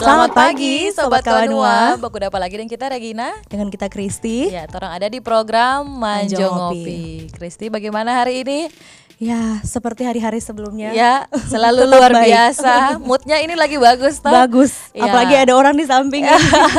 Selamat 0.00 0.32
pagi 0.32 0.88
Sobat 0.96 1.20
Kawanua 1.20 2.00
Baku 2.00 2.24
dapat 2.24 2.40
lagi 2.40 2.56
dengan 2.56 2.72
kita 2.72 2.88
Regina? 2.88 3.36
Dengan 3.52 3.68
kita 3.68 3.92
Kristi. 3.92 4.48
Ya, 4.48 4.64
orang 4.72 4.96
ada 4.96 5.04
di 5.12 5.20
program 5.20 5.84
Manjo 5.84 6.40
Ngopi. 6.40 7.28
Kristi 7.28 7.68
bagaimana 7.68 8.24
hari 8.24 8.40
ini? 8.40 8.72
Ya 9.20 9.60
seperti 9.60 10.00
hari-hari 10.00 10.40
sebelumnya 10.40 10.90
Ya, 10.90 11.28
selalu 11.44 11.84
luar 11.84 12.08
baik. 12.10 12.24
biasa 12.24 12.96
Moodnya 12.98 13.36
ini 13.38 13.52
lagi 13.52 13.76
bagus 13.76 14.16
toh? 14.16 14.32
Bagus 14.32 14.72
Ya. 14.90 15.06
Apalagi 15.06 15.36
ada 15.36 15.52
orang 15.52 15.76
di 15.76 15.84
samping 15.84 16.24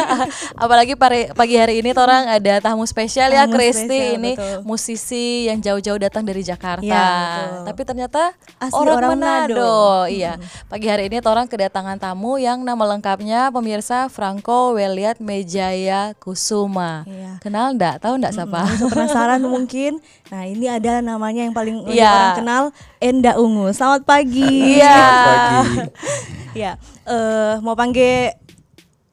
Apalagi 0.57 0.93
pari- 0.95 1.29
pagi 1.31 1.53
hari 1.53 1.79
ini 1.79 1.93
orang 1.93 2.25
ada 2.27 2.57
tamu 2.59 2.81
spesial 2.83 3.29
ya 3.29 3.45
Tamu 3.45 3.55
Kristi 3.55 3.85
spesial, 3.85 4.17
Ini 4.17 4.31
betul. 4.33 4.57
musisi 4.63 5.25
yang 5.45 5.61
jauh-jauh 5.61 6.01
datang 6.01 6.25
dari 6.25 6.41
Jakarta 6.41 6.81
Ya, 6.81 7.05
betul. 7.05 7.65
Tapi 7.69 7.81
ternyata 7.85 8.21
Asli 8.57 8.73
orang, 8.75 8.95
orang 8.97 9.11
Manado, 9.13 9.53
Manado. 9.53 9.77
Iya, 10.09 10.33
pagi 10.65 10.87
hari 10.89 11.03
ini 11.07 11.21
orang 11.21 11.45
kedatangan 11.45 11.97
tamu 11.97 12.35
yang 12.35 12.61
nama 12.61 12.83
lengkapnya 12.87 13.49
pemirsa 13.49 14.09
Franco 14.09 14.73
Weliat 14.73 15.21
Mejaya 15.21 16.17
Kusuma 16.17 17.05
Iya. 17.05 17.37
Kenal 17.37 17.69
enggak? 17.71 18.01
Tahu 18.01 18.17
enggak 18.17 18.33
siapa? 18.33 18.65
Bisa 18.65 18.85
penasaran 18.87 19.45
mungkin 19.53 20.01
Nah 20.31 20.47
ini 20.47 20.63
ada 20.65 21.03
namanya 21.03 21.43
yang 21.43 21.51
paling 21.51 21.83
Iya. 21.85 22.07
orang 22.07 22.35
kenal 22.37 22.63
Enda 22.97 23.35
Ungu 23.35 23.67
Selamat 23.69 24.07
pagi 24.07 24.79
Iya. 24.79 24.95
pagi. 24.95 25.77
Ya 26.63 26.75
eh, 27.03 27.53
Mau 27.59 27.75
panggil 27.75 28.31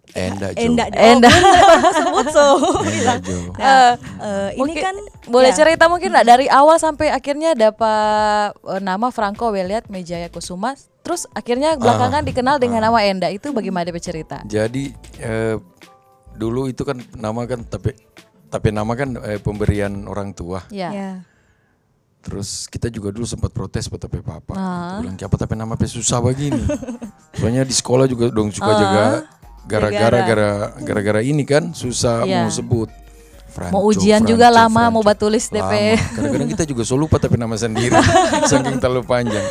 Enda 0.09 0.51
Jo. 0.51 0.59
Enda 0.59 0.85
Enda. 0.91 1.31
Oh, 1.79 1.93
sebut 1.93 2.27
so 2.31 2.47
Enda 2.83 3.19
Jo. 3.19 3.51
Nah, 3.53 3.99
eh, 3.99 4.49
ini 4.55 4.59
Mungkin- 4.63 4.85
kan 4.85 4.97
boleh 5.27 5.51
ya, 5.51 5.57
cerita 5.57 5.85
mungkin 5.87 6.11
enggak 6.11 6.27
dari 6.29 6.47
awal 6.49 6.79
sampai 6.79 7.11
akhirnya 7.11 7.53
dapat 7.53 8.55
eh, 8.55 8.81
nama 8.81 9.11
Franco 9.11 9.51
Weliat 9.51 9.87
Mejaya 9.89 10.27
Kusuma 10.27 10.79
terus 11.03 11.27
akhirnya 11.33 11.75
belakangan 11.75 12.23
dikenal 12.23 12.57
dengan 12.57 12.79
nama 12.81 13.03
Enda 13.03 13.27
itu 13.27 13.51
bagaimana 13.51 13.83
dia 13.83 13.93
bercerita? 13.93 14.39
Jadi 14.45 14.91
eh, 15.19 15.59
dulu 16.33 16.67
itu 16.67 16.83
kan 16.83 16.95
nama 17.13 17.43
kan 17.43 17.63
tapi 17.63 17.91
tapi 18.49 18.73
nama 18.73 18.93
kan 18.97 19.15
eh, 19.23 19.39
pemberian 19.39 20.09
orang 20.09 20.33
tua. 20.33 20.65
Ya. 20.73 20.91
Ya 20.91 21.11
Terus 22.19 22.67
kita 22.67 22.91
juga 22.91 23.15
dulu 23.15 23.25
sempat 23.25 23.55
protes 23.55 23.87
pada 23.87 24.05
tapi 24.05 24.21
papa. 24.21 24.53
Ah. 24.53 24.99
Bilang 25.01 25.17
apa 25.17 25.37
tapi 25.39 25.55
nama 25.55 25.79
pe 25.79 25.87
susah 25.87 26.19
begini. 26.19 26.61
Soalnya 27.39 27.63
di 27.63 27.73
sekolah 27.73 28.05
juga 28.11 28.29
dong 28.29 28.51
suka 28.51 28.73
jaga 28.75 29.07
gara-gara 29.69 30.19
gara 30.25 30.51
gara-gara 30.81 31.21
ini 31.23 31.45
kan 31.45 31.71
susah 31.73 32.27
Iya. 32.27 32.45
mau 32.45 32.51
sebut. 32.53 32.91
Franco, 33.59 33.75
Mau 33.75 33.83
ujian 33.85 34.23
juga 34.23 34.47
Franco, 34.47 34.59
lama, 34.71 34.83
mau 34.89 35.03
Franco. 35.03 35.09
batulis 35.11 35.45
DP. 35.49 35.59
Lama. 35.59 36.15
Kadang-kadang 36.15 36.49
kita 36.49 36.65
juga 36.65 36.83
selalu 36.83 37.01
lupa 37.03 37.17
tapi 37.19 37.35
nama 37.35 37.55
sendiri 37.55 37.95
saking 38.51 38.79
terlalu 38.79 39.03
panjang. 39.03 39.43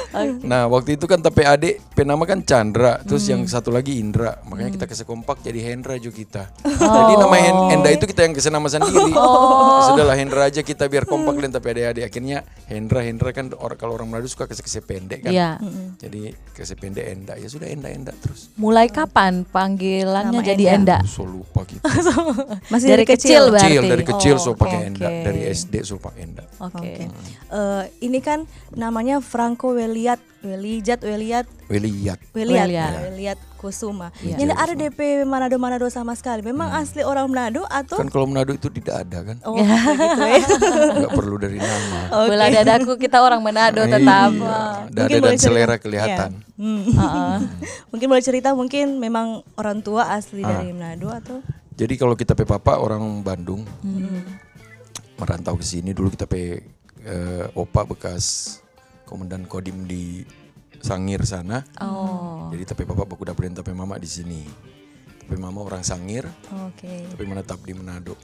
Nah 0.41 0.65
waktu 0.65 0.95
itu 0.95 1.03
kan 1.03 1.19
tapi 1.19 1.43
adik 1.43 1.83
penama 1.91 2.23
kan 2.23 2.39
Chandra, 2.39 3.03
terus 3.03 3.27
yang 3.27 3.43
satu 3.43 3.67
lagi 3.67 3.99
Indra, 3.99 4.39
makanya 4.43 4.71
kita 4.71 4.85
kasih 4.85 5.03
kompak 5.03 5.41
jadi 5.41 5.59
Hendra 5.61 5.99
juga 5.99 6.15
kita. 6.15 6.43
Jadi 6.63 7.13
nama 7.13 7.35
Hen- 7.35 7.65
Enda 7.73 7.89
itu 7.91 8.05
kita 8.05 8.23
yang 8.23 8.31
kasih 8.31 8.47
nama 8.47 8.67
sendiri. 8.67 9.11
Sudahlah 9.87 10.15
Hendra 10.15 10.47
aja 10.47 10.61
kita 10.61 10.87
biar 10.87 11.03
kompak 11.03 11.35
dan 11.37 11.51
tapi 11.51 11.73
adik-adik 11.73 12.03
akhirnya 12.05 12.37
Hendra 12.65 13.01
Hendra 13.01 13.29
kan 13.31 13.51
orang 13.53 13.75
kalau 13.75 13.93
orang 13.93 14.07
Manado 14.07 14.25
suka 14.25 14.45
kasih 14.45 14.63
kasih 14.63 14.81
pendek 14.81 15.19
kan. 15.21 15.31
Iya. 15.31 15.49
Jadi 15.97 16.31
kasih 16.53 16.77
pendek 16.77 17.05
Enda 17.07 17.33
ya 17.35 17.47
sudah 17.47 17.67
Enda 17.67 17.89
Enda 17.89 18.13
terus. 18.15 18.47
Mulai 18.55 18.87
kapan 18.87 19.43
panggilannya 19.43 20.31
Nama 20.31 20.45
jadi 20.45 20.63
Enda. 20.71 20.97
Enda? 21.01 21.09
So 21.09 21.25
lupa 21.25 21.65
gitu. 21.65 21.81
Masih 22.73 22.87
dari, 22.87 23.03
kecil, 23.03 23.49
berarti. 23.49 23.67
Kecil 23.73 23.83
dari 23.83 23.96
kecil 24.03 24.35
Oh, 24.35 24.43
so 24.43 24.51
pakai 24.53 24.77
oke. 24.77 24.87
Enda, 24.91 25.07
dari 25.23 25.41
SD 25.45 25.73
so 25.81 25.95
pakai 25.95 26.21
Enda. 26.23 26.43
Oke. 26.59 26.77
Oke. 26.77 27.05
Eh, 27.47 27.83
ini 28.01 28.19
kan 28.19 28.43
namanya 28.71 29.17
Franco 29.17 29.71
Weliat, 29.71 30.17
Welijat, 30.39 30.99
Weliat, 30.99 31.47
Weliat. 31.67 32.19
Weliat, 32.31 32.65
Weliat. 32.65 32.91
nah, 32.91 33.01
Weliat 33.05 33.39
Kusuma. 33.57 34.13
Iya. 34.19 34.37
Ini 34.37 34.51
ada 34.51 34.69
DP 34.71 34.99
Manado 35.23 35.57
Manado 35.57 35.87
sama 35.87 36.13
sekali. 36.13 36.39
Memang 36.41 36.69
asli 36.71 37.01
orang 37.01 37.25
Manado 37.25 37.65
atau 37.65 37.97
Kan 37.97 38.05
kalau 38.07 38.25
Manado 38.25 38.53
itu 38.53 38.69
tidak 38.69 39.01
ada 39.01 39.25
kan. 39.25 39.37
oh 39.43 39.57
begitu 39.57 40.21
ya. 40.21 40.45
Nggak 40.99 41.13
perlu 41.13 41.35
dari 41.37 41.57
nama. 41.57 41.99
Bola 42.29 42.45
dadaku 42.47 42.93
kita 42.95 43.17
orang 43.17 43.41
Manado 43.41 43.81
tetap. 43.83 44.29
Iya. 44.29 44.61
Dada 44.87 45.01
Mungkin 45.03 45.17
dan 45.19 45.33
cerita. 45.33 45.43
selera 45.43 45.75
kelihatan. 45.75 46.29
Hmm. 46.53 46.85
Heeh. 46.85 47.37
mungkin 47.91 48.07
boleh 48.07 48.21
cerita 48.21 48.53
mungkin 48.53 48.97
memang 48.97 49.27
orang 49.55 49.81
tua 49.81 50.11
asli 50.11 50.41
Ah. 50.41 50.53
dari 50.53 50.69
Manado 50.69 51.09
atau 51.09 51.41
Jadi 51.77 51.93
kalau 51.93 52.17
kita 52.17 52.33
pe 52.33 52.41
papa 52.41 52.81
orang 52.81 53.21
Bandung 53.21 53.61
merantau 55.17 55.53
ke 55.57 55.65
sini 55.65 55.93
dulu 55.93 56.09
kita 56.09 56.25
pe 56.25 56.65
eh, 57.05 57.45
opa 57.53 57.85
bekas 57.85 58.57
komandan 59.05 59.45
kodim 59.45 59.85
di 59.85 60.25
Sangir 60.77 61.25
sana. 61.25 61.65
Oh. 61.81 62.49
Jadi 62.53 62.63
tapi 62.65 62.83
papa 62.85 63.05
baku 63.05 63.25
dapetin 63.25 63.57
tapi 63.57 63.73
mama 63.73 63.97
di 63.97 64.09
sini. 64.09 64.41
Tapi 65.25 65.35
mama 65.35 65.59
orang 65.59 65.83
Sangir, 65.83 66.23
Oke. 66.69 67.11
tapi 67.11 67.23
menetap 67.27 67.59
di 67.59 67.75
Manado. 67.75 68.15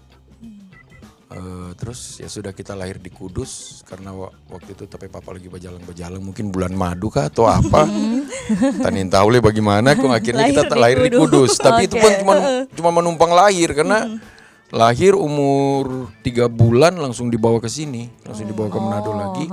Eh, 1.34 1.72
terus 1.82 2.22
ya 2.22 2.30
sudah 2.30 2.54
kita 2.54 2.78
lahir 2.78 3.02
di 3.02 3.10
Kudus 3.10 3.82
karena 3.90 4.14
wa- 4.14 4.30
waktu 4.54 4.78
itu 4.78 4.86
tapi 4.86 5.10
papa 5.10 5.34
lagi 5.34 5.50
berjalan-berjalan 5.50 6.22
mungkin 6.22 6.54
bulan 6.54 6.78
madu 6.78 7.10
kah 7.10 7.26
atau 7.26 7.50
apa? 7.50 7.90
Tanin 8.86 9.10
tahu 9.10 9.42
bagaimana 9.42 9.98
kok 9.98 10.14
akhirnya 10.14 10.46
kita 10.46 10.70
Lahir 10.78 11.02
di 11.02 11.10
lahir 11.10 11.10
di 11.10 11.18
Kudus. 11.18 11.58
Kudus. 11.58 11.66
Tapi 11.66 11.90
itu 11.90 11.98
pun 11.98 12.12
cuma 12.22 12.36
cuma 12.70 12.90
menumpang 12.94 13.34
lahir 13.34 13.74
karena 13.74 14.22
lahir 14.70 15.18
umur 15.18 16.14
tiga 16.22 16.46
bulan 16.46 16.94
langsung 17.02 17.34
dibawa 17.34 17.58
ke 17.58 17.70
sini 17.70 18.14
langsung 18.26 18.46
dibawa 18.46 18.70
ke 18.70 18.78
Manado 18.78 19.12
lagi. 19.14 19.46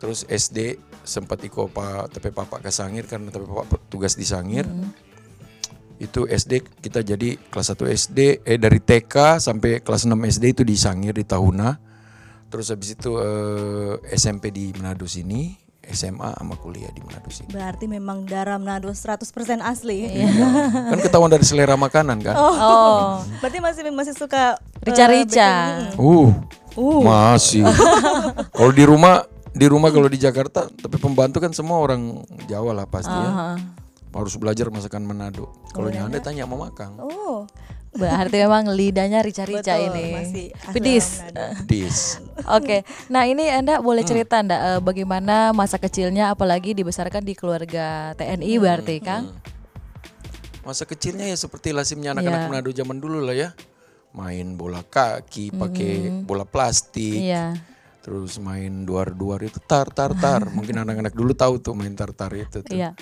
terus 0.00 0.24
SD 0.26 0.80
sempat 1.04 1.38
ikut 1.44 1.70
pak 1.70 2.08
tapi 2.10 2.32
papa 2.34 2.58
ke 2.58 2.72
Sangir 2.72 3.06
karena 3.06 3.30
tapi 3.30 3.46
papa 3.46 3.78
tugas 3.86 4.16
di 4.16 4.26
Sangir 4.26 4.64
itu 5.98 6.24
SD 6.24 6.52
kita 6.78 7.00
jadi 7.00 7.36
kelas 7.48 7.72
1 7.72 7.88
SD 7.88 8.18
eh 8.42 8.56
dari 8.56 8.78
TK 8.78 9.38
sampai 9.38 9.80
kelas 9.80 10.04
6 10.04 10.14
SD 10.30 10.44
itu 10.50 10.62
di 10.62 10.74
Sangir 10.74 11.12
di 11.12 11.22
Tahuna. 11.22 11.76
Terus 12.46 12.68
habis 12.68 12.92
itu 12.92 13.16
eh, 13.16 13.96
SMP 14.12 14.48
di 14.48 14.76
Manado 14.76 15.04
sini, 15.04 15.56
SMA 15.82 16.36
sama 16.36 16.54
kuliah 16.54 16.88
di 16.88 17.00
Manado 17.00 17.26
sini. 17.26 17.48
Berarti 17.48 17.88
memang 17.88 18.22
darah 18.22 18.60
Manado 18.60 18.88
100% 18.88 19.24
asli. 19.58 20.04
Kan 20.68 21.00
ketahuan 21.00 21.28
dari 21.28 21.42
selera 21.42 21.74
makanan 21.74 22.20
kan? 22.20 22.36
Oh. 22.36 23.24
Berarti 23.40 23.58
masih 23.58 23.82
masih 23.88 24.12
suka 24.12 24.60
eh, 24.78 24.84
Rica-rica. 24.84 25.50
bikin- 25.90 25.96
Uh. 25.96 26.28
Uh. 26.72 27.00
Masih. 27.00 27.64
kalau 28.56 28.70
di 28.70 28.84
rumah 28.84 29.24
di 29.52 29.68
rumah 29.68 29.88
kalau 29.88 30.08
di 30.08 30.16
Jakarta 30.16 30.64
tapi 30.64 30.96
pembantu 30.96 31.36
kan 31.36 31.52
semua 31.52 31.76
orang 31.76 32.20
Jawa 32.48 32.72
lah 32.72 32.86
pasti 32.86 33.12
ya. 33.12 33.56
Harus 34.12 34.36
belajar 34.36 34.68
masakan 34.68 35.02
Manado. 35.02 35.48
Kalau 35.72 35.88
nyanda 35.88 36.20
tanya 36.20 36.44
mau 36.44 36.60
makan. 36.60 37.00
Oh. 37.00 37.48
Berarti 37.92 38.40
memang 38.40 38.72
lidahnya 38.72 39.20
rica-rica 39.20 39.76
ini. 39.76 40.16
masih 40.16 40.46
Pedis. 40.72 41.20
orang 41.20 41.28
Manado. 41.28 41.64
Dis. 41.70 41.98
Oke, 42.48 42.76
nah 43.08 43.24
ini 43.24 43.44
Anda 43.48 43.80
boleh 43.80 44.00
cerita 44.00 44.40
Anda 44.40 44.56
eh, 44.76 44.80
bagaimana 44.80 45.52
masa 45.52 45.76
kecilnya 45.76 46.32
apalagi 46.32 46.72
dibesarkan 46.72 47.20
di 47.20 47.36
keluarga 47.36 48.16
TNI 48.16 48.52
berarti 48.56 48.96
Kang? 49.00 49.32
Masa 50.62 50.86
kecilnya 50.86 51.26
ya 51.26 51.36
seperti 51.36 51.74
lazimnya 51.74 52.14
anak-anak 52.14 52.38
Iya. 52.38 52.48
Manado 52.48 52.70
zaman 52.70 52.96
dulu 52.96 53.18
lah 53.20 53.34
ya. 53.34 53.50
Main 54.12 54.54
bola 54.54 54.84
kaki, 54.84 55.56
pakai 55.56 56.22
bola 56.22 56.44
plastik, 56.44 57.16
Iya. 57.16 57.56
terus 58.04 58.36
main 58.36 58.84
duar-duar 58.84 59.40
itu 59.40 59.56
tar 59.58 59.88
tar 59.88 60.12
tar. 60.12 60.48
Mungkin 60.56 60.80
anak-anak 60.80 61.12
dulu 61.12 61.32
tahu 61.32 61.60
tuh 61.60 61.72
main 61.72 61.92
tar 61.92 62.12
tar 62.12 62.32
itu 62.36 62.60
tuh. 62.60 62.76
Iya. 62.76 62.92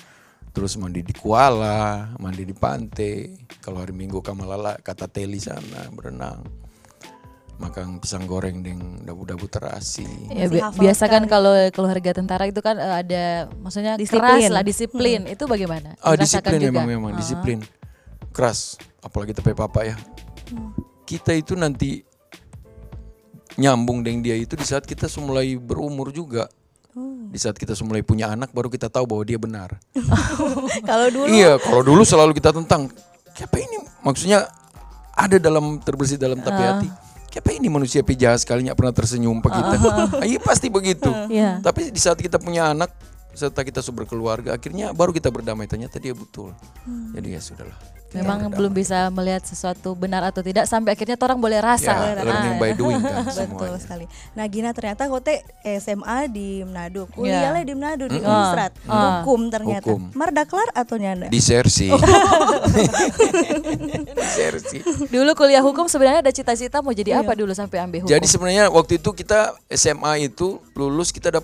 Terus 0.51 0.75
mandi 0.75 0.99
di 0.99 1.15
kuala, 1.15 2.11
mandi 2.19 2.43
di 2.43 2.51
pantai. 2.51 3.39
Kalau 3.63 3.79
hari 3.79 3.95
Minggu 3.95 4.19
kamalala 4.19 4.75
kata 4.79 5.07
teli 5.07 5.39
sana 5.39 5.87
berenang. 5.95 6.43
Makan 7.55 8.01
pisang 8.01 8.25
goreng 8.25 8.65
dengan 8.65 9.05
dabu-dabu 9.05 9.45
terasi. 9.45 10.03
Ya, 10.33 10.49
bi- 10.49 10.59
biasa 10.59 11.05
kan 11.07 11.29
kalau 11.29 11.53
keluarga 11.69 12.11
tentara 12.11 12.49
itu 12.49 12.57
kan 12.59 12.75
eh, 12.75 12.95
ada 13.05 13.23
maksudnya 13.61 13.95
keras 13.95 14.01
Disiplin. 14.01 14.49
lah 14.49 14.63
disiplin. 14.65 15.19
Itu 15.29 15.45
bagaimana? 15.45 15.93
Ah 16.01 16.17
Dirasakan 16.17 16.57
disiplin 16.57 16.59
juga? 16.59 16.71
memang 16.83 16.87
memang 16.89 17.11
disiplin 17.15 17.59
keras 18.31 18.79
apalagi 19.03 19.35
tepe 19.35 19.51
papa 19.51 19.83
ya 19.83 19.95
kita 21.03 21.35
itu 21.35 21.51
nanti 21.53 21.99
nyambung 23.59 23.99
dengan 24.01 24.23
dia 24.23 24.39
itu 24.39 24.55
di 24.55 24.63
saat 24.63 24.87
kita 24.87 25.11
mulai 25.19 25.59
berumur 25.59 26.15
juga 26.15 26.47
di 27.31 27.39
saat 27.39 27.55
kita 27.55 27.71
mulai 27.87 28.03
punya 28.03 28.27
anak 28.27 28.51
baru 28.51 28.67
kita 28.67 28.91
tahu 28.91 29.07
bahwa 29.07 29.23
dia 29.23 29.39
benar. 29.39 29.79
Kalau 30.89 31.07
dulu? 31.07 31.25
Iya 31.31 31.55
kalau 31.63 31.81
dulu 31.81 32.03
selalu 32.03 32.35
kita 32.35 32.51
tentang 32.51 32.91
siapa 33.31 33.55
ini? 33.55 33.79
Maksudnya 34.03 34.51
ada 35.15 35.39
dalam 35.39 35.79
terbersih 35.79 36.19
dalam 36.19 36.43
tapi 36.43 36.59
hati. 36.59 36.87
Siapa 37.31 37.55
ini 37.55 37.71
manusia 37.71 38.03
pijahat 38.03 38.43
sekali 38.43 38.67
nggak 38.67 38.75
pernah 38.75 38.91
tersenyum? 38.91 39.39
Pak 39.39 39.51
kita 39.55 39.75
Ah, 40.19 40.27
iya 40.27 40.43
pasti 40.43 40.67
begitu. 40.67 41.07
Iya. 41.31 41.63
tapi 41.63 41.87
di 41.87 41.99
saat 42.03 42.19
kita 42.19 42.35
punya 42.35 42.75
anak 42.75 42.91
serta 43.31 43.63
kita 43.63 43.79
sudah 43.79 44.03
berkeluarga 44.03 44.55
akhirnya 44.55 44.91
baru 44.91 45.15
kita 45.15 45.31
berdamai 45.31 45.67
ternyata 45.67 45.97
dia 45.97 46.11
betul 46.11 46.51
jadi 47.15 47.37
ya 47.37 47.41
sudahlah 47.41 47.77
Memang 48.11 48.51
belum 48.51 48.75
bisa 48.75 49.07
melihat 49.07 49.39
sesuatu 49.47 49.95
benar 49.95 50.19
atau 50.27 50.43
tidak 50.43 50.67
sampai 50.67 50.99
akhirnya 50.99 51.15
orang 51.15 51.39
boleh 51.39 51.63
rasa. 51.63 52.11
ya, 52.11 52.19
learning 52.19 52.59
by 52.59 52.71
doing 52.75 52.99
kan 52.99 53.23
Betul 53.55 53.79
sekali. 53.79 54.03
Nah 54.35 54.43
Gina 54.51 54.75
ternyata 54.75 55.07
kote 55.07 55.39
SMA 55.79 56.27
di 56.27 56.59
Manado, 56.67 57.07
Iya. 57.07 57.15
kuliahnya 57.15 57.63
di 57.63 57.71
Manado 57.71 58.11
di 58.11 58.19
Unsrat, 58.19 58.75
hukum 58.83 59.47
ternyata. 59.47 59.87
Hukum. 59.87 60.11
Mardaklar 60.11 60.67
atau 60.75 60.99
nyanda? 60.99 61.31
disersi 61.31 61.87
Oh. 61.87 61.95
disersi 64.19 64.83
Dulu 65.07 65.31
kuliah 65.31 65.63
hukum 65.63 65.87
sebenarnya 65.87 66.19
ada 66.19 66.35
cita-cita 66.35 66.83
mau 66.83 66.91
jadi 66.91 67.23
apa 67.23 67.31
dulu 67.31 67.55
sampai 67.55 67.79
ambil 67.79 68.03
hukum? 68.03 68.11
Jadi 68.11 68.27
sebenarnya 68.27 68.67
waktu 68.67 68.99
itu 68.99 69.15
kita 69.15 69.55
SMA 69.71 70.27
itu 70.27 70.59
lulus 70.75 71.15
kita 71.15 71.31
ada 71.31 71.39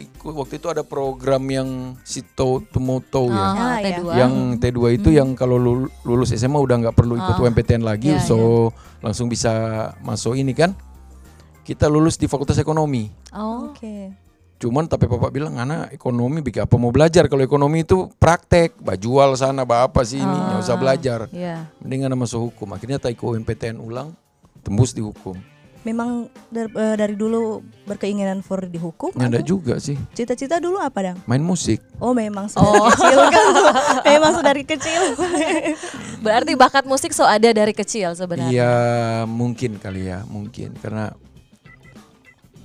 ikut 0.00 0.34
waktu 0.34 0.56
itu 0.56 0.66
ada 0.66 0.80
program 0.80 1.42
yang 1.44 1.68
Sito 2.00 2.62
Tumoto 2.66 3.26
ya. 3.26 3.36
Ah, 3.36 3.52
Ah, 3.52 3.78
T2. 3.78 4.04
Yang 4.12 4.32
T2 4.58 4.78
itu 4.92 5.08
yang 5.10 5.32
kalau 5.32 5.56
lul- 5.56 5.90
lulus 6.02 6.30
SMA 6.30 6.56
udah 6.56 6.76
nggak 6.78 6.94
perlu 6.94 7.14
ikut 7.14 7.36
UMPTN 7.36 7.80
lagi 7.80 8.12
Iya, 8.12 8.22
so 8.22 8.70
langsung 8.98 9.26
bisa 9.26 9.50
masuk 10.00 10.34
ini 10.34 10.52
kan. 10.52 10.72
Kita 11.60 11.86
lulus 11.86 12.14
di 12.14 12.26
Fakultas 12.26 12.56
Ekonomi. 12.56 13.10
Oh. 13.30 13.70
Oke. 13.70 14.10
Cuman 14.56 14.84
tapi 14.84 15.06
Bapak 15.06 15.32
bilang 15.32 15.56
anak 15.56 15.88
ekonomi 15.90 16.42
bikin 16.42 16.68
apa 16.68 16.76
mau 16.76 16.90
belajar 16.90 17.24
kalau 17.26 17.40
ekonomi 17.40 17.80
itu 17.80 18.12
praktek, 18.14 18.76
bah 18.76 18.92
jual 18.92 19.32
sana, 19.32 19.64
bah 19.64 19.88
apa 19.88 20.04
sih 20.04 20.20
ini, 20.20 20.28
nggak 20.28 20.60
usah 20.60 20.76
belajar. 20.76 21.20
Iya. 21.30 21.64
Mendingan 21.80 22.12
masuk 22.12 22.52
hukum. 22.52 22.68
Akhirnya 22.70 23.00
tak 23.00 23.16
ikut 23.16 23.24
UMPTN 23.24 23.80
ulang, 23.80 24.12
tembus 24.60 24.92
di 24.92 25.00
hukum. 25.00 25.32
Memang 25.80 26.28
dar- 26.52 26.68
eh, 26.76 26.94
dari 27.00 27.16
dulu 27.16 27.64
berkeinginan 27.88 28.44
for 28.44 28.68
di 28.68 28.76
hukum? 28.76 29.16
Nggak 29.16 29.30
ada 29.32 29.40
atau 29.40 29.48
juga 29.48 29.74
sih. 29.80 29.96
Cita-cita 30.12 30.60
dulu 30.60 30.76
apa 30.76 31.00
dang? 31.00 31.18
Main 31.24 31.40
musik. 31.40 31.80
Oh 31.96 32.12
memang 32.12 32.52
sudah 32.52 32.68
dari 32.68 32.92
kecil 32.92 33.18
kan 33.32 33.44
tuh. 33.48 33.72
Memang 34.04 34.30
sudah 34.36 34.50
dari 34.52 34.64
kecil. 34.68 35.02
Berarti 36.24 36.52
bakat 36.52 36.84
musik 36.84 37.16
so 37.16 37.24
ada 37.24 37.48
dari 37.48 37.72
kecil 37.72 38.12
sebenarnya. 38.12 38.52
Iya 38.52 38.74
mungkin 39.24 39.80
kali 39.80 40.12
ya 40.12 40.20
mungkin 40.28 40.76
karena 40.76 41.16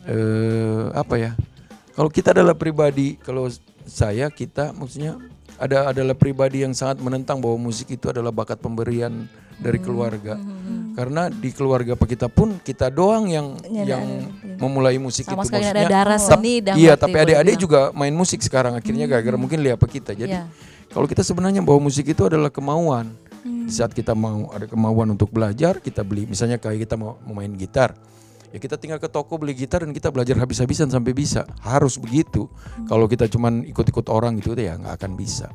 eh 0.05 0.85
apa 0.93 1.15
ya 1.17 1.31
kalau 1.95 2.11
kita 2.11 2.35
adalah 2.35 2.53
pribadi 2.53 3.15
kalau 3.23 3.47
saya 3.87 4.27
kita 4.29 4.75
maksudnya 4.75 5.17
ada 5.55 5.95
adalah 5.95 6.13
pribadi 6.13 6.67
yang 6.67 6.75
sangat 6.75 6.99
menentang 6.99 7.39
bahwa 7.39 7.71
musik 7.71 7.87
itu 7.95 8.11
adalah 8.11 8.29
bakat 8.29 8.59
pemberian 8.59 9.25
dari 9.55 9.79
keluarga 9.79 10.35
karena 10.95 11.27
di 11.27 11.51
keluarga 11.51 11.99
kita 11.99 12.31
pun 12.31 12.55
kita 12.63 12.87
doang 12.87 13.27
yang 13.27 13.59
yang 13.67 14.31
memulai 14.55 14.95
musik 14.95 15.27
Sama 15.27 15.43
itu 15.43 15.51
sekali 15.51 15.67
ada 15.67 15.83
darah 15.83 16.15
seni 16.15 16.63
dan 16.63 16.79
iya 16.79 16.95
tapi 16.95 17.19
adik-adik 17.19 17.59
juga 17.59 17.91
main 17.91 18.15
musik 18.15 18.39
sekarang 18.39 18.79
akhirnya 18.79 19.03
gara-gara 19.05 19.35
mungkin 19.35 19.59
lihat 19.59 19.75
apa 19.75 19.91
kita 19.91 20.15
jadi 20.15 20.35
Iya. 20.35 20.43
kalau 20.91 21.07
kita 21.07 21.23
sebenarnya 21.23 21.59
bahwa 21.63 21.91
musik 21.91 22.07
itu 22.07 22.23
adalah 22.27 22.47
kemauan. 22.51 23.13
Di 23.45 23.73
saat 23.73 23.93
kita 23.93 24.17
mau 24.17 24.49
ada 24.49 24.65
kemauan 24.65 25.13
untuk 25.13 25.29
belajar, 25.29 25.77
kita 25.77 26.01
beli. 26.01 26.25
Misalnya 26.25 26.57
kayak 26.57 26.89
kita 26.89 26.97
mau, 26.97 27.21
mau 27.25 27.37
main 27.37 27.53
gitar, 27.53 27.93
ya 28.49 28.57
kita 28.57 28.73
tinggal 28.77 28.97
ke 28.97 29.05
toko 29.05 29.37
beli 29.37 29.53
gitar 29.53 29.85
dan 29.85 29.93
kita 29.93 30.09
belajar 30.09 30.33
habis-habisan 30.41 30.89
sampai 30.89 31.13
bisa. 31.13 31.45
Harus 31.61 32.01
begitu. 32.01 32.49
Kalau 32.89 33.05
kita 33.05 33.29
cuman 33.29 33.61
ikut-ikut 33.69 34.09
orang 34.09 34.41
gitu 34.41 34.57
ya 34.57 34.81
nggak 34.81 34.97
akan 34.97 35.11
bisa. 35.13 35.49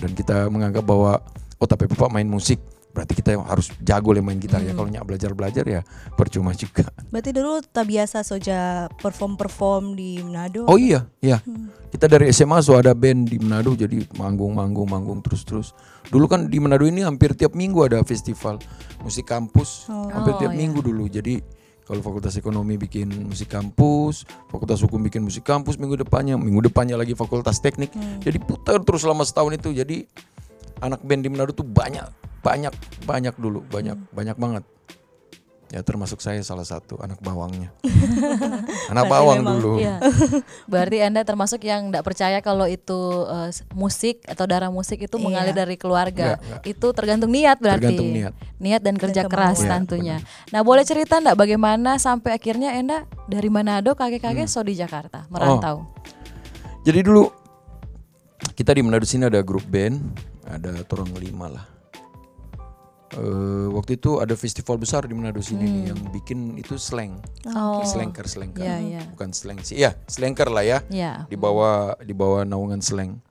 Dan 0.00 0.16
kita 0.16 0.48
menganggap 0.48 0.88
bahwa 0.88 1.20
oh 1.60 1.68
tapi 1.68 1.84
bapak 1.84 2.08
main 2.12 2.28
musik, 2.28 2.64
berarti 2.94 3.18
kita 3.18 3.34
harus 3.42 3.74
jago 3.82 4.14
lah 4.14 4.22
main 4.22 4.38
gitar 4.38 4.62
ya. 4.62 4.70
Kalau 4.70 4.86
nyak 4.86 5.02
belajar-belajar 5.02 5.66
ya 5.66 5.80
percuma 6.14 6.54
juga. 6.54 6.86
Berarti 7.10 7.34
dulu 7.34 7.58
tak 7.60 7.90
biasa 7.90 8.22
soja 8.22 8.86
perform-perform 9.02 9.98
di 9.98 10.22
Manado. 10.22 10.70
Oh 10.70 10.78
iya, 10.78 11.10
iya. 11.18 11.42
Kita 11.90 12.06
dari 12.06 12.30
SMA 12.30 12.62
so 12.62 12.78
ada 12.78 12.94
band 12.94 13.34
di 13.34 13.42
Manado 13.42 13.74
jadi 13.74 14.06
manggung, 14.14 14.54
manggung, 14.54 14.86
manggung 14.86 15.18
terus-terus. 15.26 15.74
Dulu 16.06 16.30
kan 16.30 16.46
di 16.46 16.62
Manado 16.62 16.86
ini 16.86 17.02
hampir 17.02 17.34
tiap 17.34 17.58
minggu 17.58 17.82
ada 17.82 17.98
festival 18.06 18.62
musik 19.02 19.26
kampus, 19.26 19.90
hampir 19.90 20.32
Oh, 20.34 20.38
tiap 20.38 20.54
iya. 20.54 20.60
minggu 20.62 20.78
dulu. 20.78 21.10
Jadi 21.10 21.42
kalau 21.84 22.00
Fakultas 22.00 22.38
Ekonomi 22.40 22.80
bikin 22.80 23.10
musik 23.28 23.52
kampus, 23.52 24.24
Fakultas 24.48 24.80
Hukum 24.80 25.04
bikin 25.04 25.20
musik 25.20 25.44
kampus 25.44 25.76
minggu 25.76 26.00
depannya, 26.00 26.38
minggu 26.40 26.70
depannya 26.70 26.96
lagi 26.96 27.12
Fakultas 27.12 27.60
Teknik. 27.60 27.92
Jadi 28.24 28.38
putar 28.40 28.80
terus 28.80 29.04
selama 29.04 29.26
setahun 29.26 29.52
itu. 29.58 29.74
Jadi 29.76 30.08
anak 30.80 31.00
band 31.02 31.22
di 31.22 31.28
Manado 31.30 31.52
tuh 31.52 31.66
banyak, 31.66 32.06
banyak, 32.40 32.74
banyak 33.04 33.34
dulu, 33.36 33.62
banyak, 33.66 33.98
banyak 34.10 34.34
banget. 34.34 34.64
Ya 35.72 35.82
termasuk 35.82 36.22
saya 36.22 36.38
salah 36.46 36.62
satu 36.62 37.02
anak 37.02 37.18
bawangnya. 37.18 37.74
anak 38.94 39.10
bawang 39.10 39.42
dulu. 39.42 39.82
Iya. 39.82 39.98
Berarti 40.70 41.02
Anda 41.02 41.26
termasuk 41.26 41.66
yang 41.66 41.90
tidak 41.90 42.06
percaya 42.06 42.38
kalau 42.38 42.70
itu 42.70 42.94
eh, 43.26 43.50
musik 43.74 44.22
atau 44.22 44.46
darah 44.46 44.70
musik 44.70 45.02
itu 45.02 45.16
mengalir 45.18 45.50
Iya. 45.50 45.66
dari 45.66 45.74
keluarga. 45.74 46.38
Nggak, 46.38 46.40
nggak. 46.46 46.62
Itu 46.78 46.86
tergantung 46.94 47.34
niat 47.34 47.58
berarti. 47.58 47.90
Tergantung 47.90 48.10
niat. 48.14 48.32
dan 48.86 48.94
kerja 48.94 49.26
kemauan. 49.26 49.34
keras 49.34 49.58
Iya, 49.58 49.70
tentunya. 49.74 50.16
Nah, 50.54 50.62
boleh 50.62 50.86
cerita 50.86 51.18
enggak 51.18 51.34
bagaimana 51.36 51.98
sampai 51.98 52.38
akhirnya 52.38 52.78
Enda 52.78 53.02
dari 53.26 53.50
Manado 53.50 53.98
kakek-kakek 53.98 54.46
Hmm. 54.46 54.54
so 54.54 54.62
di 54.62 54.78
Jakarta 54.78 55.26
merantau? 55.26 55.90
Jadi 56.86 57.00
dulu 57.02 57.34
kita 58.54 58.70
di 58.70 58.82
Manado 58.84 59.02
sini 59.02 59.26
ada 59.26 59.42
grup 59.42 59.66
band, 59.66 59.98
ada 60.48 60.70
torong 60.84 61.12
lima 61.16 61.48
lah. 61.48 61.66
Eh, 63.14 63.68
waktu 63.70 63.94
itu 63.94 64.18
ada 64.18 64.34
festival 64.34 64.74
besar 64.74 65.06
di 65.06 65.14
Manado 65.14 65.38
sini 65.38 65.62
nih 65.70 65.82
yang 65.94 66.00
bikin 66.10 66.58
itu 66.58 66.74
slang, 66.74 67.22
Oh. 67.46 67.78
slengker 67.86 68.26
slengker, 68.26 68.66
Iya, 68.66 68.76
iya. 68.82 69.00
bukan 69.14 69.30
slang 69.30 69.62
sih, 69.62 69.78
ya 69.78 69.94
slengker 70.10 70.50
lah 70.50 70.66
ya, 70.66 70.78
Iya. 70.90 71.30
di 71.30 71.38
bawah 71.38 71.94
di 72.02 72.10
bawah 72.10 72.42
naungan 72.42 72.82
slang. 72.82 73.22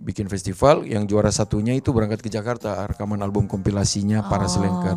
Bikin 0.00 0.32
festival 0.32 0.88
yang 0.88 1.04
juara 1.04 1.28
satunya 1.28 1.76
itu 1.76 1.92
berangkat 1.92 2.24
ke 2.24 2.30
Jakarta 2.32 2.88
rekaman 2.88 3.20
album 3.20 3.44
kompilasinya 3.44 4.24
para 4.24 4.48
slengker. 4.48 4.96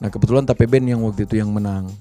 Nah 0.00 0.08
kebetulan 0.08 0.48
Tape 0.48 0.64
Band 0.64 0.86
yang 0.88 1.04
waktu 1.04 1.28
itu 1.28 1.36
yang 1.36 1.52
menang. 1.52 1.92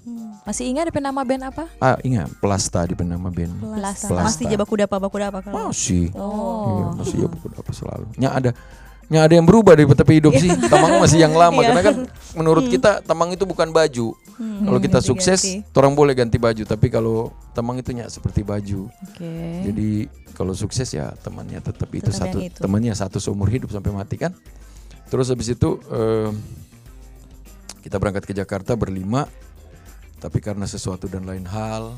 Masih 0.46 0.70
ingat 0.70 0.94
ada 0.94 1.02
nama 1.02 1.26
band 1.26 1.50
apa? 1.50 1.66
Ah 1.82 1.98
ingat 2.06 2.30
Plasta 2.38 2.86
di 2.86 2.94
nama 3.02 3.34
band. 3.34 3.50
Plasta. 3.58 4.14
Plasta. 4.14 4.46
Masih 4.46 4.46
jabat 4.46 4.68
kuda 4.70 4.86
apa 4.86 5.08
kuda 5.10 5.26
apa 5.34 5.40
kalau. 5.42 5.74
Masih. 5.74 6.14
Oh. 6.14 6.70
Iya, 6.70 6.86
masih 7.02 7.18
ya 7.26 7.28
buku 7.34 7.46
apa 7.50 7.72
selalu. 7.74 8.06
Nya 8.22 8.30
ada 8.30 8.52
nya 9.06 9.22
ada 9.26 9.34
yang 9.38 9.46
berubah 9.46 9.74
dari 9.74 9.90
tapi 9.90 10.22
hidup 10.22 10.38
sih. 10.38 10.54
Tamang 10.70 11.02
masih 11.02 11.26
yang 11.26 11.34
lama 11.34 11.66
karena 11.66 11.82
kan 11.82 11.96
menurut 12.38 12.70
kita 12.70 13.02
tamang 13.02 13.34
itu 13.34 13.42
bukan 13.50 13.74
baju. 13.74 14.14
Kalau 14.36 14.80
kita 14.84 15.00
sukses, 15.02 15.42
orang 15.74 15.98
boleh 15.98 16.14
ganti 16.14 16.38
baju, 16.38 16.62
tapi 16.68 16.94
kalau 16.94 17.34
tamang 17.58 17.82
itu 17.82 17.96
nya 17.98 18.06
seperti 18.06 18.46
baju. 18.46 18.86
Oke. 18.92 19.32
Jadi 19.66 19.90
kalau 20.38 20.54
sukses 20.54 20.92
ya 20.94 21.10
temannya 21.26 21.58
tetap 21.64 21.90
itu 21.96 22.12
Tetap 22.12 22.30
satu 22.30 22.38
itu. 22.44 22.60
temannya 22.60 22.94
satu 22.94 23.18
seumur 23.18 23.50
hidup 23.50 23.74
sampai 23.74 23.96
mati 23.96 24.20
kan. 24.22 24.36
Terus 25.10 25.32
habis 25.32 25.50
itu 25.54 25.80
eh, 25.90 26.30
kita 27.88 27.98
berangkat 28.02 28.28
ke 28.28 28.34
Jakarta 28.36 28.76
berlima, 28.76 29.30
tapi 30.18 30.40
karena 30.40 30.66
sesuatu 30.66 31.06
dan 31.06 31.24
lain 31.24 31.46
hal, 31.46 31.96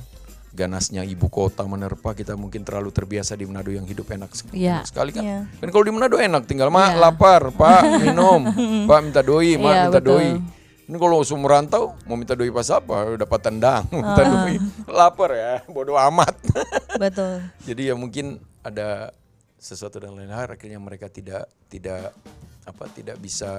ganasnya 0.50 1.04
ibu 1.04 1.28
kota 1.28 1.62
menerpa 1.64 2.12
kita 2.12 2.34
mungkin 2.34 2.62
terlalu 2.62 2.90
terbiasa 2.90 3.34
di 3.34 3.46
Manado 3.46 3.70
yang 3.70 3.84
hidup 3.84 4.10
enak, 4.10 4.32
Iya. 4.50 4.82
enak 4.82 4.88
sekali 4.88 5.12
kan. 5.12 5.24
Iya. 5.24 5.40
Kan 5.60 5.70
kalau 5.70 5.84
di 5.86 5.94
Manado 5.94 6.18
enak, 6.18 6.44
tinggal 6.46 6.68
mak 6.68 6.92
Iya. 6.92 7.00
lapar, 7.00 7.42
pak 7.52 7.82
minum, 8.04 8.42
pak 8.84 9.00
minta 9.02 9.22
doi, 9.22 9.56
mak 9.56 9.70
Iya, 9.70 9.82
minta 9.86 10.00
betul. 10.00 10.10
doi. 10.18 10.30
Ini 10.88 10.96
kalau 10.96 11.20
langsung 11.20 11.44
merantau 11.44 12.00
mau 12.08 12.16
minta 12.16 12.32
doi 12.32 12.48
pas 12.48 12.64
apa? 12.72 13.20
Dapat 13.20 13.40
tendang, 13.44 13.84
minta 13.94 14.22
Ah. 14.24 14.28
doi. 14.40 14.56
Lapar 14.88 15.30
ya, 15.32 15.54
bodoh 15.68 16.00
amat. 16.00 16.34
Betul. 16.98 17.44
Jadi 17.62 17.92
ya 17.92 17.94
mungkin 17.94 18.40
ada 18.64 19.12
sesuatu 19.60 20.00
dan 20.00 20.16
lain 20.16 20.30
hal 20.30 20.48
akhirnya 20.48 20.78
mereka 20.78 21.06
tidak 21.06 21.46
tidak 21.68 22.16
apa 22.64 22.86
tidak 22.90 23.18
bisa 23.18 23.50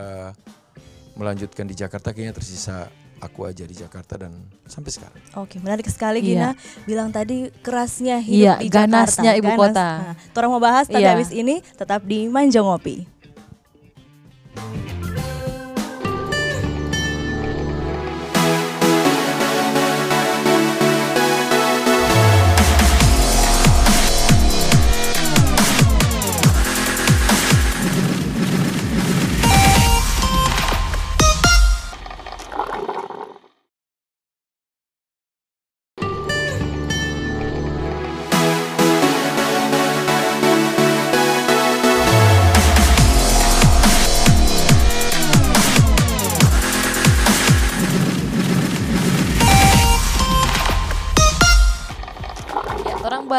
melanjutkan 1.15 1.67
di 1.67 1.75
Jakarta 1.75 2.11
kayaknya 2.11 2.35
tersisa 2.35 2.87
aku 3.21 3.45
aja 3.45 3.63
di 3.63 3.73
Jakarta 3.73 4.15
dan 4.17 4.33
sampai 4.65 4.91
sekarang. 4.91 5.19
Oke, 5.37 5.59
menarik 5.59 5.87
sekali 5.87 6.19
Iya. 6.21 6.25
Gina 6.25 6.51
bilang 6.85 7.09
tadi 7.09 7.51
kerasnya 7.59 8.19
Iya, 8.19 8.57
hidup 8.57 8.61
di 8.61 8.69
ganasnya 8.69 9.33
Jakarta. 9.33 9.39
ibu 9.39 9.49
Ganas. 9.49 9.61
kota. 9.61 9.89
Nah, 9.89 10.15
orang 10.35 10.51
mau 10.51 10.63
bahas 10.63 10.87
tapi 10.87 11.01
Iya. 11.01 11.13
habis 11.13 11.31
ini 11.31 11.55
tetap 11.61 12.01
di 12.03 12.27
Manjo 12.27 12.63
Ngopi. 12.63 13.18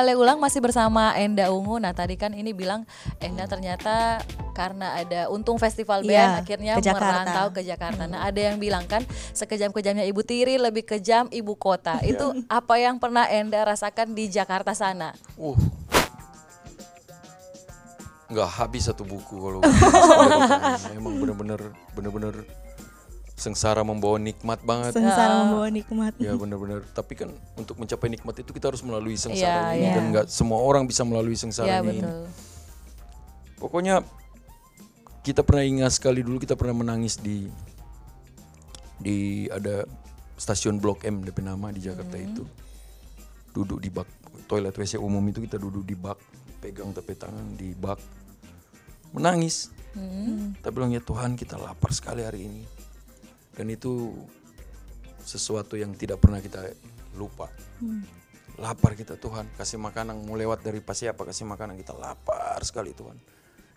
Balik 0.09 0.25
ulang 0.25 0.41
masih 0.41 0.57
bersama 0.57 1.13
Enda 1.13 1.53
Ungu. 1.53 1.77
Nah 1.77 1.93
tadi 1.93 2.17
kan 2.17 2.33
ini 2.33 2.49
bilang 2.49 2.81
Enda 3.21 3.45
ternyata 3.45 4.17
karena 4.57 4.97
ada 4.97 5.29
untung 5.29 5.61
festival 5.61 6.01
band 6.01 6.09
Iya, 6.09 6.41
akhirnya 6.41 6.73
ke 6.81 6.89
merantau 6.89 7.53
ke 7.53 7.61
Jakarta. 7.61 8.09
Nah 8.09 8.25
ada 8.25 8.41
yang 8.41 8.57
bilang 8.57 8.89
kan 8.89 9.05
sekejam-kejamnya 9.37 10.09
Ibu 10.09 10.25
Tiri 10.25 10.57
lebih 10.57 10.89
kejam 10.89 11.29
Ibu 11.29 11.53
Kota. 11.61 12.01
Iya. 12.01 12.17
Itu 12.17 12.25
apa 12.49 12.81
yang 12.81 12.97
pernah 12.97 13.29
Enda 13.29 13.61
rasakan 13.61 14.17
di 14.17 14.33
Jakarta 14.33 14.73
sana? 14.73 15.13
Uh. 15.37 15.53
Nggak 18.33 18.49
habis 18.49 18.89
satu 18.89 19.05
buku 19.05 19.37
kalau 19.37 19.61
memang 20.97 21.13
benar-benar 21.21 21.61
benar-benar 21.93 22.33
sengsara 23.39 23.81
membawa 23.81 24.19
nikmat 24.19 24.60
banget. 24.62 24.93
Sengsara 25.00 25.48
membawa 25.48 25.67
nikmat. 25.72 26.13
Ya 26.19 26.36
benar-benar. 26.36 26.84
Tapi 26.91 27.15
kan 27.15 27.31
untuk 27.55 27.79
mencapai 27.79 28.12
nikmat 28.12 28.36
itu 28.38 28.51
kita 28.51 28.69
harus 28.69 28.84
melalui 28.84 29.15
sengsara 29.15 29.74
ini 29.79 29.88
iya. 29.88 29.96
dan 29.96 30.03
nggak 30.12 30.25
semua 30.27 30.60
orang 30.60 30.84
bisa 30.86 31.08
melalui 31.08 31.39
sengsara 31.39 31.79
ya 31.79 31.81
ini. 31.81 32.03
betul. 32.03 32.27
Pokoknya 33.60 34.03
kita 35.24 35.43
pernah 35.43 35.63
ingat 35.63 35.96
sekali 35.96 36.24
dulu 36.24 36.39
kita 36.39 36.60
pernah 36.60 36.75
menangis 36.84 37.19
di 37.19 37.48
di 39.00 39.48
ada 39.48 39.88
stasiun 40.36 40.79
Blok 40.79 41.03
M 41.08 41.24
DP 41.24 41.39
nama 41.43 41.72
di 41.72 41.79
Jakarta 41.84 42.15
Hmm. 42.19 42.27
itu. 42.27 42.43
Duduk 43.55 43.79
di 43.79 43.89
bak 43.89 44.08
toilet 44.48 44.75
WC 44.75 45.00
umum 45.00 45.22
itu 45.27 45.43
kita 45.43 45.60
duduk 45.60 45.84
di 45.84 45.96
bak, 45.96 46.19
pegang 46.60 46.91
tepi 46.96 47.15
tangan 47.15 47.55
di 47.55 47.75
bak. 47.75 48.00
Menangis. 49.15 49.72
Hmm. 49.98 50.53
Kita 50.60 50.69
bilang 50.69 50.93
ya 50.93 51.01
Tuhan 51.01 51.34
kita 51.34 51.58
lapar 51.58 51.91
sekali 51.91 52.22
hari 52.24 52.46
ini. 52.46 52.78
Dan 53.59 53.67
itu 53.67 54.15
sesuatu 55.19 55.75
yang 55.75 55.91
tidak 55.99 56.23
pernah 56.23 56.39
kita 56.39 56.63
lupa. 57.19 57.51
Lapar 58.55 58.95
kita 58.95 59.19
Tuhan, 59.19 59.51
kasih 59.59 59.75
makanan 59.75 60.15
mau 60.23 60.39
lewat 60.39 60.63
dari 60.63 60.79
pas 60.79 60.95
siapa 60.95 61.27
kasih 61.27 61.43
makanan 61.43 61.75
kita 61.75 61.91
lapar 61.91 62.63
sekali 62.63 62.95
Tuhan. 62.95 63.19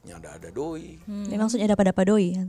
Nyada 0.06 0.38
ada 0.38 0.50
doi, 0.54 1.02
Ini 1.02 1.34
maksudnya 1.34 1.66
dapat 1.74 1.90
dapat 1.90 2.04
doi. 2.06 2.30
kan? 2.38 2.48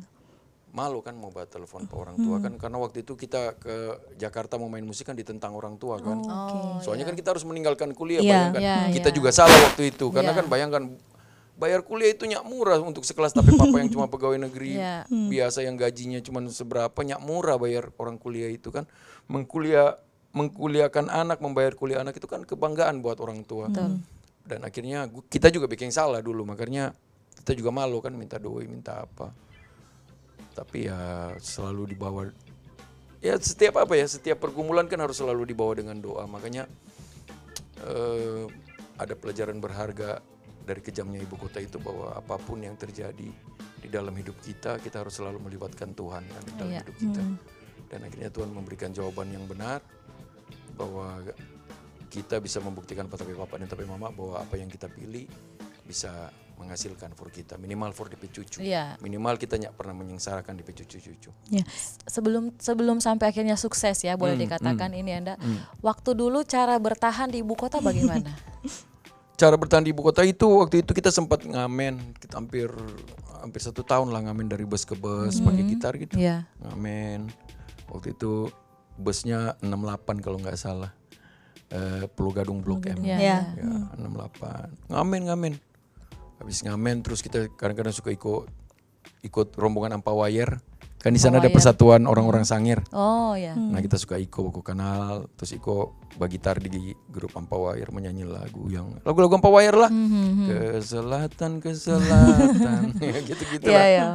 malu 0.73 1.05
kan 1.05 1.13
mau 1.13 1.29
telepon 1.29 1.85
ke 1.85 1.93
orang 1.93 2.17
tua 2.17 2.41
kan 2.41 2.57
karena 2.57 2.81
waktu 2.81 3.05
itu 3.05 3.13
kita 3.13 3.61
ke 3.61 3.93
Jakarta 4.17 4.57
mau 4.57 4.65
main 4.73 4.81
musik 4.81 5.05
kan 5.05 5.13
ditentang 5.13 5.53
orang 5.53 5.77
tua 5.77 6.01
kan. 6.01 6.17
Soalnya 6.81 7.05
kan 7.05 7.13
kita 7.13 7.29
harus 7.29 7.45
meninggalkan 7.45 7.93
kuliah 7.93 8.25
Iya. 8.25 8.33
bayangkan. 8.49 8.61
Iya, 8.65 8.77
kita 8.89 9.09
iya. 9.13 9.15
juga 9.15 9.29
salah 9.29 9.53
waktu 9.69 9.93
itu 9.93 10.09
karena 10.09 10.33
kan 10.33 10.49
bayangkan 10.49 10.83
bayar 11.53 11.85
kuliah 11.85 12.11
itu 12.11 12.25
nyak 12.25 12.43
murah 12.43 12.81
untuk 12.81 13.05
sekelas 13.05 13.31
tapi 13.31 13.53
papa 13.53 13.77
yang 13.77 13.89
cuma 13.95 14.09
pegawai 14.09 14.41
negeri. 14.49 14.77
Iya. 14.77 15.05
biasa 15.09 15.61
yang 15.65 15.77
gajinya 15.77 16.19
cuma 16.19 16.41
seberapa 16.49 16.99
nyak 17.05 17.21
murah 17.21 17.55
bayar 17.61 17.93
orang 18.01 18.17
kuliah 18.17 18.49
itu 18.49 18.73
kan. 18.73 18.89
Mengkuliah 19.29 19.97
mengkuliahkan 20.33 21.13
anak 21.13 21.39
membayar 21.39 21.77
kuliah 21.77 22.01
anak 22.01 22.17
itu 22.17 22.25
kan 22.25 22.41
kebanggaan 22.41 23.05
buat 23.05 23.21
orang 23.21 23.45
tua. 23.45 23.69
Dan 24.43 24.59
akhirnya 24.65 25.07
kita 25.31 25.47
juga 25.53 25.71
bikin 25.71 25.93
salah 25.93 26.19
dulu 26.19 26.43
makanya 26.43 26.91
kita 27.43 27.55
juga 27.55 27.71
malu 27.71 28.01
kan 28.03 28.11
minta 28.17 28.41
doi 28.41 28.65
minta 28.67 29.05
apa. 29.05 29.31
Tapi 30.53 30.89
ya 30.89 31.33
selalu 31.41 31.95
dibawa 31.95 32.29
ya 33.23 33.39
setiap 33.39 33.79
apa 33.79 33.95
ya 33.95 34.05
setiap 34.05 34.43
pergumulan 34.43 34.85
kan 34.89 34.99
harus 34.99 35.21
selalu 35.21 35.47
dibawa 35.47 35.77
dengan 35.77 36.01
doa. 36.01 36.25
Makanya 36.27 36.67
eh, 37.85 38.45
ada 38.97 39.13
pelajaran 39.15 39.57
berharga 39.63 40.21
dari 40.63 40.79
kejamnya 40.79 41.19
ibu 41.19 41.35
kota 41.35 41.59
itu 41.59 41.77
bahwa 41.77 42.13
apa 42.13 42.35
pun 42.37 42.57
yang 42.57 42.73
terjadi 42.73 43.27
di 43.77 43.87
dalam 43.87 44.11
hidup 44.11 44.39
kita 44.39 44.79
kita 44.79 44.99
harus 44.99 45.13
selalu 45.13 45.39
melibatkan 45.41 45.91
Tuhan 45.91 46.23
kan 46.23 46.41
di 46.41 46.53
dalam 46.53 46.71
Iya. 46.71 46.81
hidup 46.81 46.95
kita 46.97 47.23
dan 47.87 47.99
akhirnya 48.01 48.29
Tuhan 48.29 48.49
memberikan 48.49 48.89
jawaban 48.89 49.27
yang 49.29 49.43
benar 49.43 49.83
bahwa 50.73 51.21
kita 52.07 52.39
bisa 52.39 52.57
membuktikan 52.57 53.05
pada 53.05 53.25
papa 53.25 53.57
dan 53.57 53.67
tapi 53.67 53.83
mama 53.83 54.07
bahwa 54.09 54.39
apa 54.39 54.55
yang 54.55 54.67
kita 54.67 54.87
pilih 54.87 55.27
bisa 55.83 56.31
menghasilkan 56.53 57.11
for 57.11 57.27
kita 57.27 57.57
minimal 57.57 57.91
for 57.91 58.07
DP 58.07 58.29
cucu 58.31 58.61
Iya. 58.61 58.95
minimal 58.99 59.35
kita 59.35 59.57
nggak 59.57 59.73
pernah 59.73 59.91
menyengsarakan 59.91 60.53
DP 60.55 60.69
cucu-cucu 60.77 61.29
Ya. 61.49 61.65
Sebelum 62.05 62.55
sebelum 62.55 63.01
sampai 63.01 63.27
akhirnya 63.27 63.57
sukses 63.57 63.99
ya 63.99 64.13
boleh 64.15 64.37
Hmm, 64.37 64.45
dikatakan 64.47 64.93
ini 64.93 65.11
Anda. 65.11 65.35
Waktu 65.81 66.13
dulu 66.13 66.45
cara 66.45 66.77
bertahan 66.77 67.27
di 67.27 67.41
ibu 67.41 67.51
kota 67.53 67.81
bagaimana? 67.81 68.31
cara 69.33 69.55
bertahan 69.57 69.83
di 69.83 69.91
ibu 69.91 70.05
kota 70.05 70.21
itu 70.21 70.45
waktu 70.61 70.85
itu 70.85 70.91
kita 70.93 71.09
sempat 71.09 71.41
ngamen 71.43 72.15
kita 72.21 72.37
hampir 72.37 72.69
hampir 73.41 73.59
satu 73.59 73.83
tahun 73.83 74.13
lah 74.13 74.23
ngamen 74.29 74.47
dari 74.47 74.63
bus 74.63 74.87
ke 74.87 74.95
bus 74.95 75.43
pakai 75.43 75.63
gitar 75.67 75.93
gitu. 75.99 76.15
Iya. 76.15 76.47
ngamen. 76.63 77.27
Waktu 77.91 78.15
itu 78.15 78.47
busnya 78.95 79.59
68 79.59 80.23
kalau 80.23 80.39
nggak 80.39 80.55
salah. 80.55 80.95
Eh 81.73 82.05
Pulau 82.13 82.31
Gadung 82.31 82.63
Blok 82.63 82.87
M. 82.87 83.03
Iya. 83.03 83.19
Ya. 83.19 83.37
ya 83.59 83.71
68 83.99 84.93
ngamen 84.93 85.21
ngamen. 85.27 85.53
Habis 86.39 86.63
ngamen 86.63 87.03
terus 87.03 87.19
kita 87.19 87.51
kadang-kadang 87.59 87.91
suka 87.91 88.15
ikut 88.15 88.47
ikut 89.23 89.47
rombongan 89.59 89.99
Ampawayer 89.99 90.59
kan 91.03 91.11
di 91.11 91.19
sana 91.19 91.35
ada 91.35 91.43
Ampawayer. 91.43 91.51
persatuan 91.53 92.01
orang-orang 92.03 92.41
Sangir 92.41 92.79
Oh 92.89 93.35
ya. 93.35 93.51
Nah 93.51 93.77
kita 93.77 93.99
suka 93.99 94.15
Iko 94.15 94.47
Buku 94.47 94.63
Kanal, 94.63 95.27
terus 95.35 95.51
Iko 95.51 95.91
bagitar 96.15 96.57
di 96.57 96.71
grup 97.05 97.35
Ampawayer 97.35 97.91
menyanyi 97.91 98.23
lagu 98.23 98.65
yang 98.67 99.03
lagu-lagu 99.03 99.35
Ampawayer 99.35 99.75
lah. 99.75 99.91
Hmm, 99.91 100.47
Ke 100.47 100.79
selatan, 100.79 101.59
ke 101.59 101.75
selatan, 101.75 102.95
Ya, 103.03 103.19
gitu-gitu 103.19 103.65
Iya 103.65 103.75
lah. 103.75 103.87
ya. 103.89 104.07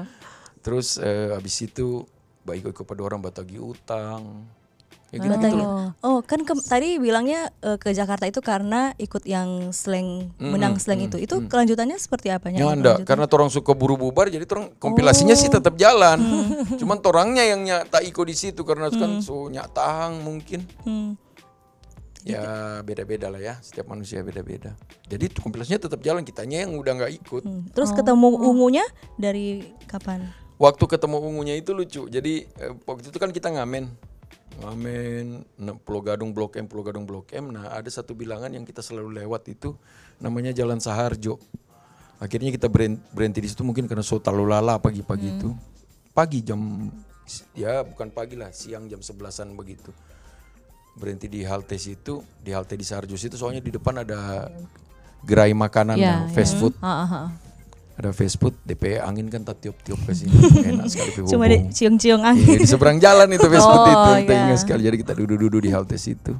Terus 0.59 0.97
eh, 0.97 1.31
abis 1.31 1.61
itu 1.63 2.09
baik 2.43 2.73
Iko 2.73 2.83
pada 2.83 3.05
orang 3.05 3.21
batagi 3.21 3.61
utang, 3.61 4.49
ya 5.09 5.25
gitu 5.25 5.33
Batang 5.33 5.53
gitu. 5.57 5.67
Oh 6.05 6.19
kan 6.21 6.41
ke- 6.45 6.67
tadi 6.69 7.01
bilangnya 7.01 7.49
eh, 7.65 7.81
ke 7.81 7.97
Jakarta 7.97 8.29
itu 8.29 8.45
karena 8.45 8.93
ikut 9.01 9.25
yang 9.25 9.73
slang 9.73 10.33
menang 10.37 10.77
slang 10.77 11.01
itu. 11.01 11.17
Itu 11.17 11.49
kelanjutannya 11.49 11.97
seperti 11.97 12.29
apanya? 12.29 12.61
Ya 12.61 12.69
anda, 12.69 13.01
karena 13.03 13.25
torang 13.25 13.49
suka 13.49 13.73
buru 13.73 13.97
bubar, 13.97 14.29
jadi 14.29 14.45
torang 14.45 14.69
kompilasinya 14.77 15.33
sih 15.33 15.49
tetap 15.49 15.81
jalan. 15.81 16.21
Cuman 16.81 17.01
torangnya 17.01 17.45
yang 17.45 17.65
nyak 17.65 17.89
tak 17.89 18.05
iko 18.05 18.25
di 18.25 18.37
situ 18.37 18.61
karena 18.69 18.93
kan 18.93 19.25
so 19.25 19.49
nyak 19.49 19.73
tahang 19.73 20.21
mungkin. 20.21 20.69
Hmm. 20.85 21.17
Ya 22.27 22.83
beda-beda 22.85 23.33
lah 23.33 23.41
ya, 23.41 23.55
setiap 23.65 23.89
manusia 23.89 24.21
beda-beda. 24.21 24.77
Jadi 25.09 25.33
kompilasinya 25.33 25.89
tetap 25.89 26.05
jalan, 26.05 26.27
kitanya 26.27 26.67
yang 26.69 26.77
udah 26.77 26.93
nggak 27.01 27.13
ikut. 27.25 27.43
Hmm. 27.47 27.65
Terus 27.73 27.95
ketemu 27.97 28.29
ungunya 28.37 28.85
dari 29.17 29.73
kapan? 29.89 30.29
Waktu 30.61 30.85
ketemu 30.85 31.17
ungunya 31.25 31.55
itu 31.57 31.73
lucu. 31.73 32.05
Jadi 32.11 32.45
eh, 32.45 32.75
waktu 32.85 33.09
itu 33.09 33.17
kan 33.17 33.33
kita 33.33 33.49
ngamen, 33.55 33.89
ngamen 34.59 35.47
nah, 35.59 35.75
Pulau 35.79 36.03
Gadung 36.03 36.35
Blok 36.35 36.59
M, 36.59 36.67
Pulau 36.67 36.83
Gadung 36.83 37.07
Blok 37.07 37.31
M. 37.31 37.55
Nah 37.55 37.71
ada 37.71 37.87
satu 37.89 38.13
bilangan 38.13 38.51
yang 38.51 38.67
kita 38.67 38.83
selalu 38.83 39.23
lewat 39.23 39.47
itu 39.51 39.79
namanya 40.19 40.51
Jalan 40.51 40.83
Saharjo. 40.83 41.39
Akhirnya 42.19 42.51
kita 42.51 42.67
berhenti 43.15 43.39
di 43.39 43.49
situ 43.49 43.63
mungkin 43.63 43.87
karena 43.87 44.03
so 44.03 44.19
terlalu 44.19 44.51
lala 44.51 44.83
pagi-pagi 44.83 45.39
itu. 45.39 45.55
Pagi 46.11 46.43
jam 46.43 46.59
ya 47.55 47.87
bukan 47.87 48.11
pagi 48.11 48.35
lah, 48.35 48.51
siang 48.51 48.91
jam 48.91 48.99
sebelasan 48.99 49.55
begitu. 49.55 49.95
Berhenti 50.99 51.31
di 51.31 51.47
halte 51.47 51.79
situ, 51.79 52.27
di 52.43 52.51
halte 52.51 52.75
di 52.75 52.83
Saharjo 52.83 53.15
situ 53.15 53.39
soalnya 53.39 53.63
di 53.63 53.71
depan 53.71 54.03
ada 54.03 54.51
gerai 55.23 55.55
makanan 55.55 55.99
nah, 55.99 56.27
fast 56.31 56.59
food 56.59 56.75
Ah, 56.79 57.03
ah, 57.03 57.11
ah. 57.11 57.29
Ada 57.99 58.15
fast 58.15 58.39
food 58.39 58.55
DP 58.63 59.03
angin 59.03 59.27
kan 59.27 59.43
tak 59.43 59.59
tiup-tiup 59.59 59.99
ke 60.07 60.15
sini 60.15 60.31
enak 60.71 60.87
sekali 60.87 61.11
Pi 61.13 61.21
Cuma 61.27 61.51
ciong-ciong 61.51 62.23
Iya, 62.23 62.31
angin. 62.31 62.57
di 62.57 62.67
seberang 62.67 62.99
jalan 63.03 63.27
itu 63.29 63.43
fast 63.45 63.67
food 63.67 63.81
Oh, 63.81 63.87
itu 63.87 64.11
kita 64.23 64.33
iya. 64.33 64.43
ingat 64.47 64.59
sekali 64.63 64.81
jadi 64.87 64.97
kita 64.97 65.13
duduk-duduk 65.19 65.61
di 65.61 65.71
halte 65.71 65.99
situ 65.99 66.33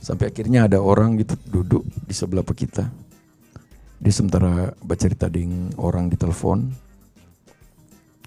sampai 0.00 0.34
akhirnya 0.34 0.66
ada 0.66 0.82
orang 0.82 1.14
gitu 1.14 1.38
duduk 1.46 1.86
di 1.86 2.10
sebelah 2.10 2.42
kita 2.42 2.90
dia 4.00 4.12
sementara 4.12 4.72
bercerita 4.80 5.28
dengan 5.28 5.70
orang 5.76 6.08
di 6.08 6.16
telepon 6.16 6.72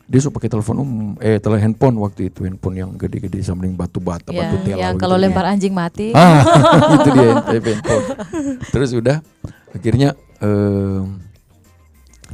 dia 0.04 0.20
suka 0.22 0.38
pakai 0.38 0.52
telepon 0.52 0.76
umum 0.84 1.08
eh 1.18 1.40
telepon 1.40 1.64
handphone 1.64 1.96
waktu 1.98 2.28
itu 2.30 2.46
handphone 2.46 2.76
yang 2.78 2.92
gede-gede 2.94 3.40
sama 3.42 3.66
dengan 3.66 3.80
batu 3.82 3.98
bata 3.98 4.30
Ya, 4.30 4.46
batu 4.46 4.56
tela 4.62 4.78
yang 4.78 4.94
begitu. 4.94 5.02
kalau 5.02 5.16
lempar 5.18 5.46
anjing 5.48 5.74
mati. 5.74 6.12
Ah, 6.12 6.44
itu 7.00 7.10
dia 7.16 7.32
handphone. 7.74 8.06
Terus 8.70 8.90
udah 8.94 9.18
akhirnya 9.72 10.12
em, 10.44 11.23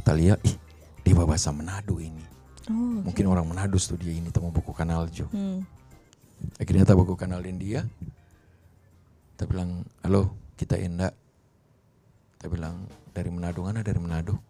kita 0.00 0.16
lihat 0.16 0.40
ih 0.48 0.56
dia 1.04 1.12
bahasa 1.12 1.52
Manado 1.52 2.00
ini. 2.00 2.24
Oh. 2.72 3.04
Mungkin 3.04 3.24
orang 3.28 3.44
Manado 3.44 3.76
tuh 3.76 4.00
dia 4.00 4.16
ini 4.16 4.32
tamu 4.32 4.48
buku 4.48 4.72
kanal 4.72 5.04
Jo. 5.12 5.28
Hmm. 5.28 5.60
Akhirnya 6.56 6.88
kita 6.88 6.96
buku 6.96 7.14
kanalin 7.20 7.60
dia. 7.60 7.84
Kita 9.36 9.44
bilang, 9.44 9.84
"Halo, 10.00 10.32
kita 10.56 10.80
Enda." 10.80 11.12
Kita 12.36 12.48
bilang, 12.48 12.88
"Dari 13.12 13.28
Manado 13.28 13.60
mana? 13.60 13.84
Dari 13.84 14.00
Manado." 14.00 14.40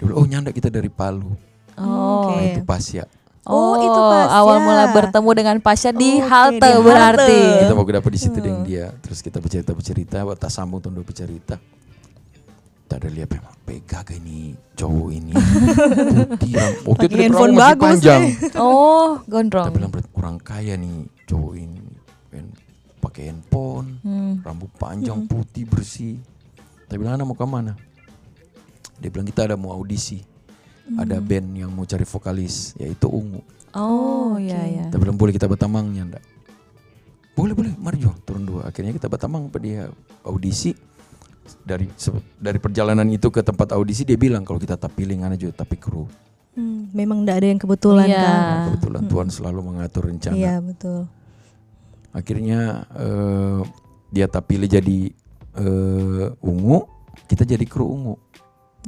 Dia 0.00 0.08
bilang, 0.08 0.18
"Oh, 0.24 0.26
nyanda 0.28 0.52
kita 0.56 0.72
dari 0.72 0.88
Palu." 0.88 1.36
Oh. 1.76 2.32
Nah, 2.32 2.40
Oke. 2.40 2.56
itu 2.56 2.60
Pasya. 2.64 3.04
Oh, 3.48 3.80
itu 3.80 4.00
Pasya. 4.00 4.34
awal 4.40 4.56
mula 4.60 4.84
bertemu 4.92 5.30
dengan 5.32 5.56
Pasya 5.60 5.90
di 5.92 6.20
halte 6.20 6.60
di 6.60 6.68
halte. 6.68 6.84
berarti. 6.84 7.40
Kita 7.64 7.72
mau 7.72 7.84
dapat 7.84 8.10
di 8.12 8.20
situ 8.20 8.38
dengan 8.40 8.60
dia. 8.64 8.92
Terus 9.00 9.24
kita 9.24 9.40
bercerita-bercerita, 9.40 10.24
kita 10.24 10.48
sambung 10.52 10.80
tuh 10.84 10.92
bercerita. 10.92 11.56
Tak 12.88 12.96
ada 12.98 13.08
lihat 13.10 13.28
memang 13.28 13.52
pegaga 13.62 14.16
ini 14.16 14.56
cowok 14.72 15.08
ini 15.12 15.32
putih 15.36 16.52
waktu 16.56 16.72
itu 16.72 16.88
Pakai 16.88 17.06
dia 17.06 17.20
handphone 17.22 17.52
rambut 17.52 17.52
masih 17.52 17.68
bagus 17.68 17.84
panjang 17.84 18.22
Oh, 18.58 19.08
kita 19.18 19.28
gondrong. 19.28 19.66
bilang 19.70 19.90
"Berarti 19.92 20.10
kurang 20.10 20.36
kaya 20.38 20.74
nih 20.74 20.96
cowok 21.24 21.52
ini 21.54 21.80
Pen- 22.26 22.56
pakai 22.98 23.22
handphone 23.28 23.88
Hmm. 24.00 24.40
rambut 24.40 24.72
panjang 24.74 25.20
putih 25.24 25.64
bersih 25.64 26.16
Saya 26.84 26.96
bilang, 26.96 27.14
Ana 27.14 27.22
mau 27.22 27.36
ke 27.36 27.44
mana? 27.44 27.76
Dia 28.96 29.08
bilang, 29.08 29.22
kita 29.22 29.44
ada 29.44 29.54
mau 29.54 29.70
audisi. 29.70 30.24
Ada 30.90 31.20
band 31.20 31.52
yang 31.54 31.68
mau 31.68 31.84
cari 31.84 32.00
vokalis, 32.02 32.72
yaitu 32.74 33.04
Ungu. 33.06 33.44
Oh, 33.70 34.40
iya 34.40 34.64
iya. 34.64 34.84
Kita 34.88 34.96
bilang, 34.96 35.14
boleh 35.14 35.30
kita 35.30 35.44
batamangnya 35.44 36.08
enggak? 36.08 36.24
Boleh, 37.36 37.52
boleh, 37.52 37.76
mari 37.76 38.00
Jo, 38.00 38.16
turun 38.24 38.42
dua. 38.42 38.64
Akhirnya 38.64 38.90
kita 38.90 39.04
batamang, 39.06 39.46
apa 39.46 39.60
dia 39.60 39.92
audisi. 40.24 40.72
Dari 41.64 41.86
dari 42.38 42.58
perjalanan 42.58 43.06
itu 43.08 43.28
ke 43.28 43.40
tempat 43.40 43.72
audisi, 43.72 44.02
dia 44.04 44.16
bilang, 44.16 44.42
kalau 44.42 44.58
kita 44.58 44.76
tak 44.76 44.92
pilih 44.92 45.16
Jo, 45.36 45.52
tapi 45.52 45.76
kru. 45.76 46.04
Hmm, 46.58 46.90
memang 46.90 47.22
tidak 47.22 47.36
ada 47.38 47.46
yang 47.54 47.60
kebetulan 47.62 48.06
Iya. 48.10 48.18
kan. 48.18 48.38
Nah, 48.42 48.64
kebetulan 48.66 49.02
Tuhan 49.06 49.28
selalu 49.30 49.60
mengatur 49.62 50.10
rencana. 50.10 50.34
Iya 50.34 50.58
betul. 50.58 51.06
Akhirnya 52.10 52.60
eh, 52.98 53.60
dia 54.10 54.26
tak 54.26 54.50
pilih 54.50 54.66
jadi 54.66 55.12
eh, 55.54 56.26
ungu, 56.42 56.82
kita 57.30 57.46
jadi 57.46 57.62
kru 57.62 57.86
ungu. 57.86 58.14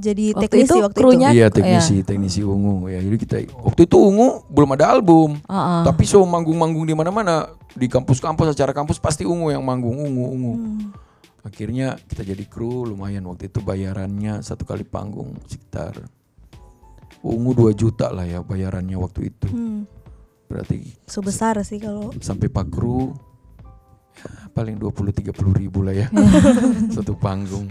Jadi 0.00 0.33
Waktu 0.33 0.43
teknisi 0.49 0.71
itu 0.71 0.75
waktu 0.81 0.99
krunya- 0.99 1.31
itu. 1.31 1.38
Iya 1.38 1.47
teknisi 1.52 1.97
teknisi 2.02 2.40
ungu 2.43 2.88
ya. 2.88 2.99
Jadi 3.05 3.17
kita 3.21 3.37
waktu 3.61 3.85
itu 3.85 3.97
ungu 4.00 4.43
belum 4.49 4.71
ada 4.75 4.90
album, 4.90 5.37
Heeh. 5.45 5.81
tapi 5.85 6.02
so 6.09 6.23
manggung-manggung 6.25 6.87
di 6.88 6.95
mana-mana 6.97 7.52
di 7.75 7.87
kampus-kampus 7.87 8.50
acara 8.50 8.73
kampus 8.73 8.99
pasti 8.99 9.23
ungu 9.23 9.50
yang 9.55 9.62
manggung 9.62 9.95
ungu 9.95 10.26
ungu. 10.26 10.52
Hmm. 10.57 10.81
Akhirnya 11.40 11.97
kita 11.97 12.20
jadi 12.20 12.44
kru 12.44 12.85
lumayan 12.85 13.25
waktu 13.25 13.49
itu 13.49 13.64
bayarannya 13.64 14.44
satu 14.44 14.68
kali 14.68 14.85
panggung 14.85 15.37
sekitar 15.49 15.97
ungu 17.20 17.52
2 17.52 17.73
juta 17.73 18.12
lah 18.12 18.25
ya 18.25 18.44
bayarannya 18.44 18.97
waktu 18.97 19.32
itu. 19.32 19.49
Hmm. 19.49 19.88
Berarti 20.50 20.82
Sebesar 21.06 21.62
sih 21.62 21.78
kalau 21.78 22.11
sampai 22.18 22.50
pak 22.50 22.66
kru 22.68 23.14
ya, 24.18 24.50
paling 24.52 24.76
20-30 24.76 25.32
ribu 25.56 25.80
lah 25.87 25.94
ya 25.94 26.09
satu 26.97 27.14
panggung 27.16 27.70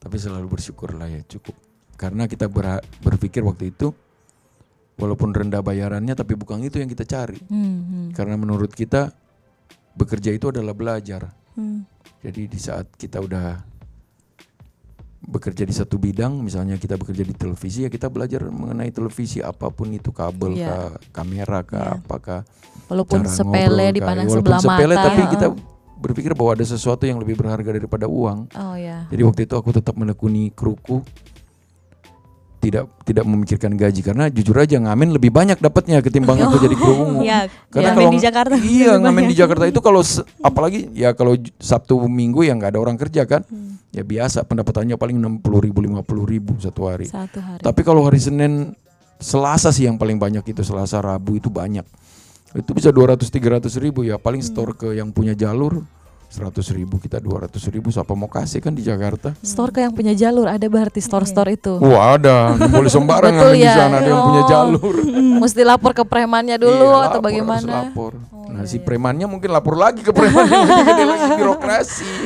tapi 0.00 0.16
selalu 0.16 0.46
bersyukur 0.56 0.96
lah 0.96 1.10
ya 1.10 1.20
cukup 1.26 1.52
karena 1.98 2.24
kita 2.24 2.48
berha- 2.48 2.80
berpikir 3.04 3.44
waktu 3.44 3.74
itu 3.74 3.92
walaupun 4.96 5.34
rendah 5.34 5.60
bayarannya 5.60 6.16
tapi 6.16 6.38
bukan 6.38 6.64
itu 6.64 6.80
yang 6.80 6.88
kita 6.88 7.04
cari 7.04 7.36
Hmm, 7.50 7.76
hmm. 7.84 8.06
karena 8.16 8.38
menurut 8.40 8.72
kita 8.72 9.12
bekerja 9.92 10.32
itu 10.32 10.48
adalah 10.48 10.72
belajar 10.72 11.28
hmm. 11.58 11.99
Jadi 12.20 12.40
di 12.44 12.58
saat 12.58 12.86
kita 12.92 13.18
udah 13.18 13.64
bekerja 15.22 15.62
di 15.62 15.72
satu 15.72 15.94
bidang 15.94 16.40
misalnya 16.40 16.74
kita 16.74 16.96
bekerja 16.96 17.22
di 17.22 17.32
televisi 17.32 17.84
ya 17.84 17.88
kita 17.88 18.08
belajar 18.08 18.40
mengenai 18.46 18.88
televisi 18.88 19.38
apa 19.38 19.68
pun 19.68 19.88
itu 19.90 20.10
kabel 20.10 20.52
Iya. 20.54 20.66
kah 20.66 20.90
kamera 21.14 21.60
kah 21.62 21.86
apakah 21.96 22.40
Walaupun 22.88 23.22
cara 23.22 23.30
sepele 23.30 23.86
dipandang 23.92 24.26
kayak- 24.26 24.34
sebelah 24.34 24.58
walaupun 24.58 24.74
sepele 24.74 24.94
mata. 24.94 25.06
tapi 25.06 25.22
kita 25.30 25.46
berpikir 26.00 26.32
bahwa 26.32 26.50
ada 26.52 26.64
sesuatu 26.64 27.04
yang 27.04 27.20
lebih 27.20 27.36
berharga 27.36 27.70
daripada 27.70 28.08
uang. 28.08 28.48
Oh 28.50 28.72
ya. 28.72 29.04
Jadi 29.06 29.20
waktu 29.20 29.40
itu 29.44 29.52
aku 29.52 29.68
tetap 29.70 29.92
menekuni 29.94 30.48
kruku 30.48 31.04
tidak 32.60 32.92
tidak 33.08 33.24
memikirkan 33.24 33.72
gaji 33.72 34.04
karena 34.04 34.28
jujur 34.28 34.52
aja 34.60 34.76
ngamen 34.76 35.16
lebih 35.16 35.32
banyak 35.32 35.56
dapatnya 35.56 36.04
ketimbang 36.04 36.36
aku 36.44 36.60
jadi 36.60 36.76
kru 36.76 36.92
ungu. 36.92 37.20
Iya, 37.30 37.48
Karena 37.72 37.96
ngamen 37.96 37.96
kalau 37.96 38.10
di 38.12 38.20
Jakarta 38.20 38.54
Iya, 38.78 38.92
ngamen 39.00 39.24
di. 39.24 39.34
Jakarta 39.34 39.64
itu 39.64 39.80
kalau 39.80 40.04
apalagi 40.44 40.92
ya 40.92 41.16
kalau 41.16 41.40
Sabtu 41.56 41.96
Minggu 42.04 42.44
yang 42.44 42.60
nggak 42.60 42.76
ada 42.76 42.80
orang 42.80 43.00
kerja 43.00 43.24
kan. 43.24 43.42
Hmm. 43.48 43.80
Ya 43.90 44.04
biasa 44.06 44.46
pendapatannya 44.46 44.94
paling 45.00 45.18
60 45.18 45.66
ribu 45.66 45.78
50 45.82 46.04
ribu 46.28 46.52
satu 46.60 46.86
hari. 46.86 47.08
Satu 47.08 47.40
hari. 47.42 47.64
Tapi 47.64 47.80
kalau 47.82 48.06
hari 48.06 48.20
Senin, 48.22 48.76
Selasa 49.20 49.68
sih 49.74 49.84
yang 49.84 50.00
paling 50.00 50.16
banyak 50.16 50.40
itu 50.46 50.64
Selasa, 50.64 51.02
Rabu 51.02 51.36
itu 51.36 51.52
banyak. 51.52 51.84
Itu 52.56 52.72
bisa 52.72 52.88
200 52.88 53.26
300 53.28 53.68
ribu 53.82 54.06
ya. 54.06 54.16
Paling 54.16 54.40
store 54.40 54.72
ke 54.78 54.88
yang 54.94 55.10
punya 55.10 55.34
jalur 55.36 55.84
100 56.30 56.46
ribu 56.72 56.96
kita 56.96 57.18
200 57.18 57.50
ribu. 57.68 57.90
Siapa 57.90 58.14
mau 58.14 58.26
kasih 58.26 58.58
kan 58.58 58.70
di 58.70 58.80
Jakarta? 58.80 59.34
Store 59.40 59.68
ke 59.68 59.82
yang 59.82 59.90
punya 59.90 60.14
jalur 60.14 60.46
ada 60.46 60.62
berarti 60.64 60.98
store-store 60.98 61.50
itu. 61.52 61.74
Wah 61.76 62.14
ada, 62.14 62.54
boleh 62.56 62.86
sembarangan 62.88 63.50
di 63.50 63.60
ya. 63.60 63.74
sana 63.76 63.98
ada 63.98 64.08
yang 64.08 64.22
punya 64.22 64.38
Oh. 64.40 64.48
jalur. 64.48 64.94
Mesti 65.42 65.62
lapor 65.62 65.90
ke 65.90 66.02
premannya 66.02 66.54
dulu 66.54 66.70
Iya, 66.86 67.02
atau 67.04 67.18
lapor, 67.18 67.26
bagaimana? 67.26 67.58
harus 67.58 67.90
lapor. 67.90 68.12
Oh, 68.30 68.46
nah 68.48 68.62
iya, 68.62 68.70
si 68.70 68.78
premannya 68.78 69.26
mungkin 69.26 69.50
lapor 69.50 69.74
lagi 69.74 70.00
ke 70.00 70.10
premannya 70.10 70.54
lagi 70.86 71.04
lagi 71.04 71.26
birokrasi. 71.36 72.10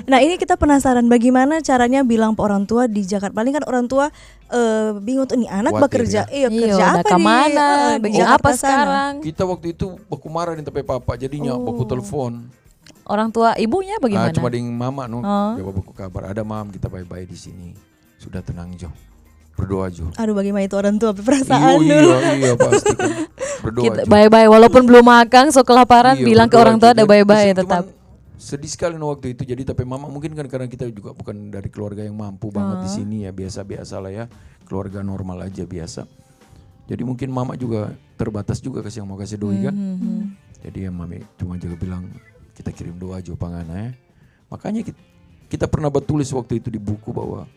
Nah 0.00 0.18
ini 0.18 0.34
kita 0.34 0.56
penasaran 0.56 1.06
bagaimana 1.06 1.60
caranya 1.60 2.00
bilang 2.00 2.32
ke 2.32 2.40
orang 2.40 2.64
tua 2.64 2.86
di 2.86 3.04
Jakarta. 3.04 3.36
Paling 3.36 3.52
kan 3.52 3.64
orang 3.64 3.84
tua 3.84 4.08
eh, 4.48 4.90
bingung 4.96 5.22
tuh 5.24 5.36
nih 5.36 5.46
anak 5.46 5.76
bekerja, 5.76 6.24
ya. 6.24 6.30
iya 6.30 6.48
Iya, 6.48 6.58
kerja 6.66 6.74
udah 6.74 6.90
apa 6.96 7.08
di, 7.10 7.12
eh, 7.12 7.50
di 7.92 8.00
Bikin 8.00 8.18
Jakarta 8.18 8.38
apa 8.40 8.50
sana. 8.50 8.56
sekarang? 8.56 9.12
Kita 9.20 9.42
waktu 9.44 9.66
itu 9.70 9.86
baku 10.06 10.26
marah 10.26 10.54
nih 10.54 10.64
tapi 10.64 10.80
papa 10.80 11.12
jadinya 11.14 11.52
Oh. 11.52 11.62
baku 11.62 11.82
telepon. 11.84 12.32
Orang 13.10 13.28
tua 13.28 13.58
ibunya 13.58 13.98
Ah, 13.98 14.00
bagaimana? 14.00 14.30
cuma 14.30 14.46
dengan 14.46 14.70
mama 14.70 15.04
no. 15.04 15.18
Oh. 15.18 15.58
Jawab 15.58 15.82
aku 15.82 15.90
kabar. 15.90 16.30
Ada 16.30 16.46
mam 16.46 16.70
kita 16.70 16.86
bye-bye 16.86 17.26
di 17.26 17.34
sini. 17.34 17.74
Sudah 18.16 18.38
tenang 18.38 18.70
Jo. 18.78 18.86
Berdoa 19.58 19.90
Jo. 19.90 20.06
Aduh 20.14 20.32
bagaimana 20.32 20.62
itu 20.62 20.78
orang 20.78 20.94
tua 20.94 21.10
perasaan 21.12 21.82
iya, 21.82 21.98
dulu. 21.98 22.10
iya, 22.14 22.30
iya 22.32 22.52
pasti 22.54 22.94
kan. 22.94 23.10
Berdoa 23.60 23.82
Kita 23.84 24.00
Jo. 24.04 24.08
bye-bye 24.08 24.46
walaupun 24.46 24.82
belum 24.86 25.02
makan 25.02 25.50
so 25.50 25.60
kelaparan 25.60 26.14
Iya, 26.14 26.24
bilang 26.24 26.46
ke 26.46 26.54
orang 26.54 26.78
tua 26.78 26.94
ada 26.94 27.02
bye-bye 27.02 27.50
cuman 27.50 27.58
tetap. 27.58 27.84
Sedih 28.40 28.70
sekali 28.70 28.94
no 28.94 29.10
waktu 29.10 29.34
itu. 29.34 29.42
Jadi 29.42 29.66
tapi 29.66 29.82
mama 29.82 30.06
mungkin 30.06 30.32
kan 30.32 30.46
karena 30.46 30.64
kita 30.64 30.86
juga 30.88 31.10
bukan 31.10 31.50
dari 31.50 31.68
keluarga 31.68 32.00
yang 32.00 32.14
mampu 32.14 32.48
banget 32.48 32.86
di 32.86 32.90
sini 32.94 33.16
ya 33.26 33.34
biasa-biasa 33.34 33.98
lah 33.98 34.12
ya. 34.14 34.24
Keluarga 34.64 35.02
normal 35.02 35.44
aja 35.44 35.66
biasa. 35.66 36.06
Jadi 36.86 37.02
mungkin 37.02 37.28
mama 37.28 37.52
juga 37.54 37.90
terbatas 38.14 38.58
juga 38.58 38.80
kasih 38.80 39.02
yang 39.02 39.08
mau 39.08 39.18
kasih 39.18 39.36
doi 39.36 39.60
kan. 39.60 39.74
Hmm, 39.74 40.34
Jadi 40.60 40.84
ya 40.84 40.90
mami 40.90 41.20
cuma 41.36 41.56
juga 41.56 41.76
bilang 41.76 42.08
kita 42.60 42.70
kirim 42.76 43.00
doa 43.00 43.24
aja 43.24 43.32
pangana 43.32 43.88
ya. 43.88 43.92
Makanya 44.52 44.84
kita, 44.84 45.00
kita 45.48 45.66
pernah 45.66 45.88
bertulis 45.88 46.28
waktu 46.36 46.60
itu 46.60 46.68
di 46.68 46.76
buku 46.76 47.08
bahwa 47.10 47.48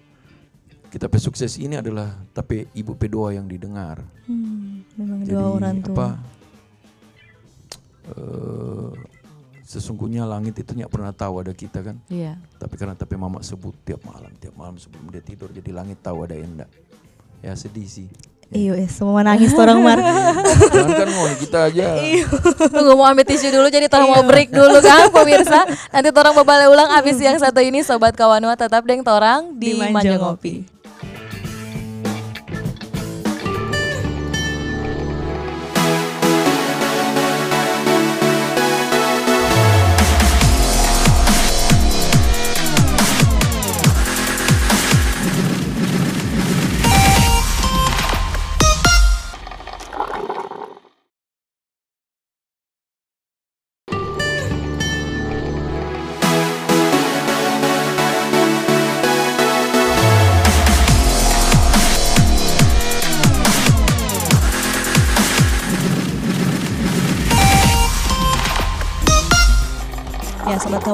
kita 0.88 1.12
pe 1.12 1.20
sukses 1.20 1.60
ini 1.60 1.76
adalah 1.76 2.16
tapi 2.32 2.70
ibu 2.72 2.96
pe 2.96 3.12
doa 3.12 3.36
yang 3.36 3.44
didengar. 3.50 4.00
Hmm, 4.24 4.88
memang 4.96 5.20
Jadi 5.28 5.36
dua 5.36 5.50
orang 5.52 5.78
tua. 5.84 5.92
apa? 5.92 6.08
eh, 8.13 8.92
sesungguhnya 9.63 10.28
langit 10.28 10.60
itu 10.60 10.72
nggak 10.76 10.92
pernah 10.92 11.12
tahu 11.12 11.44
ada 11.44 11.54
kita 11.56 11.82
kan. 11.82 11.98
Iya. 12.08 12.38
Tapi 12.62 12.76
karena 12.78 12.96
tapi 12.96 13.16
mama 13.18 13.42
sebut 13.42 13.74
tiap 13.84 14.06
malam, 14.06 14.32
tiap 14.39 14.56
malam 14.56 14.78
sebelum 14.78 15.10
dia 15.10 15.24
tidur 15.24 15.50
jadi 15.50 15.72
langit 15.74 16.00
tahu 16.00 16.24
ada 16.24 16.36
enda. 16.38 16.68
Ya 17.44 17.58
sedih 17.58 17.88
sih. 17.88 18.08
Iya, 18.51 18.73
eh, 18.84 18.89
semua 18.91 19.23
nangis 19.23 19.56
orang 19.56 19.79
mar. 19.79 19.99
Jangan 20.73 20.93
kan 20.93 21.08
ngomong 21.10 21.38
kita 21.39 21.60
aja. 21.71 21.86
Iya. 22.01 22.25
Tunggu 22.69 22.93
mau 22.99 23.08
ambil 23.08 23.25
tisu 23.25 23.49
dulu 23.49 23.67
jadi 23.71 23.88
tolong 23.88 24.12
mau 24.12 24.23
break 24.27 24.51
dulu 24.51 24.77
kan 24.84 25.10
pemirsa. 25.10 25.63
Nanti 25.93 26.10
torang 26.12 26.36
berbalik 26.36 26.69
ulang 26.69 26.89
abis 26.99 27.17
yang 27.23 27.39
satu 27.39 27.63
ini 27.63 27.82
sobat 27.82 28.13
kawanua 28.13 28.53
tetap 28.60 28.84
deng 28.84 29.01
torang 29.01 29.56
di, 29.56 29.73
Di 29.73 29.79
Manja 29.79 29.93
Manja 29.93 30.15
Ngopi. 30.19 30.53
Ngopi. 30.62 30.83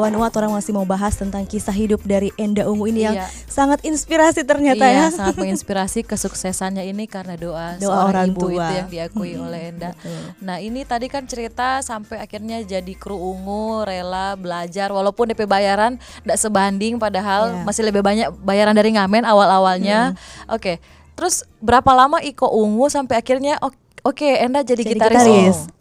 Ya 0.09 0.17
Uat 0.17 0.33
orang 0.33 0.49
masih 0.51 0.73
mau 0.73 0.83
bahas 0.83 1.13
tentang 1.13 1.45
kisah 1.45 1.71
hidup 1.71 2.01
dari 2.01 2.33
Enda 2.35 2.65
Ungu 2.65 2.85
ini 2.85 3.05
yang 3.05 3.13
Iya. 3.15 3.29
sangat 3.45 3.79
inspirasi 3.81 4.41
ternyata 4.41 4.81
iya, 4.81 5.05
ya. 5.05 5.13
sangat 5.15 5.37
menginspirasi 5.37 6.01
kesuksesannya 6.01 6.81
ini 6.83 7.05
karena 7.05 7.35
doa, 7.35 7.77
Doa 7.77 8.09
orang 8.09 8.27
ibu 8.27 8.49
tua. 8.49 8.57
itu 8.59 8.73
yang 8.75 8.89
diakui 8.89 9.33
oleh 9.35 9.69
Enda. 9.69 9.93
Nah 10.39 10.57
ini 10.57 10.81
tadi 10.81 11.07
kan 11.07 11.23
cerita 11.23 11.79
sampai 11.79 12.17
akhirnya 12.17 12.59
jadi 12.59 12.93
kru 12.95 13.13
ungu, 13.13 13.85
rela 13.85 14.33
belajar 14.33 14.89
walaupun 14.89 15.29
DP 15.29 15.45
bayaran 15.45 15.95
tidak 16.19 16.37
sebanding 16.37 16.97
padahal 16.97 17.53
Iya. 17.53 17.63
masih 17.63 17.83
lebih 17.85 18.01
banyak 18.01 18.33
bayaran 18.39 18.73
dari 18.73 18.89
ngamen 18.91 19.23
awal-awalnya. 19.23 20.17
Oke, 20.47 20.81
terus 21.13 21.43
berapa 21.59 21.91
lama 21.91 22.17
Iko 22.19 22.49
ungu 22.49 22.89
sampai 22.89 23.13
akhirnya 23.15 23.55
ok- 23.57 23.77
oke 24.03 24.25
Enda 24.27 24.61
jadi, 24.61 24.81
Jadi 24.81 24.91
gitaris. 24.91 25.21
gitaris. 25.21 25.57
Oh. 25.61 25.78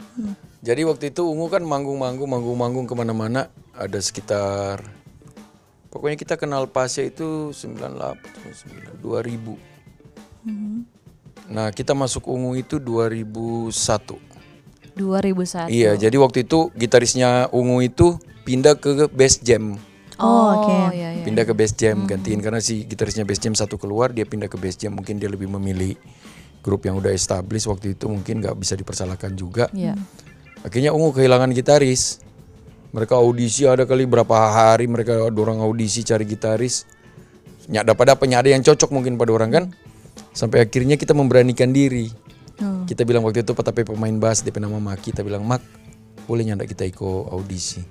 Jadi 0.69 0.85
waktu 0.85 1.17
itu 1.17 1.25
Ungu 1.25 1.49
kan 1.49 1.65
manggung-manggung, 1.65 2.29
manggung-manggung 2.29 2.85
ke 2.85 2.93
mana-mana. 2.93 3.49
Ada 3.73 4.05
sekitar, 4.05 4.85
pokoknya 5.89 6.21
kita 6.21 6.37
kenal 6.37 6.69
Pasya 6.69 7.09
itu 7.09 7.57
98, 7.57 9.01
2000. 9.01 9.57
Nah 11.49 11.73
kita 11.73 11.97
masuk 11.97 12.29
Ungu 12.29 12.53
itu 12.61 12.77
2001. 12.77 13.73
2001. 14.93 15.73
Iya, 15.73 15.97
jadi 15.97 16.17
waktu 16.21 16.45
itu 16.45 16.69
gitarisnya 16.77 17.49
Ungu 17.49 17.81
itu 17.81 18.21
pindah 18.45 18.77
ke 18.77 19.09
Best 19.09 19.41
Jam. 19.49 19.81
Oh, 20.19 20.51
oke. 20.51 20.99
iya, 20.99 21.15
iya. 21.15 21.23
pindah 21.23 21.47
ke 21.47 21.55
base 21.55 21.79
jam 21.79 22.03
gantiin 22.03 22.43
karena 22.43 22.59
si 22.59 22.83
gitarisnya 22.91 23.23
base 23.23 23.39
jam 23.39 23.55
satu 23.55 23.79
keluar 23.79 24.11
dia 24.11 24.27
pindah 24.27 24.51
ke 24.51 24.59
base 24.59 24.75
jam 24.75 24.91
mungkin 24.91 25.23
dia 25.23 25.31
lebih 25.31 25.47
memilih 25.47 25.95
grup 26.59 26.83
yang 26.91 26.99
udah 26.99 27.15
established 27.15 27.71
waktu 27.71 27.95
itu 27.95 28.11
mungkin 28.11 28.43
nggak 28.43 28.59
bisa 28.59 28.75
dipersalahkan 28.75 29.39
juga 29.39 29.71
Iya. 29.71 29.95
Akhirnya 30.65 30.91
ungu 30.95 31.15
kehilangan 31.15 31.51
gitaris. 31.55 32.23
Mereka 32.89 33.21
audisi 33.21 33.69
ada 33.69 33.85
kali 33.85 34.09
berapa 34.09 34.33
hari 34.33 34.89
mereka 34.89 35.29
dorong 35.29 35.61
audisi 35.61 36.01
cari 36.03 36.25
gitaris. 36.25 36.89
Nyak 37.69 37.93
dapat 37.93 38.17
dapatnya 38.17 38.41
ada 38.41 38.49
yang 38.49 38.65
cocok 38.65 38.89
mungkin 38.89 39.21
pada 39.21 39.31
orang 39.37 39.51
kan? 39.53 39.65
Sampai 40.33 40.65
akhirnya 40.65 40.97
kita 40.97 41.13
memberanikan 41.13 41.69
diri. 41.69 42.09
Oh. 42.59 42.83
kita 42.91 43.07
bilang 43.07 43.23
waktu 43.23 43.47
itu 43.47 43.55
tapi 43.55 43.87
pemain 43.87 44.11
bass 44.19 44.43
DP 44.43 44.59
nama 44.59 44.83
Maki. 44.83 45.15
Kita 45.15 45.23
bilang 45.23 45.47
Mak 45.47 45.63
boleh 46.27 46.43
nyandak 46.43 46.75
kita 46.75 46.89
ikut 46.91 47.31
audisi? 47.31 47.85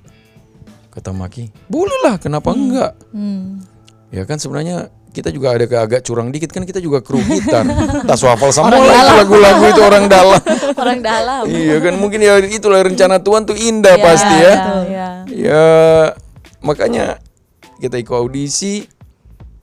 Kata 0.92 1.14
Maki 1.16 1.48
boleh 1.72 1.98
lah 2.04 2.20
kenapa 2.20 2.52
enggak? 2.52 2.98
Hmm. 3.16 3.64
Ya 4.12 4.28
kan 4.28 4.42
sebenarnya 4.42 4.92
kita 5.18 5.34
juga 5.34 5.58
ada 5.58 5.66
ke 5.66 5.74
agak 5.74 6.02
curang 6.06 6.30
dikit 6.30 6.54
kan 6.54 6.62
kita 6.62 6.78
juga 6.78 7.02
kru 7.02 7.18
gitar. 7.26 7.66
Tak 8.10 8.18
hafal 8.22 8.54
semua 8.54 8.78
lah 8.78 8.94
itu 8.94 9.14
lagu-lagu 9.26 9.64
itu 9.66 9.82
orang 9.82 10.06
dalam. 10.06 10.38
Orang 10.82 11.00
dalam. 11.02 11.44
iya 11.50 11.82
kan 11.82 11.98
mungkin 11.98 12.22
ya 12.22 12.38
itulah 12.38 12.86
rencana 12.86 13.18
Tuhan 13.18 13.50
tuh 13.50 13.58
indah 13.58 13.98
pasti 13.98 14.36
ya. 14.38 14.54
Iya. 14.86 15.08
Ya 15.34 15.66
makanya 16.62 17.18
kita 17.82 17.98
ikut 17.98 18.14
audisi 18.14 18.86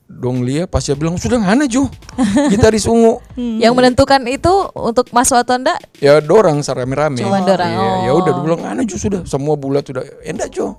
dong 0.04 0.44
Lia 0.46 0.68
pas 0.68 0.84
dia 0.84 0.94
bilang 0.94 1.16
sudah 1.18 1.40
ngana 1.40 1.66
Jo 1.66 1.88
gitaris 2.52 2.86
ungu 2.86 3.18
Yang 3.62 3.72
menentukan 3.74 4.22
itu 4.30 4.52
untuk 4.76 5.10
masuk 5.10 5.40
atau 5.40 5.58
enggak? 5.58 5.80
ya 5.98 6.20
dorang 6.20 6.60
sarame-rame 6.62 7.24
Cuma 7.24 7.42
dorang, 7.42 7.72
Iya, 7.72 7.90
ya 8.06 8.12
udah 8.14 8.30
dia 8.36 8.42
bilang 8.44 8.60
ngana 8.62 8.82
Jo 8.86 8.96
sudah 9.00 9.20
semua 9.26 9.58
bulat 9.58 9.82
sudah 9.86 10.04
enggak 10.22 10.52
Jo 10.54 10.78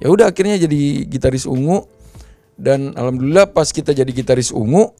ya 0.00 0.08
udah 0.08 0.32
akhirnya 0.32 0.56
jadi 0.56 1.04
gitaris 1.04 1.44
ungu 1.44 1.84
dan 2.60 2.92
alhamdulillah 2.92 3.48
pas 3.48 3.72
kita 3.72 3.96
jadi 3.96 4.12
gitaris 4.12 4.52
ungu 4.52 4.92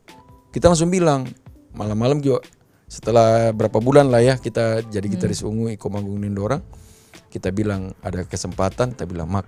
kita 0.48 0.72
langsung 0.72 0.88
bilang 0.88 1.28
malam-malam 1.76 2.24
juga 2.24 2.40
setelah 2.90 3.52
berapa 3.52 3.78
bulan 3.78 4.08
lah 4.08 4.24
ya 4.24 4.34
kita 4.40 4.82
jadi 4.88 5.06
gitaris 5.06 5.44
ungu 5.44 5.70
Iko 5.70 5.86
Manggung 5.92 6.18
Nindorang 6.18 6.64
kita 7.30 7.52
bilang 7.52 7.92
ada 8.00 8.24
kesempatan 8.26 8.96
kita 8.96 9.04
bilang 9.06 9.30
mak 9.30 9.46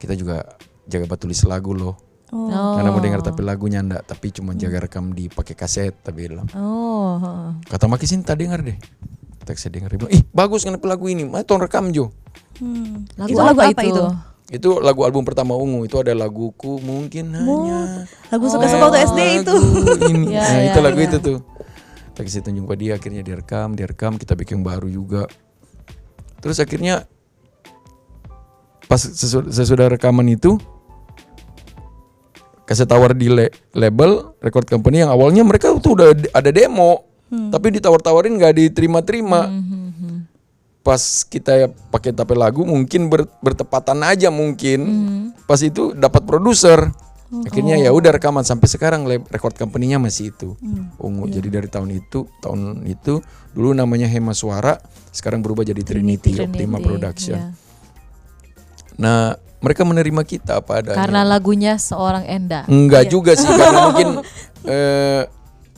kita 0.00 0.16
juga 0.16 0.42
jaga 0.88 1.06
buat 1.06 1.20
tulis 1.20 1.44
lagu 1.44 1.76
loh 1.76 1.94
Oh. 2.32 2.48
karena 2.48 2.88
mau 2.88 2.96
dengar 2.96 3.20
tapi 3.20 3.44
lagunya 3.44 3.84
enggak 3.84 4.08
tapi 4.08 4.32
cuma 4.32 4.56
jaga 4.56 4.88
rekam 4.88 5.12
di 5.12 5.28
pakai 5.28 5.52
kaset 5.52 5.92
tapi 6.00 6.32
bilang 6.32 6.48
Oh. 6.56 7.52
kata 7.68 7.84
Maki 7.84 8.08
Sinta 8.08 8.32
dengar 8.32 8.64
deh 8.64 8.80
kata 9.44 9.52
saya 9.52 9.76
dengar 9.76 9.92
dia 9.92 10.00
bilang 10.00 10.12
ih 10.16 10.24
bagus 10.32 10.64
kenapa 10.64 10.88
lagu 10.88 11.12
ini 11.12 11.28
mari 11.28 11.44
tolong 11.44 11.68
rekam 11.68 11.92
Jo 11.92 12.08
Hmm. 12.56 13.04
Lagu 13.20 13.28
itu 13.28 13.36
lagu 13.36 13.60
apa 13.60 13.64
apa 13.68 13.82
itu? 13.84 13.92
itu? 13.92 14.04
Itu 14.52 14.68
lagu 14.84 15.08
album 15.08 15.24
pertama 15.24 15.56
Ungu 15.56 15.88
itu 15.88 15.96
ada 15.96 16.12
laguku 16.12 16.76
mungkin 16.84 17.32
hanya 17.32 18.04
Lagu 18.28 18.44
suka-suka 18.52 18.84
waktu 18.84 19.00
SD 19.08 19.20
itu. 19.40 19.54
ini. 20.12 20.36
Ya, 20.36 20.44
nah, 20.44 20.60
ya, 20.60 20.64
itu 20.68 20.78
lagu 20.84 21.00
ya. 21.00 21.08
itu 21.08 21.16
tuh. 21.18 21.38
Kita 22.12 22.20
kasih 22.20 22.42
tunjuk 22.44 22.68
pada 22.68 22.76
dia 22.76 22.92
akhirnya 23.00 23.22
direkam 23.24 23.72
direkam 23.72 24.20
kita 24.20 24.36
bikin 24.36 24.60
baru 24.60 24.92
juga. 24.92 25.24
Terus 26.44 26.60
akhirnya 26.60 27.08
pas 28.84 29.00
sesu- 29.00 29.48
sesudah 29.48 29.88
rekaman 29.88 30.28
itu 30.28 30.60
kasih 32.68 32.84
tawar 32.84 33.16
di 33.16 33.32
le- 33.32 33.56
label 33.72 34.36
record 34.38 34.68
company 34.68 35.00
yang 35.00 35.08
awalnya 35.08 35.40
mereka 35.42 35.72
tuh 35.80 35.96
udah 35.96 36.12
ada 36.12 36.50
demo. 36.52 37.08
Tapi 37.32 37.80
ditawar-tawarin 37.80 38.36
nggak 38.36 38.52
diterima-terima 38.52 39.48
pas 40.82 40.98
kita 41.22 41.70
pakai 41.94 42.10
tape 42.10 42.34
lagu 42.34 42.66
mungkin 42.66 43.06
ber- 43.06 43.30
bertepatan 43.38 44.02
aja 44.02 44.28
mungkin 44.34 44.80
pas 45.46 45.62
itu 45.62 45.94
dapat 45.94 46.26
produser. 46.26 46.90
Akhirnya 47.32 47.80
ya 47.80 47.96
udah 47.96 48.12
rekaman 48.12 48.44
sampai 48.44 48.68
sekarang 48.68 49.08
record 49.08 49.56
company-nya 49.56 49.96
masih 49.96 50.36
itu. 50.36 50.52
Ungu 51.00 51.32
jadi 51.32 51.48
dari 51.48 51.68
tahun 51.70 51.88
itu 51.96 52.28
tahun 52.44 52.84
itu 52.84 53.24
dulu 53.56 53.72
namanya 53.72 54.04
Hema 54.04 54.36
Suara 54.36 54.76
sekarang 55.08 55.40
berubah 55.40 55.64
jadi 55.64 55.80
Trinity, 55.80 56.36
Optima 56.36 56.76
Trinity, 56.76 56.84
Production. 56.84 57.38
Iya. 57.40 57.50
nah 58.92 59.40
mereka 59.62 59.86
menerima 59.86 60.22
kita 60.26 60.60
apa 60.60 60.82
adanya. 60.82 60.98
Karena 60.98 61.20
lagunya 61.24 61.72
seorang 61.80 62.26
Enda. 62.26 62.66
Enggak 62.68 63.08
juga 63.08 63.32
sih 63.38 63.48
karena 63.48 63.80
mungkin 63.88 64.08
eh, 64.66 65.22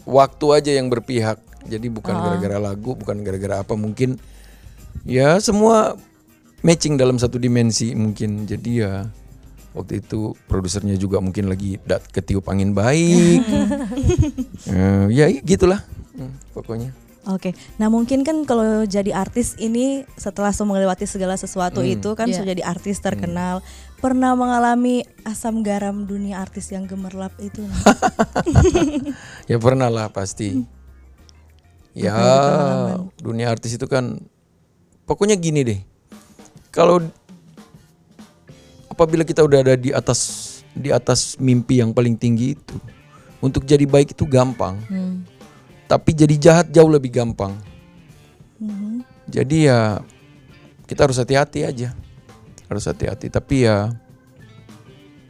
waktu 0.08 0.46
aja 0.50 0.70
yang 0.74 0.88
berpihak. 0.88 1.38
Jadi 1.64 1.86
bukan 1.88 2.12
gara-gara 2.12 2.58
lagu, 2.60 2.92
bukan 2.98 3.24
gara-gara 3.24 3.62
apa 3.62 3.72
mungkin 3.78 4.18
ya 5.04 5.36
semua 5.38 5.96
matching 6.60 6.96
dalam 6.96 7.16
satu 7.16 7.36
dimensi 7.36 7.92
mungkin. 7.92 8.44
Jadi 8.44 8.80
ya 8.80 9.08
waktu 9.72 10.00
itu 10.00 10.32
produsernya 10.46 10.94
juga 10.94 11.18
mungkin 11.18 11.46
lagi 11.46 11.76
dat 11.84 12.04
ketiup 12.08 12.48
angin 12.48 12.72
baik. 12.72 13.40
Eh, 14.64 15.06
ya 15.12 15.28
gitulah 15.44 15.84
Hmm, 16.14 16.30
pokoknya. 16.54 16.94
Oke, 17.26 17.56
nah 17.74 17.88
mungkin 17.88 18.20
kan 18.20 18.44
kalau 18.44 18.84
jadi 18.84 19.10
artis 19.10 19.56
ini 19.56 20.04
setelah 20.14 20.52
semua 20.52 20.76
melewati 20.76 21.08
segala 21.08 21.34
sesuatu 21.34 21.80
itu 21.80 22.12
kan 22.12 22.28
Iya. 22.28 22.36
sudah 22.36 22.48
jadi 22.52 22.62
artis 22.62 23.00
terkenal, 23.00 23.64
pernah 23.98 24.36
mengalami 24.36 25.02
asam 25.24 25.64
garam 25.64 26.04
dunia 26.04 26.38
artis 26.38 26.68
yang 26.70 26.84
gemerlap 26.84 27.32
itu? 27.40 27.64
Ya 29.50 29.56
pernah 29.56 29.88
lah 29.88 30.12
pasti. 30.12 30.62
Ya 31.96 32.14
dunia 33.18 33.50
artis 33.50 33.74
itu 33.74 33.88
kan 33.88 34.20
pokoknya 35.04 35.36
gini 35.36 35.60
deh. 35.64 35.80
Kalau 36.74 37.00
apabila 38.90 39.22
kita 39.22 39.44
udah 39.44 39.62
ada 39.62 39.74
di 39.78 39.94
atas 39.94 40.50
di 40.74 40.90
atas 40.90 41.38
mimpi 41.38 41.78
yang 41.78 41.94
paling 41.94 42.18
tinggi 42.18 42.58
itu, 42.58 42.76
untuk 43.38 43.62
jadi 43.62 43.86
baik 43.86 44.16
itu 44.16 44.26
gampang. 44.26 44.80
Hmm. 44.90 45.22
Tapi 45.86 46.10
jadi 46.16 46.34
jahat 46.34 46.66
jauh 46.72 46.90
lebih 46.90 47.12
gampang. 47.14 47.54
Jadi 49.28 49.68
ya 49.68 50.00
kita 50.88 51.06
harus 51.06 51.20
hati-hati 51.20 51.64
aja. 51.64 51.92
Harus 52.66 52.88
hati-hati. 52.88 53.28
Tapi 53.28 53.68
ya 53.68 53.92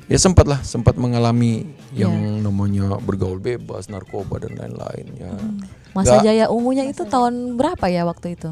ya 0.05 0.19
sempat 0.21 0.45
lah 0.45 0.61
sempat 0.63 0.95
mengalami 1.01 1.65
yang 1.97 2.41
namanya 2.45 3.01
bergaul 3.01 3.41
bebas, 3.41 3.89
narkoba 3.89 4.45
dan 4.45 4.55
lain-lain 4.57 5.07
ya. 5.19 5.33
Masa 5.95 6.19
Nggak- 6.19 6.25
jaya 6.27 6.45
ungunya 6.51 6.85
itu 6.87 7.03
tahun 7.07 7.55
berapa 7.59 7.87
ya 7.91 8.03
waktu 8.07 8.39
itu? 8.39 8.51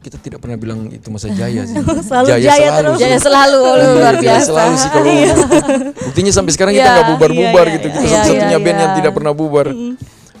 Kita 0.00 0.16
tidak 0.16 0.40
pernah 0.40 0.56
bilang 0.56 0.88
itu 0.88 1.06
masa 1.12 1.28
jaya 1.28 1.62
sih. 1.68 1.76
Selalu 2.08 2.26
jaya 2.32 2.50
selalu 2.50 2.72
terus. 2.80 2.98
Jaya 2.98 3.18
selalu 3.20 3.58
oh, 3.60 3.74
Iya, 3.76 3.88
luar 3.92 4.14
jaya 4.16 4.22
biasa. 4.24 4.48
selalu 4.48 4.74
sih 4.80 4.88
kalau 4.88 5.12
buktinya 6.08 6.32
sampai 6.32 6.52
sekarang 6.56 6.72
kita 6.72 6.88
Iya, 6.88 6.94
nggak 6.96 7.08
bubar-bubar 7.14 7.66
iya, 7.68 7.74
gitu. 7.76 7.86
iya, 7.86 7.94
Kita 7.94 8.00
iya, 8.00 8.16
satu-satunya 8.16 8.48
iya, 8.56 8.64
band 8.64 8.78
yang 8.80 8.92
iya. 8.92 8.98
tidak 8.98 9.12
pernah 9.12 9.32
bubar. 9.36 9.66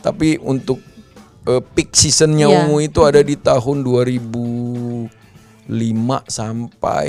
Tapi 0.00 0.28
untuk 0.40 0.78
eh, 1.44 1.62
peak 1.76 1.92
seasonnya 1.92 2.46
Iya. 2.48 2.56
Ungu 2.64 2.76
itu 2.80 3.00
ada 3.04 3.20
di 3.20 3.36
tahun 3.36 3.76
2005 3.84 5.68
sampai 6.24 7.08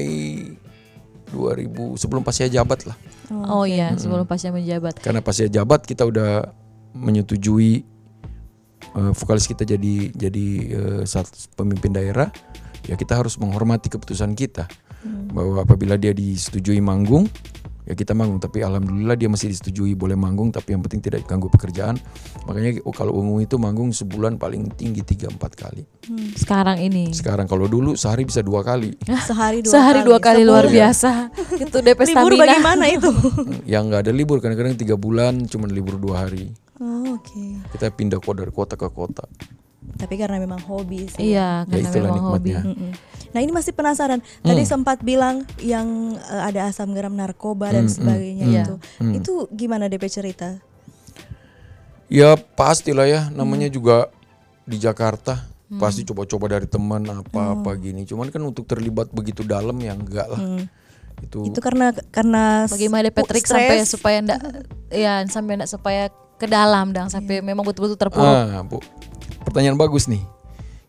2000 1.31 1.95
sebelum 1.95 2.21
pas 2.21 2.35
saya 2.35 2.51
jabat 2.51 2.83
lah. 2.83 2.99
Oh 3.47 3.63
iya, 3.63 3.95
sebelum 3.95 4.27
pasnya 4.27 4.51
menjabat. 4.51 4.99
Karena 4.99 5.23
pas 5.23 5.31
saya 5.31 5.47
jabat 5.47 5.87
kita 5.87 6.03
udah 6.03 6.51
menyetujui 6.91 7.87
eh, 8.97 9.11
vokalis 9.13 9.45
kita 9.47 9.63
jadi 9.63 10.11
jadi 10.11 10.47
eh, 10.71 11.01
saat 11.07 11.27
pemimpin 11.55 11.91
daerah, 11.93 12.31
ya 12.87 12.95
kita 12.95 13.19
harus 13.19 13.37
menghormati 13.37 13.87
keputusan 13.91 14.33
kita 14.35 14.65
bahwa 15.33 15.65
apabila 15.65 15.97
dia 15.97 16.13
disetujui 16.13 16.77
manggung, 16.77 17.25
ya 17.89 17.97
kita 17.97 18.13
manggung. 18.13 18.37
Tapi 18.37 18.61
alhamdulillah 18.61 19.17
dia 19.17 19.25
masih 19.27 19.49
disetujui 19.49 19.97
boleh 19.97 20.13
manggung, 20.13 20.53
tapi 20.53 20.77
yang 20.77 20.85
penting 20.85 21.01
tidak 21.01 21.25
ganggu 21.25 21.49
pekerjaan. 21.49 21.97
Makanya 22.45 22.85
oh, 22.85 22.93
kalau 22.93 23.17
ungu 23.17 23.41
itu 23.41 23.57
manggung 23.57 23.89
sebulan 23.89 24.37
paling 24.37 24.69
tinggi 24.77 25.01
3-4 25.01 25.41
kali. 25.57 25.83
Sekarang 26.37 26.77
ini. 26.77 27.09
Sekarang 27.11 27.49
kalau 27.49 27.65
dulu 27.65 27.97
sehari 27.97 28.29
bisa 28.29 28.45
dua 28.45 28.61
kali. 28.61 28.93
Sehari 29.27 29.65
dua 29.65 29.73
Sehari 29.73 29.99
kali. 30.01 30.07
dua 30.13 30.19
kali 30.21 30.41
luar 30.45 30.65
biasa. 30.69 31.33
itu 31.57 31.77
DP 31.81 31.99
Libur 32.13 32.31
stamina. 32.37 32.41
bagaimana 32.45 32.83
itu? 32.93 33.11
yang 33.73 33.89
nggak 33.89 34.05
ada 34.05 34.11
libur 34.13 34.37
kadang-kadang 34.37 34.77
tiga 34.77 34.95
bulan 34.97 35.49
cuma 35.49 35.65
libur 35.65 35.97
dua 35.97 36.29
hari. 36.29 36.53
Oh, 36.81 37.13
Oke, 37.13 37.61
Kita 37.69 37.87
pindah 37.89 38.17
kota 38.17 38.41
dari 38.41 38.49
kota 38.49 38.73
ke 38.73 38.89
kota. 38.89 39.25
tapi 39.91 40.13
karena 40.13 40.37
memang 40.37 40.61
hobi 40.61 41.05
sih. 41.07 41.29
Iya, 41.29 41.61
Ya 41.61 41.67
karena 41.67 41.87
itulah 41.87 42.09
memang 42.11 42.25
hobi. 42.27 42.51
nikmatnya. 42.51 42.61
Mm-mm. 42.63 42.91
Nah 43.31 43.39
ini 43.39 43.51
masih 43.51 43.69
penasaran. 43.71 44.19
Tadi 44.39 44.63
sempat 44.63 44.97
bilang 44.99 45.41
yang 45.57 45.87
eh, 46.15 46.41
ada 46.43 46.65
asam 46.65 46.89
garam 46.91 47.11
narkoba 47.11 47.69
dan 47.69 47.85
sebagainya 47.87 48.45
Iya. 48.45 48.63
itu. 48.63 48.75
Itu 49.15 49.33
gimana 49.51 49.85
DP 49.85 50.05
cerita? 50.07 50.57
Ya 52.07 52.33
pastilah 52.35 53.05
ya, 53.05 53.21
namanya 53.29 53.67
juga 53.67 54.11
di 54.63 54.75
Jakarta 54.75 55.47
pasti 55.73 56.03
coba-coba 56.03 56.51
dari 56.51 56.67
teman 56.67 57.01
apa-apa 57.03 57.71
gini. 57.75 58.03
Cuman 58.03 58.27
kan 58.27 58.41
untuk 58.41 58.65
terlibat 58.65 59.07
begitu 59.09 59.41
dalam 59.41 59.77
ya 59.77 59.93
enggak 59.93 60.27
lah. 60.27 60.39
Itu, 61.21 61.45
Itu 61.45 61.59
karena 61.59 61.93
karena 62.09 62.65
Bagaimana 62.65 63.07
DP 63.07 63.17
trik 63.23 63.45
stres. 63.45 63.53
sampai 63.53 63.77
supaya 63.83 64.17
ndak 64.19 64.41
ya 64.89 65.21
sampai 65.23 65.55
ndak 65.55 65.69
supaya 65.69 66.09
ke 66.41 66.49
dalam 66.49 66.89
dan 66.89 67.05
sampai 67.05 67.39
memang 67.39 67.61
betul-betul 67.61 67.95
terpuruk. 67.95 68.25
ah, 68.25 68.65
Bu. 68.65 68.81
Pertanyaan 69.45 69.77
bagus 69.77 70.09
nih. 70.09 70.25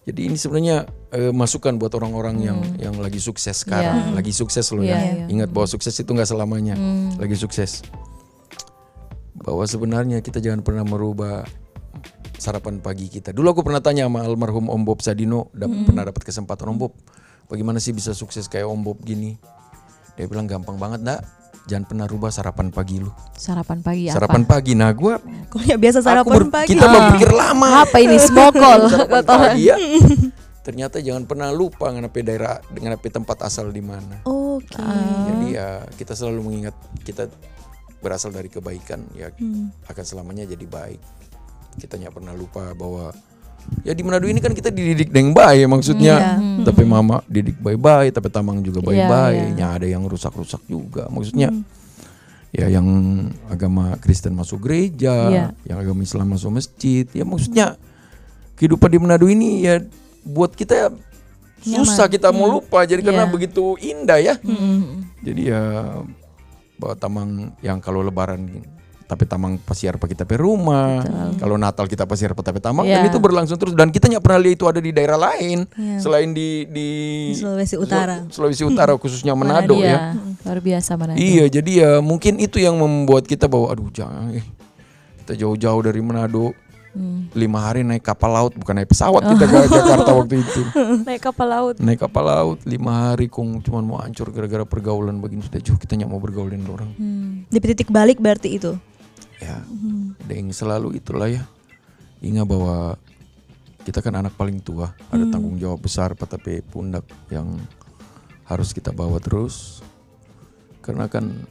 Jadi 0.02 0.26
ini 0.26 0.34
sebenarnya 0.34 0.82
eh, 1.12 1.30
masukan 1.30 1.76
buat 1.76 1.92
orang-orang 1.92 2.40
yang 2.40 2.58
yang 2.74 2.96
lagi 2.96 3.20
sukses 3.20 3.62
sekarang, 3.62 4.10
lagi 4.12 4.32
sukses 4.32 4.66
loh 4.72 4.82
Iya, 4.82 4.96
ya. 4.96 5.12
iya. 5.14 5.24
Ingat 5.28 5.52
bahwa 5.52 5.68
sukses 5.68 5.94
itu 5.94 6.08
nggak 6.08 6.26
selamanya, 6.26 6.74
lagi 7.16 7.36
sukses. 7.36 7.84
Bahwa 9.36 9.62
sebenarnya 9.62 10.18
kita 10.18 10.38
jangan 10.38 10.62
pernah 10.62 10.82
merubah 10.82 11.46
sarapan 12.34 12.82
pagi 12.82 13.06
kita. 13.06 13.30
Dulu 13.30 13.46
aku 13.52 13.62
pernah 13.62 13.78
tanya 13.78 14.10
sama 14.10 14.26
almarhum 14.26 14.66
Om 14.66 14.82
Bob 14.82 14.98
Sadino, 14.98 15.54
dap- 15.54 15.70
pernah 15.86 16.02
dapat 16.02 16.22
kesempatan 16.22 16.74
Om 16.74 16.78
Bob, 16.78 16.92
bagaimana 17.46 17.78
sih 17.78 17.94
bisa 17.94 18.10
sukses 18.10 18.46
kayak 18.46 18.66
Om 18.66 18.82
Bob 18.82 18.98
gini? 19.00 19.38
Dia 20.14 20.26
bilang 20.26 20.50
gampang 20.50 20.76
banget, 20.76 21.00
ndak. 21.00 21.22
Jangan 21.62 21.84
pernah 21.86 22.06
rubah 22.10 22.34
sarapan 22.34 22.74
pagi 22.74 22.98
lu. 22.98 23.10
Sarapan 23.38 23.78
pagi 23.80 24.10
apa? 24.10 24.18
Sarapan 24.18 24.42
pagi. 24.42 24.72
Nah, 24.74 24.90
gua 24.90 25.22
Kok 25.22 25.62
ya 25.62 25.78
biasa 25.78 26.02
sarapan 26.02 26.50
pagi? 26.50 26.74
kita 26.74 26.86
berpikir 26.90 27.30
lama. 27.30 27.86
Apa 27.86 28.02
ini 28.02 28.18
smokol? 28.18 28.86
sarapan 28.92 29.22
pagi 29.22 29.62
ya. 29.70 29.76
Ternyata 30.66 31.02
jangan 31.02 31.26
pernah 31.26 31.50
lupa 31.50 31.90
ngapain 31.90 32.22
daerah 32.22 32.62
dengan 32.70 32.94
tempat 32.98 33.46
asal 33.46 33.70
di 33.70 33.82
mana. 33.82 34.22
Oke. 34.26 34.78
Jadi 35.26 35.46
ya 35.54 35.82
kita 35.98 36.14
selalu 36.14 36.40
mengingat 36.50 36.74
kita 37.02 37.26
berasal 38.02 38.34
dari 38.34 38.50
kebaikan 38.50 39.06
ya 39.14 39.30
Hmm. 39.38 39.70
akan 39.86 40.04
selamanya 40.06 40.46
jadi 40.46 40.66
baik. 40.66 40.98
Kita 41.78 41.98
nggak 41.98 42.14
pernah 42.14 42.34
lupa 42.34 42.74
bahwa 42.74 43.10
ya 43.82 43.92
di 43.92 44.02
Manado 44.04 44.26
ini 44.28 44.38
kan 44.38 44.52
kita 44.52 44.70
dididik 44.70 45.10
dengan 45.10 45.32
baik 45.34 45.66
maksudnya. 45.68 46.38
Iya. 46.38 46.64
Tapi 46.68 46.82
mama 46.86 47.20
didik 47.26 47.58
baik-baik, 47.58 48.14
tapi 48.14 48.28
tamang 48.30 48.62
juga 48.62 48.82
baik-baik. 48.84 49.56
iya. 49.56 49.58
Ya 49.58 49.68
ada 49.78 49.86
yang 49.88 50.04
rusak-rusak 50.06 50.62
juga. 50.66 51.08
Maksudnya 51.10 51.50
ya 52.52 52.68
yang 52.68 52.86
agama 53.48 53.96
Kristen 53.98 54.36
masuk 54.36 54.68
gereja, 54.68 55.14
Iya. 55.30 55.46
yang 55.66 55.78
agama 55.80 56.04
Islam 56.04 56.36
masuk 56.36 56.52
masjid. 56.52 57.08
Ya 57.10 57.24
maksudnya 57.24 57.66
kehidupan 58.60 58.92
di 58.92 58.98
Manado 59.00 59.26
ini 59.26 59.64
ya 59.64 59.80
buat 60.22 60.54
kita 60.54 60.74
ya 60.74 60.88
susah 61.62 62.06
kita 62.06 62.30
mau 62.30 62.46
lupa. 62.50 62.84
Jadi 62.86 63.02
karena 63.02 63.26
Iya. 63.26 63.32
begitu 63.32 63.74
indah 63.80 64.18
ya. 64.20 64.34
Mm-mm. 64.44 65.06
Jadi 65.22 65.50
ya 65.50 65.62
bawa 66.76 66.98
tamang 66.98 67.54
yang 67.62 67.78
kalau 67.78 68.02
lebaran 68.02 68.50
tapi 69.12 69.28
tamang 69.28 69.60
pasiar 69.60 70.00
pa 70.00 70.08
kita 70.08 70.24
pe 70.24 70.34
rumah. 70.34 71.04
Kalau 71.36 71.54
Natal 71.54 71.84
kita 71.84 72.02
pasiar 72.02 72.32
pa 72.32 72.40
tapi 72.40 72.58
tamang 72.58 72.82
dan 72.82 73.04
Iya. 73.04 73.12
itu 73.12 73.20
berlangsung 73.20 73.54
terus 73.54 73.76
dan 73.76 73.92
kita 73.92 74.08
nggak 74.08 74.24
pernah 74.24 74.40
lihat 74.40 74.56
itu 74.56 74.64
ada 74.64 74.80
di 74.80 74.88
daerah 74.88 75.20
lain 75.20 75.68
Iya. 75.68 76.00
selain 76.00 76.32
di 76.32 76.64
di 76.64 76.88
Di 77.28 77.36
Sulawesi 77.36 77.76
Utara. 77.76 78.24
Sul- 78.26 78.48
Sulawesi 78.48 78.64
Utara 78.64 78.96
khususnya 78.96 79.36
Manado 79.36 79.76
Iya, 79.76 80.16
ya. 80.16 80.16
luar 80.42 80.58
biasa 80.58 80.96
Manado. 80.96 81.20
Iya, 81.20 81.44
jadi 81.52 81.70
ya 81.76 81.90
mungkin 82.00 82.40
itu 82.40 82.56
yang 82.56 82.74
membuat 82.74 83.24
kita 83.24 83.44
bahwa 83.46 83.68
aduh 83.68 83.92
jangan 83.92 84.32
eh, 84.32 84.44
kita 85.20 85.36
jauh-jauh 85.36 85.82
dari 85.82 86.00
Manado. 86.00 86.56
Hmm. 86.92 87.32
Lima 87.32 87.56
hari 87.62 87.80
naik 87.80 88.04
kapal 88.04 88.28
laut 88.28 88.52
bukan 88.52 88.76
naik 88.76 88.84
pesawat 88.86 89.24
kita 89.24 89.48
ke 89.48 89.56
Jakarta 89.66 90.12
waktu 90.12 90.44
itu. 90.44 90.60
Naik 91.08 91.24
kapal 91.24 91.48
laut. 91.48 91.74
Naik 91.80 91.96
kapal 91.98 92.20
laut 92.20 92.60
lima 92.68 92.92
hari 93.08 93.32
kong 93.32 93.64
cuman 93.64 93.80
mau 93.80 93.96
hancur 93.96 94.28
gara-gara 94.28 94.68
pergaulan 94.68 95.16
begini 95.16 95.40
sudah 95.40 95.56
jauh 95.58 95.80
kita 95.80 95.96
nggak 95.96 96.04
mau 96.06 96.20
bergaulin 96.20 96.60
orang. 96.68 96.92
Hmm. 96.92 97.48
Di 97.48 97.64
titik 97.64 97.88
balik 97.88 98.20
berarti 98.20 98.60
itu. 98.60 98.76
Ya, 99.42 99.58
dan 100.30 100.54
selalu 100.54 101.02
itulah 101.02 101.26
ya. 101.26 101.42
Ingat 102.22 102.46
bahwa 102.46 102.94
kita 103.82 103.98
kan 103.98 104.14
anak 104.14 104.38
paling 104.38 104.62
tua, 104.62 104.94
ada 105.10 105.26
tanggung 105.26 105.58
jawab 105.58 105.82
besar 105.82 106.14
tapi 106.14 106.62
pundak 106.62 107.02
yang 107.26 107.58
harus 108.46 108.70
kita 108.70 108.94
bawa 108.94 109.18
terus. 109.18 109.82
Karena 110.78 111.10
kan 111.10 111.42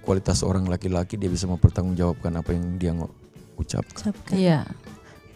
kualitas 0.00 0.40
orang 0.40 0.64
laki-laki 0.64 1.20
dia 1.20 1.28
bisa 1.28 1.44
mempertanggungjawabkan 1.44 2.32
apa 2.40 2.50
yang 2.56 2.80
dia 2.80 2.92
ucapkan. 3.60 4.08
Ucapkan. 4.08 4.32
Iya. 4.32 4.64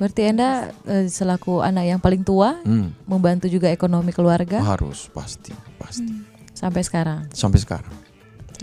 Berarti 0.00 0.22
Anda 0.32 0.72
eh, 0.88 1.06
selaku 1.12 1.60
anak 1.60 1.84
yang 1.86 2.00
paling 2.00 2.24
tua 2.24 2.56
Hmm, 2.64 2.96
membantu 3.04 3.46
juga 3.52 3.68
ekonomi 3.68 4.10
keluarga 4.10 4.58
harus 4.64 5.06
pasti, 5.12 5.52
pasti. 5.76 6.08
sampai 6.56 6.80
sekarang. 6.82 7.20
Sampai 7.36 7.60
sekarang. 7.60 7.92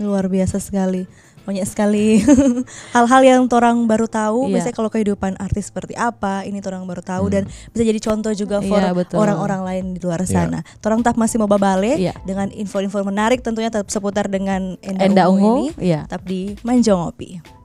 Luar 0.02 0.26
biasa 0.26 0.58
sekali. 0.58 1.06
Banyak 1.44 1.66
sekali 1.66 2.20
hal-hal 2.96 3.22
yang 3.24 3.40
orang 3.50 3.84
baru 3.88 4.06
tahu. 4.06 4.46
Iya. 4.46 4.60
Biasanya 4.60 4.76
kalau 4.76 4.90
kehidupan 4.92 5.40
artis 5.40 5.72
seperti 5.72 5.96
apa, 5.96 6.44
ini 6.44 6.60
orang 6.62 6.84
baru 6.86 7.02
tahu 7.02 7.32
dan 7.32 7.48
bisa 7.72 7.82
jadi 7.82 8.00
contoh 8.00 8.32
juga 8.32 8.60
Iya, 8.60 8.68
for 8.68 8.82
betul. 8.94 9.16
orang-orang 9.18 9.60
lain 9.64 9.84
di 9.96 10.00
luar 10.00 10.22
Iya. 10.22 10.46
sana. 10.46 10.58
Orang 10.84 11.00
tak 11.00 11.16
masih 11.16 11.40
mau 11.40 11.48
babale 11.48 11.96
Iya. 11.96 12.14
dengan 12.22 12.52
info-info 12.52 13.02
menarik 13.02 13.40
tentunya 13.40 13.72
tetap 13.72 13.88
seputar 13.88 14.28
dengan 14.28 14.76
Enda, 14.84 15.02
Enda 15.06 15.22
Ungu, 15.26 15.40
Ungu, 15.40 15.54
ini. 15.74 15.92
iya. 15.92 16.00
Tetap 16.06 16.22
di 16.28 16.54
Manjo 16.62 16.94
Ngopi. 16.94 17.60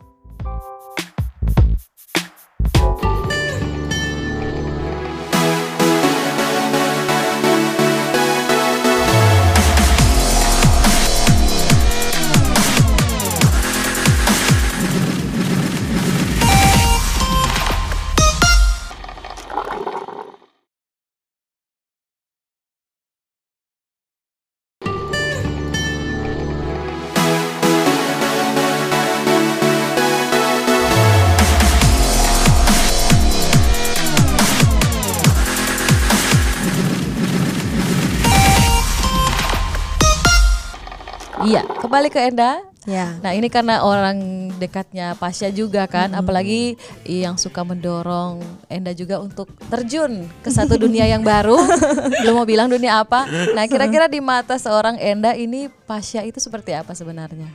Kembali 41.86 42.10
ke 42.10 42.19
Enda. 42.34 42.65
Ya. 42.86 43.17
Nah 43.21 43.34
ini 43.34 43.50
karena 43.50 43.82
orang 43.82 44.50
dekatnya 44.62 45.17
Pasya 45.17 45.50
juga 45.50 45.89
kan, 45.89 46.13
apalagi 46.13 46.78
yang 47.02 47.34
suka 47.34 47.65
mendorong 47.65 48.45
Enda 48.69 48.93
juga 48.93 49.17
untuk 49.17 49.50
terjun 49.74 50.30
ke 50.45 50.50
satu 50.54 50.78
dunia 50.78 51.10
yang 51.10 51.26
baru. 51.26 51.58
Belum 52.21 52.38
mau 52.38 52.45
bilang 52.45 52.69
dunia 52.69 53.02
apa. 53.02 53.26
Nah 53.58 53.65
kira-kira 53.65 54.06
di 54.06 54.21
mata 54.21 54.58
seorang 54.62 55.02
Enda 55.02 55.34
ini 55.34 55.65
Pasya 55.89 56.26
itu 56.30 56.38
seperti 56.38 56.78
apa 56.78 56.93
sebenarnya? 56.93 57.50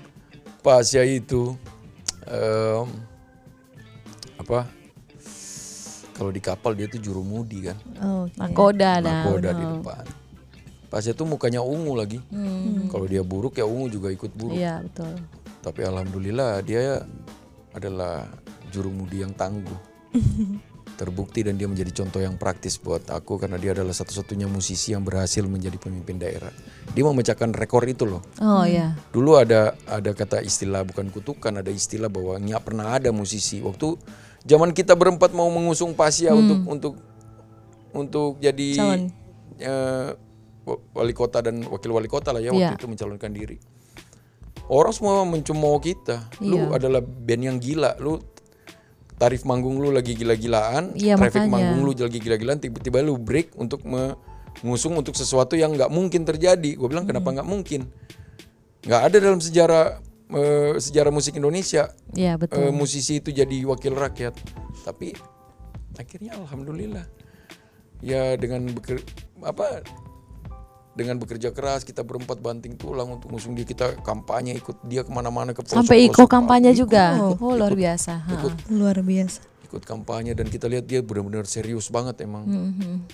Pasya 0.67 1.07
itu 1.07 1.55
em, 2.27 2.87
apa? 4.35 4.67
Kalau 6.19 6.35
di 6.35 6.43
kapal 6.43 6.75
dia 6.75 6.91
tuh 6.91 6.99
jurumudi 6.99 7.71
kan. 7.71 7.79
Oke. 8.27 8.35
Nakoda 8.35 8.99
nah. 8.99 9.25
Nakoda 9.25 9.51
di 9.55 9.65
depan. 9.79 10.05
Pasnya 10.91 11.15
tuh 11.15 11.25
mukanya 11.25 11.63
ungu 11.63 11.95
lagi. 11.95 12.19
Kalau 12.91 13.07
dia 13.07 13.23
buruk 13.23 13.57
ya 13.57 13.65
ungu 13.65 13.87
juga 13.87 14.11
ikut 14.11 14.35
buruk. 14.35 14.59
Iya 14.59 14.83
betul. 14.83 15.15
Tapi 15.63 15.81
alhamdulillah 15.87 16.59
dia 16.67 17.07
adalah 17.71 18.27
jurumudi 18.75 19.23
yang 19.23 19.31
tangguh. 19.31 19.79
Terbukti 21.01 21.41
dan 21.41 21.57
dia 21.57 21.65
menjadi 21.65 22.05
contoh 22.05 22.21
yang 22.21 22.37
praktis 22.37 22.77
buat 22.77 23.09
aku 23.09 23.41
karena 23.41 23.57
dia 23.57 23.73
adalah 23.73 23.95
satu-satunya 23.97 24.45
musisi 24.45 24.93
yang 24.93 25.01
berhasil 25.01 25.41
menjadi 25.49 25.81
pemimpin 25.81 26.21
daerah. 26.21 26.53
Dia 26.93 27.07
memecahkan 27.07 27.57
rekor 27.57 27.89
itu 27.89 28.05
loh. 28.05 28.21
Oh 28.37 28.69
ya. 28.69 28.93
Dulu 29.09 29.41
ada 29.41 29.73
ada 29.89 30.11
kata 30.13 30.45
istilah 30.45 30.85
bukan 30.85 31.09
kutukan, 31.09 31.57
ada 31.57 31.73
istilah 31.73 32.13
bahwa 32.13 32.37
nggak 32.37 32.63
pernah 32.67 32.93
ada 32.93 33.09
musisi 33.17 33.65
waktu 33.65 33.97
zaman 34.45 34.77
kita 34.77 34.93
berempat 34.93 35.33
mau 35.33 35.49
mengusung 35.49 35.97
Pasya 35.97 36.37
untuk 36.37 36.69
untuk 36.69 36.95
untuk 37.97 38.33
jadi 38.37 38.69
Calon. 38.77 39.01
eh, 39.57 40.09
wali 40.93 41.11
kota 41.11 41.41
dan 41.41 41.65
wakil 41.65 41.91
wali 41.91 42.07
kota 42.07 42.31
lah 42.31 42.39
ya 42.39 42.51
Iya. 42.51 42.71
waktu 42.71 42.77
itu 42.77 42.87
mencalonkan 42.89 43.31
diri. 43.31 43.57
Orang 44.67 44.93
semua 44.93 45.25
mencemooh 45.25 45.79
kita. 45.79 46.31
Lu 46.39 46.71
Iya. 46.71 46.79
adalah 46.79 47.01
band 47.03 47.43
yang 47.43 47.59
gila. 47.59 47.99
Lu 47.99 48.23
tarif 49.17 49.43
manggung 49.43 49.77
lu 49.77 49.91
lagi 49.91 50.15
gila-gilaan, 50.15 50.95
Iya, 50.95 51.19
traffic 51.19 51.45
makanya. 51.45 51.75
manggung 51.75 51.81
lu 51.83 51.93
lagi 51.93 52.19
gila-gilaan, 52.19 52.57
tiba-tiba 52.57 53.03
lu 53.03 53.19
break 53.19 53.53
untuk 53.55 53.83
mengusung 53.85 54.95
untuk 54.95 55.13
sesuatu 55.13 55.53
yang 55.55 55.75
nggak 55.75 55.91
mungkin 55.91 56.23
terjadi. 56.23 56.73
Gue 56.73 56.89
bilang 56.89 57.05
Hmm. 57.05 57.19
kenapa 57.19 57.29
nggak 57.35 57.49
mungkin? 57.49 57.91
Nggak 58.81 59.03
ada 59.03 59.17
dalam 59.19 59.41
sejarah 59.41 59.85
eh, 60.31 60.79
sejarah 60.79 61.11
musik 61.11 61.35
Indonesia 61.35 61.91
Iya 62.15 62.39
betul. 62.39 62.63
eh, 62.63 62.71
musisi 62.71 63.19
itu 63.19 63.29
jadi 63.29 63.67
wakil 63.67 63.93
rakyat. 63.93 64.31
Tapi 64.87 65.11
akhirnya 65.93 66.39
alhamdulillah 66.39 67.03
ya 68.01 68.39
dengan 68.39 68.71
beker, 68.71 69.03
apa 69.43 69.83
dengan 70.91 71.17
bekerja 71.17 71.51
keras 71.51 71.83
kita 71.83 72.03
berempat 72.03 72.39
banting 72.39 72.75
tulang 72.75 73.15
untuk 73.15 73.31
ngusung 73.31 73.55
dia 73.55 73.63
kita 73.63 74.03
kampanye 74.03 74.55
ikut 74.55 74.75
dia 74.85 75.01
ke 75.01 75.11
mana-mana 75.11 75.55
ke 75.55 75.63
Sampai 75.63 76.05
Iko 76.05 76.27
kampanye 76.27 76.75
Ikut, 76.75 76.81
juga. 76.83 77.15
ikut, 77.15 77.39
Oh 77.39 77.55
luar 77.55 77.71
ikut, 77.71 77.81
biasa. 77.81 78.13
Ha. 78.19 78.31
ikut 78.35 78.53
Luar 78.69 78.99
biasa. 78.99 79.41
ikut 79.65 79.83
kampanye 79.87 80.35
dan 80.35 80.47
kita 80.47 80.67
lihat 80.67 80.85
dia 80.85 80.99
benar-benar 80.99 81.47
serius 81.47 81.87
banget 81.89 82.19
emang. 82.21 82.43
Mhm. 82.43 83.07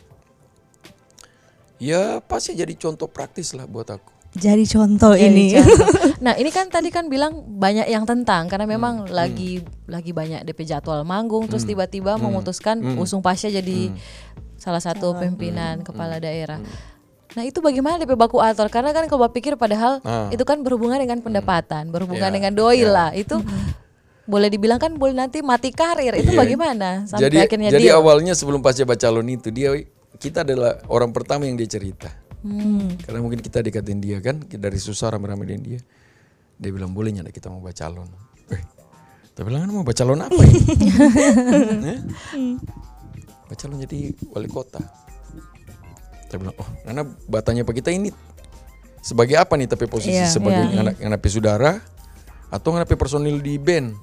Ya 1.76 2.24
pasti 2.24 2.56
jadi 2.56 2.72
contoh 2.72 3.04
praktis 3.06 3.52
lah 3.52 3.68
buat 3.68 3.84
aku. 3.86 4.12
jadi 4.32 4.64
contoh 4.66 5.12
Jadi 5.12 5.26
ini. 5.26 5.46
contoh. 5.54 5.88
Nah 6.16 6.32
ini 6.32 6.48
kan 6.48 6.68
tadi 6.68 6.88
kan 6.88 7.12
bilang 7.12 7.44
banyak 7.60 7.86
yang 7.86 8.04
tentang 8.04 8.48
karena 8.48 8.64
memang 8.64 9.04
lagi 9.06 9.60
lagi 9.84 10.16
banyak 10.16 10.42
DP 10.42 10.64
jadwal 10.64 11.04
manggung 11.04 11.44
terus 11.44 11.62
tiba-tiba 11.62 12.16
memutuskan 12.16 12.80
usung 12.96 13.20
Pasya 13.20 13.52
jadi 13.52 13.92
salah 14.56 14.80
satu 14.80 15.12
pimpinan 15.14 15.84
kepala 15.84 16.16
daerah. 16.16 16.56
Nah 17.36 17.44
itu 17.44 17.60
bagaimana 17.60 18.00
DP 18.00 18.16
baku 18.16 18.40
atur? 18.40 18.72
Karena 18.72 18.96
kan 18.96 19.04
kalau 19.06 19.28
pikir 19.28 19.60
padahal 19.60 20.00
Ah. 20.02 20.32
itu 20.32 20.40
kan 20.42 20.64
berhubungan 20.64 20.96
dengan 20.96 21.20
pendapatan, 21.20 21.92
berhubungan 21.92 22.32
Ya, 22.32 22.34
dengan 22.34 22.52
doi 22.56 22.80
lah. 22.82 23.12
Itu 23.12 23.44
boleh 24.24 24.48
dibilang 24.48 24.80
kan 24.80 24.96
boleh 24.96 25.12
nanti 25.12 25.44
mati 25.44 25.68
karir. 25.68 26.16
Itu 26.16 26.32
Iya. 26.32 26.40
bagaimana 26.40 27.04
sampai 27.04 27.28
jadi 27.28 27.36
akhirnya 27.44 27.68
jadi 27.70 27.92
deal? 27.92 28.00
awalnya 28.00 28.32
sebelum 28.32 28.64
pasca 28.64 28.88
calon 28.96 29.28
itu 29.28 29.52
dia 29.52 29.76
kita 30.16 30.42
adalah 30.42 30.80
orang 30.88 31.12
pertama 31.12 31.44
yang 31.44 31.54
dia 31.54 31.68
cerita. 31.68 32.08
Hmm. 32.40 32.96
Karena 33.04 33.20
mungkin 33.20 33.44
kita 33.44 33.60
dekatin 33.60 34.00
dia 34.00 34.16
kan 34.24 34.40
dari 34.40 34.80
susah 34.80 35.12
rame-rame 35.12 35.44
dengan 35.44 35.62
dia. 35.62 35.80
Dia 36.56 36.70
bilang 36.72 36.96
boleh 36.96 37.12
nggak 37.12 37.36
kita 37.36 37.52
mau 37.52 37.60
baca 37.60 37.76
calon. 37.76 38.08
Eh, 38.48 38.62
kita 39.28 39.44
bilang 39.44 39.68
"Anu 39.68 39.76
mau 39.76 39.84
baca 39.84 39.92
calon 39.92 40.24
apa? 40.24 40.40
Eh? 41.92 42.00
Baca 43.44 43.56
calon 43.60 43.76
jadi 43.78 44.10
wali 44.32 44.48
kota. 44.48 44.80
Kita 46.26 46.36
bilang 46.36 46.54
oh 46.56 46.68
karena 46.82 47.02
batanya 47.24 47.62
pak 47.62 47.74
kita 47.76 47.90
ini 47.90 48.10
sebagai 48.98 49.38
apa 49.38 49.54
nih 49.54 49.66
tapi 49.66 49.86
posisi 49.86 50.12
Iya, 50.12 50.26
sebagai 50.26 50.66
iya. 50.66 50.82
anak 50.82 50.94
anak 50.98 51.20
saudara 51.24 51.78
atau 52.46 52.74
nganapi 52.74 52.94
personil 52.94 53.38
di 53.38 53.54
band 53.56 53.94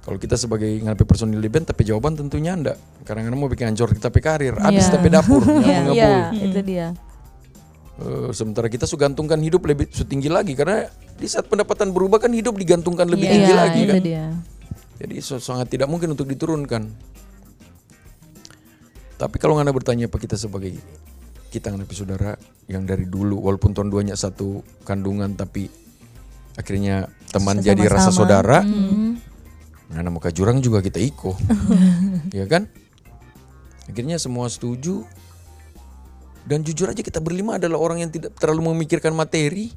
kalau 0.00 0.14
kita 0.14 0.36
sebagai 0.36 0.70
nganapi 0.78 1.02
personil 1.02 1.38
di 1.38 1.48
band 1.48 1.66
tapi 1.66 1.82
jawaban 1.82 2.14
tentunya 2.14 2.54
enggak 2.54 2.78
karena 3.02 3.26
mau 3.30 3.50
bikin 3.50 3.68
hancur 3.68 3.90
kita 3.90 4.08
pe 4.08 4.20
karir 4.20 4.54
habis 4.54 4.86
Iya. 4.86 4.92
tapi 4.92 5.06
dapur 5.08 5.42
yang 5.46 5.62
Iya, 5.64 5.78
mengepul 5.80 6.14
iya, 6.30 6.44
itu 6.44 6.60
dia. 6.62 6.86
Eh, 7.94 8.30
sementara 8.30 8.66
kita 8.66 8.86
sugantungkan 8.86 9.38
hidup 9.38 9.62
lebih 9.64 9.86
setinggi 9.86 10.26
lagi 10.26 10.54
karena 10.54 10.86
di 11.14 11.26
saat 11.26 11.46
pendapatan 11.46 11.90
berubah 11.90 12.18
kan 12.18 12.30
hidup 12.30 12.54
digantungkan 12.54 13.06
lebih 13.06 13.26
tinggi 13.26 13.50
Iya, 13.50 13.56
lagi 13.56 13.80
itu 13.80 13.90
kan 13.90 14.02
dia. 14.02 14.24
jadi 14.98 15.14
so- 15.18 15.38
sangat 15.38 15.70
tidak 15.70 15.86
mungkin 15.86 16.10
untuk 16.10 16.26
diturunkan 16.26 16.90
tapi 19.14 19.36
kalau 19.38 19.54
anda 19.56 19.70
bertanya 19.70 20.06
apa 20.06 20.18
kita 20.18 20.34
sebagai 20.34 20.74
kita 21.54 21.70
nganapi 21.70 21.94
saudara 21.94 22.34
yang 22.66 22.82
dari 22.82 23.06
dulu 23.06 23.38
walaupun 23.38 23.70
tahun 23.70 23.86
duanya 23.86 24.18
satu 24.18 24.66
kandungan 24.82 25.38
tapi 25.38 25.70
akhirnya 26.58 27.06
teman 27.30 27.62
jadi 27.62 27.86
rasa 27.86 28.10
saudara 28.10 28.66
Hmm. 28.66 29.22
Nah, 29.84 30.02
nama 30.02 30.18
jurang 30.34 30.58
juga 30.58 30.82
kita 30.82 30.98
iko, 30.98 31.38
ya 32.34 32.50
kan? 32.50 32.66
Akhirnya 33.86 34.18
semua 34.18 34.50
setuju. 34.50 35.06
Dan 36.42 36.66
jujur 36.66 36.90
aja 36.90 36.98
kita 36.98 37.22
berlima 37.22 37.62
adalah 37.62 37.78
orang 37.78 38.02
yang 38.02 38.10
tidak 38.10 38.34
terlalu 38.34 38.74
memikirkan 38.74 39.14
materi. 39.14 39.70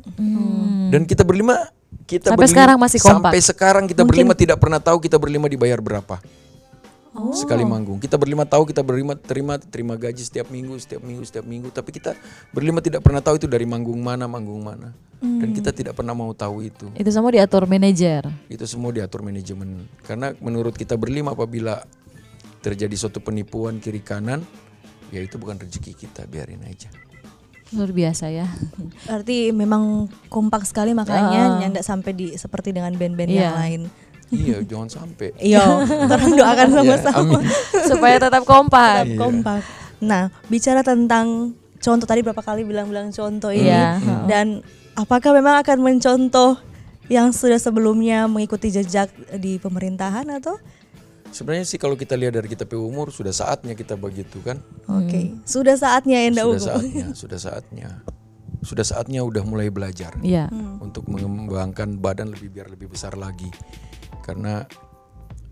Dan 0.90 1.06
kita 1.06 1.22
berlima 1.22 1.70
kita 2.10 2.34
Sampai 2.34 2.50
berlima- 2.50 2.56
sekarang 2.56 2.78
masih 2.82 3.00
kompak. 3.04 3.30
Sampai 3.30 3.40
sekarang 3.46 3.84
kita 3.86 4.02
berlima 4.08 4.34
tidak 4.34 4.58
pernah 4.58 4.82
tahu 4.82 4.98
kita 4.98 5.22
berlima 5.22 5.46
dibayar 5.46 5.78
berapa. 5.78 6.18
Sekali 7.34 7.66
manggung. 7.66 7.98
Kita 7.98 8.14
berlima 8.16 8.46
tahu 8.46 8.70
kita 8.70 8.86
berlima 8.86 9.18
terima 9.18 9.58
terima 9.58 9.98
gaji 9.98 10.22
setiap 10.22 10.54
minggu, 10.54 10.78
setiap 10.78 11.02
minggu, 11.02 11.24
setiap 11.26 11.46
minggu. 11.50 11.68
Tapi 11.74 11.90
kita 11.90 12.14
berlima 12.54 12.78
tidak 12.78 13.02
pernah 13.02 13.26
tahu 13.26 13.42
itu 13.42 13.50
dari 13.50 13.66
manggung 13.66 13.98
mana, 13.98 14.30
manggung 14.30 14.62
mana. 14.62 14.94
Dan 15.18 15.50
kita 15.50 15.74
tidak 15.74 15.98
pernah 15.98 16.14
mau 16.14 16.30
tahu 16.38 16.62
itu. 16.62 16.94
Itu 16.94 17.10
semua 17.10 17.34
diatur 17.34 17.66
manajer. 17.66 18.30
Itu 18.46 18.70
semua 18.70 18.94
diatur 18.94 19.26
manajemen. 19.26 19.90
Karena 20.06 20.38
menurut 20.38 20.78
kita 20.78 20.94
berlima 20.94 21.34
apabila 21.34 21.82
terjadi 22.62 22.94
suatu 22.94 23.18
penipuan 23.18 23.82
kiri 23.82 24.06
kanan, 24.06 24.46
ya 25.10 25.18
itu 25.18 25.42
bukan 25.42 25.58
rezeki 25.58 25.98
kita, 25.98 26.30
biarin 26.30 26.62
aja. 26.70 26.94
Luar 27.74 27.92
biasa 27.92 28.30
ya. 28.32 28.48
Berarti 29.10 29.52
memang 29.52 30.08
kompak 30.30 30.64
sekali 30.70 30.94
makanya 30.96 31.60
nyandak 31.60 31.84
sampai 31.84 32.14
di 32.16 32.28
seperti 32.40 32.72
dengan 32.72 32.94
band-band 32.96 33.28
Iya. 33.28 33.42
yang 33.42 33.58
lain. 33.58 33.82
Iya, 34.30 34.58
jangan 34.62 34.90
sampai. 34.90 35.32
Iya, 35.38 35.64
terus 36.06 36.32
doakan 36.34 36.70
sama-sama. 36.72 37.40
amin. 37.40 37.46
Supaya 37.86 38.16
tetap 38.18 38.44
kompak. 38.44 39.06
Tetap 39.06 39.18
kompak. 39.18 39.62
Nah, 39.98 40.30
bicara 40.46 40.82
tentang 40.82 41.54
contoh 41.78 42.06
tadi 42.06 42.22
berapa 42.22 42.40
kali 42.40 42.62
bilang-bilang 42.62 43.10
contoh 43.10 43.50
ini 43.50 43.70
Iya. 43.70 43.98
dan 44.26 44.62
apakah 44.94 45.32
memang 45.32 45.62
akan 45.62 45.78
mencontoh 45.80 46.58
yang 47.08 47.32
sudah 47.32 47.56
sebelumnya 47.56 48.28
mengikuti 48.28 48.68
jejak 48.68 49.08
di 49.36 49.58
pemerintahan 49.58 50.28
atau 50.34 50.58
Sebenarnya 51.28 51.68
sih 51.68 51.76
kalau 51.76 51.94
kita 51.94 52.16
lihat 52.16 52.40
dari 52.40 52.48
kita 52.48 52.64
pe 52.64 52.80
umur 52.80 53.12
sudah 53.12 53.36
saatnya 53.36 53.76
kita 53.76 54.00
begitu 54.00 54.40
kan. 54.40 54.64
Oke, 54.88 55.36
sudah 55.44 55.76
saatnya 55.76 56.24
Enda 56.24 56.48
Sudah 56.48 56.64
saatnya, 56.80 57.06
sudah 57.12 57.40
saatnya. 57.40 57.90
Sudah 58.64 58.86
saatnya 58.88 59.22
udah 59.22 59.44
mulai 59.44 59.68
belajar 59.68 60.16
Iya. 60.24 60.48
untuk 60.80 61.04
mengembangkan 61.06 62.00
badan 62.00 62.32
lebih 62.32 62.50
biar 62.50 62.72
lebih 62.72 62.88
besar 62.90 63.20
lagi. 63.20 63.52
Karena 64.28 64.68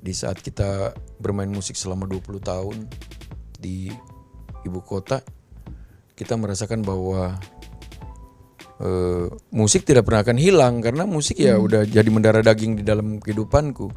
di 0.03 0.11
saat 0.11 0.43
kita 0.43 0.91
bermain 1.17 1.47
musik 1.47 1.79
selama 1.79 2.05
20 2.05 2.43
tahun 2.43 2.77
di 3.55 3.87
ibu 4.67 4.79
kota, 4.83 5.23
kita 6.19 6.35
merasakan 6.35 6.83
bahwa 6.83 7.39
eh, 8.83 9.31
musik 9.55 9.87
tidak 9.87 10.03
pernah 10.03 10.27
akan 10.27 10.37
hilang. 10.37 10.83
Karena 10.83 11.07
musik 11.07 11.39
ya 11.39 11.55
udah 11.55 11.87
jadi 11.87 12.09
mendarah 12.11 12.43
daging 12.43 12.83
di 12.83 12.83
dalam 12.83 13.23
kehidupanku. 13.23 13.87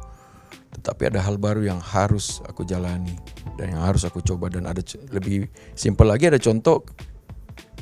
Tetapi 0.79 1.11
ada 1.11 1.19
hal 1.27 1.35
baru 1.35 1.65
yang 1.67 1.83
harus 1.83 2.39
aku 2.47 2.63
jalani 2.63 3.19
dan 3.59 3.75
yang 3.75 3.83
harus 3.83 4.07
aku 4.07 4.23
coba. 4.23 4.47
Dan 4.47 4.63
ada 4.63 4.79
lebih 5.11 5.51
simpel 5.75 6.07
lagi 6.07 6.31
ada 6.31 6.39
contoh 6.39 6.87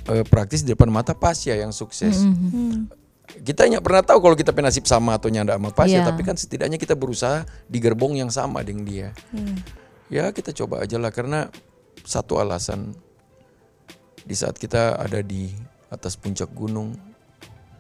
eh, 0.10 0.26
praktis 0.26 0.66
di 0.66 0.74
depan 0.74 0.90
mata 0.90 1.14
Pasya 1.14 1.62
yang 1.62 1.70
sukses. 1.70 2.26
Kita 3.28 3.68
nggak 3.68 3.84
pernah 3.84 4.04
tahu 4.04 4.20
kalau 4.20 4.36
kita 4.36 4.52
penasib 4.52 4.88
sama 4.88 5.20
atau 5.20 5.28
nyanda 5.28 5.60
sama 5.60 5.70
Pasya, 5.70 6.00
Iya. 6.00 6.08
tapi 6.08 6.24
kan 6.24 6.36
setidaknya 6.36 6.80
kita 6.80 6.96
berusaha 6.96 7.44
di 7.66 7.78
gerbong 7.78 8.16
yang 8.16 8.32
sama 8.32 8.64
dengan 8.64 8.88
dia. 8.88 9.10
Ya 10.08 10.32
kita 10.32 10.56
coba 10.56 10.82
aja 10.82 10.96
lah 10.96 11.12
karena 11.12 11.52
satu 12.02 12.40
alasan 12.40 12.96
di 14.24 14.32
saat 14.32 14.56
kita 14.56 14.96
ada 14.96 15.20
di 15.20 15.52
atas 15.88 16.16
puncak 16.16 16.52
gunung 16.52 16.96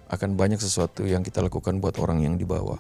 akan 0.08 0.40
banyak 0.40 0.56
sesuatu 0.56 1.04
yang 1.04 1.20
kita 1.20 1.44
lakukan 1.44 1.80
buat 1.80 2.00
orang 2.00 2.24
yang 2.24 2.36
di 2.36 2.48
bawah. 2.48 2.80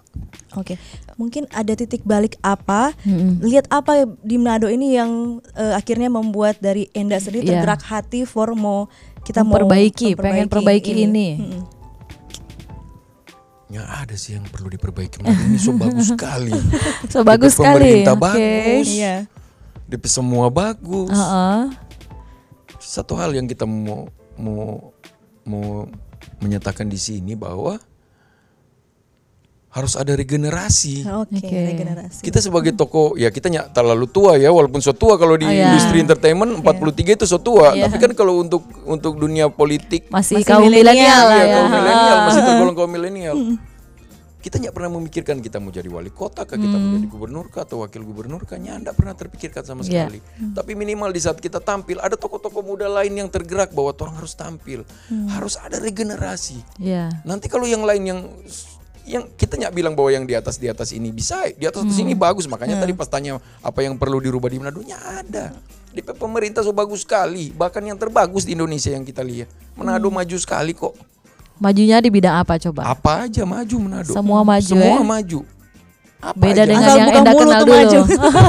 Oke, 0.55 0.79
mungkin 1.15 1.43
ada 1.51 1.75
titik 1.75 2.03
balik 2.03 2.39
apa? 2.39 2.95
Lihat 3.43 3.67
apa 3.67 4.07
di 4.23 4.39
Manado 4.39 4.67
ini 4.67 4.95
yang 4.95 5.43
eh, 5.51 5.75
akhirnya 5.75 6.07
membuat 6.07 6.59
dari 6.59 6.87
Enda 6.91 7.19
sendiri 7.19 7.43
Iya. 7.43 7.59
tergerak 7.59 7.83
hati 7.83 8.23
for 8.23 8.55
mau 8.55 8.87
kita 9.23 9.43
mau 9.43 9.59
Memperbaiki, 9.59 10.15
pengen 10.15 10.47
perbaiki 10.47 10.91
ini. 11.03 11.29
Mm-mm. 11.35 11.63
Ya 13.67 13.83
ada 13.83 14.15
sih 14.15 14.39
yang 14.39 14.47
perlu 14.47 14.71
diperbaiki. 14.71 15.19
Ini 15.27 15.59
so 15.59 15.75
bagus 15.75 16.07
sekali. 16.15 16.55
So 17.11 17.27
bagus 17.27 17.59
sekali. 17.59 18.07
Pemerintah 18.07 18.15
Oke. 18.15 18.23
bagus. 18.23 18.87
Iya. 18.87 19.15
DP 19.87 20.03
semua 20.07 20.47
bagus. 20.47 21.11
Heeh. 21.11 21.61
Satu 22.79 23.19
hal 23.19 23.35
yang 23.35 23.47
kita 23.47 23.67
mau 23.67 24.07
mau 24.39 24.95
mau 25.43 25.87
menyatakan 26.39 26.87
di 26.87 26.99
sini 26.99 27.35
bahwa 27.35 27.79
harus 29.67 29.93
ada 29.93 30.15
regenerasi. 30.15 31.03
Oke, 31.05 31.37
Oke. 31.37 31.51
regenerasi. 31.51 32.21
Kita 32.23 32.39
sebagai 32.39 32.71
toko 32.73 33.13
ya 33.13 33.29
kita 33.29 33.51
nggak 33.51 33.67
terlalu 33.71 34.07
tua 34.07 34.33
ya 34.33 34.49
walaupun 34.49 34.79
so 34.79 34.95
tua 34.95 35.19
kalau 35.19 35.35
di 35.35 35.43
Oh, 35.43 35.51
ya. 35.51 35.69
industri 35.69 35.99
entertainment 35.99 36.63
43 36.63 37.13
itu 37.13 37.25
so 37.27 37.37
tua 37.37 37.75
Iya. 37.75 37.85
tapi 37.85 37.99
kan 37.99 38.11
kalau 38.15 38.39
untuk 38.39 38.63
untuk 38.87 39.19
dunia 39.19 39.51
politik 39.51 40.07
Masih, 40.07 40.39
Masih 40.41 40.47
kaum 40.47 40.63
milenial 40.65 40.95
milenial 40.95 41.23
lah 41.23 41.37
ya, 41.37 41.43
ya. 41.43 41.53
kaum 41.53 41.67
milenial 41.69 42.17
masih 42.25 42.41
tergolong 42.41 42.75
kaum 42.75 42.89
milenial. 42.89 43.35
Kita 44.37 44.63
nggak 44.63 44.71
pernah 44.71 44.91
memikirkan 44.95 45.43
kita 45.43 45.59
mau 45.59 45.69
jadi 45.69 45.89
wali 45.91 46.07
kota 46.07 46.47
kah, 46.47 46.55
kita 46.55 46.71
mau 46.71 46.95
jadi 46.95 47.07
gubernur 47.09 47.51
kah 47.51 47.67
atau 47.67 47.83
wakil 47.83 47.99
gubernur 47.99 48.47
kah, 48.47 48.55
nggak 48.55 48.95
pernah 48.95 49.11
terpikirkan 49.11 49.59
sama 49.61 49.83
Iya. 49.83 50.07
sekali. 50.07 50.19
Tapi 50.55 50.71
minimal 50.71 51.11
di 51.11 51.19
saat 51.19 51.35
kita 51.37 51.59
tampil 51.59 51.99
ada 51.99 52.15
tokoh-tokoh 52.15 52.63
muda 52.63 52.87
lain 52.87 53.11
yang 53.11 53.27
tergerak 53.27 53.75
bahwa 53.75 53.91
orang 53.91 54.15
harus 54.15 54.31
tampil, 54.33 54.87
harus 55.35 55.59
ada 55.59 55.75
regenerasi. 55.77 56.63
Iya. 56.79 57.11
Nanti 57.27 57.51
kalau 57.51 57.67
yang 57.67 57.83
lain 57.83 58.03
yang 58.07 58.19
yang 59.07 59.23
kita 59.39 59.55
nggak 59.55 59.73
bilang 59.73 59.95
bahwa 59.95 60.11
yang 60.11 60.27
di 60.27 60.35
atas 60.35 60.59
di 60.59 60.67
atas 60.67 60.91
ini 60.91 61.15
bisa, 61.15 61.47
di 61.55 61.63
atas 61.63 61.87
atas 61.87 61.97
ini 61.97 62.11
bagus. 62.11 62.43
Makanya 62.45 62.75
tadi 62.77 62.91
pas 62.91 63.07
tanya 63.07 63.39
apa 63.63 63.79
yang 63.79 63.95
perlu 63.95 64.19
dirubah 64.19 64.51
di 64.51 64.59
Manado, 64.59 64.83
ada. 64.83 65.55
Di 65.95 66.03
pemerintah 66.03 66.61
so 66.61 66.75
bagus 66.75 67.07
sekali, 67.07 67.49
bahkan 67.55 67.81
yang 67.81 67.95
terbagus 67.95 68.43
di 68.43 68.53
Indonesia 68.53 68.91
yang 68.91 69.07
kita 69.07 69.23
lihat. 69.23 69.47
Manado 69.79 70.11
maju 70.11 70.35
sekali 70.37 70.75
kok. 70.75 70.93
Majunya 71.57 71.97
di 71.97 72.11
bidang 72.13 72.37
apa 72.37 72.61
coba? 72.61 72.93
Apa 72.93 73.25
aja 73.25 73.41
maju 73.47 73.75
Manado. 73.79 74.11
Semua 74.13 74.43
maju 74.43 74.75
Semua 74.77 74.99
ya? 74.99 75.01
maju. 75.01 75.39
Apa 76.17 76.33
Beda 76.35 76.61
aja. 76.61 76.65
dengan 76.65 76.87
Asal 76.87 76.97
yang 76.97 77.07
mulut 77.07 77.15
kenal 77.15 77.33
tuh 77.35 77.45
dulu. 77.63 77.77
maju. 77.77 77.99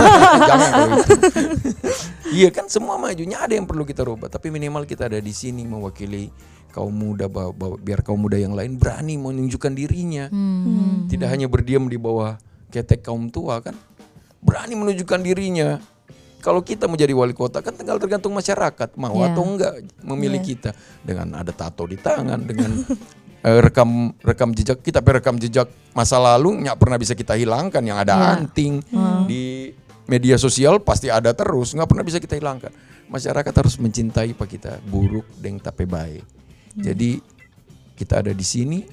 Jangan 0.49 0.69
kalau 0.71 0.97
itu. 0.97 1.15
Iya 2.39 2.49
kan 2.51 2.67
semua 2.67 2.97
majunya 2.97 3.39
ada 3.39 3.51
yang 3.51 3.65
perlu 3.65 3.83
kita 3.83 4.03
rubah, 4.03 4.29
tapi 4.29 4.49
minimal 4.49 4.85
kita 4.85 5.07
ada 5.07 5.17
di 5.17 5.33
sini 5.33 5.65
mewakili 5.65 6.29
kaum 6.71 6.93
muda 6.93 7.25
bahwa, 7.25 7.53
bahwa- 7.53 7.79
biar 7.79 8.01
kaum 8.01 8.21
muda 8.21 8.37
yang 8.37 8.53
lain 8.53 8.77
berani 8.77 9.17
menunjukkan 9.17 9.73
dirinya. 9.73 10.29
Hmm. 10.29 11.07
Tidak 11.07 11.25
hanya 11.25 11.45
berdiam 11.47 11.85
di 11.85 11.97
bawah 11.97 12.37
ketek 12.69 13.01
kaum 13.03 13.29
tua 13.29 13.61
kan. 13.61 13.73
Berani 14.39 14.75
menunjukkan 14.75 15.21
dirinya. 15.21 15.81
kalau 16.39 16.63
kita 16.63 16.87
mau 16.87 16.95
jadi 16.95 17.11
wali 17.11 17.35
kota 17.35 17.59
kan 17.59 17.75
tinggal 17.75 17.99
tergantung 17.99 18.31
masyarakat 18.31 18.95
mau 18.95 19.11
Ya. 19.19 19.35
atau 19.35 19.43
enggak 19.43 19.75
memilih 20.01 20.39
kita 20.39 20.71
dengan 21.03 21.35
ada 21.35 21.51
tato 21.51 21.83
di 21.83 21.99
tangan 21.99 22.39
dengan 22.41 22.79
eh, 23.43 23.61
rekam 23.63 24.11
rekam 24.21 24.51
jejak 24.51 24.83
kita 24.83 24.99
tapi 24.99 25.19
rekam 25.19 25.39
jejak 25.39 25.69
masa 25.95 26.19
lalu 26.19 26.67
nggak 26.67 26.79
pernah 26.79 26.99
bisa 26.99 27.15
kita 27.15 27.35
hilangkan. 27.35 27.83
Yang 27.83 27.99
ada 28.07 28.15
Ya. 28.15 28.27
anting 28.39 28.83
di 29.25 29.73
media 30.09 30.41
sosial 30.41 30.81
pasti 30.81 31.13
ada 31.13 31.31
terus 31.37 31.77
nggak 31.77 31.89
pernah 31.89 32.05
bisa 32.07 32.19
kita 32.19 32.35
hilangkan. 32.35 32.73
Masyarakat 33.09 33.53
harus 33.53 33.77
mencintai 33.81 34.37
pak 34.37 34.49
kita 34.49 34.73
buruk 34.85 35.25
deng 35.41 35.61
tapi 35.61 35.85
baik. 35.89 36.25
Jadi 36.79 37.19
kita 37.99 38.23
ada 38.23 38.31
di 38.31 38.47
sini 38.47 38.85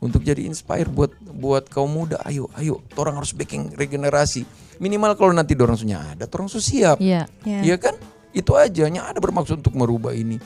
untuk 0.00 0.24
jadi 0.24 0.42
inspire 0.48 0.88
buat 0.88 1.12
buat 1.20 1.68
kaum 1.68 1.92
muda. 1.92 2.18
Ayo 2.24 2.48
ayo 2.56 2.80
orang 2.96 3.20
harus 3.20 3.36
bikin 3.36 3.70
regenerasi. 3.76 4.42
Minimal 4.80 5.12
kalau 5.14 5.32
nanti 5.36 5.52
orang 5.60 5.76
sudah 5.76 6.16
ada 6.16 6.24
orang 6.24 6.48
harus 6.48 6.64
siap 6.64 6.96
Iya. 6.98 7.28
Ya. 7.44 7.60
Iya 7.60 7.76
kan? 7.76 7.94
Itu 8.32 8.56
aja 8.56 8.88
ada 8.88 9.18
bermaksud 9.20 9.60
untuk 9.60 9.76
merubah 9.76 10.16
ini 10.16 10.40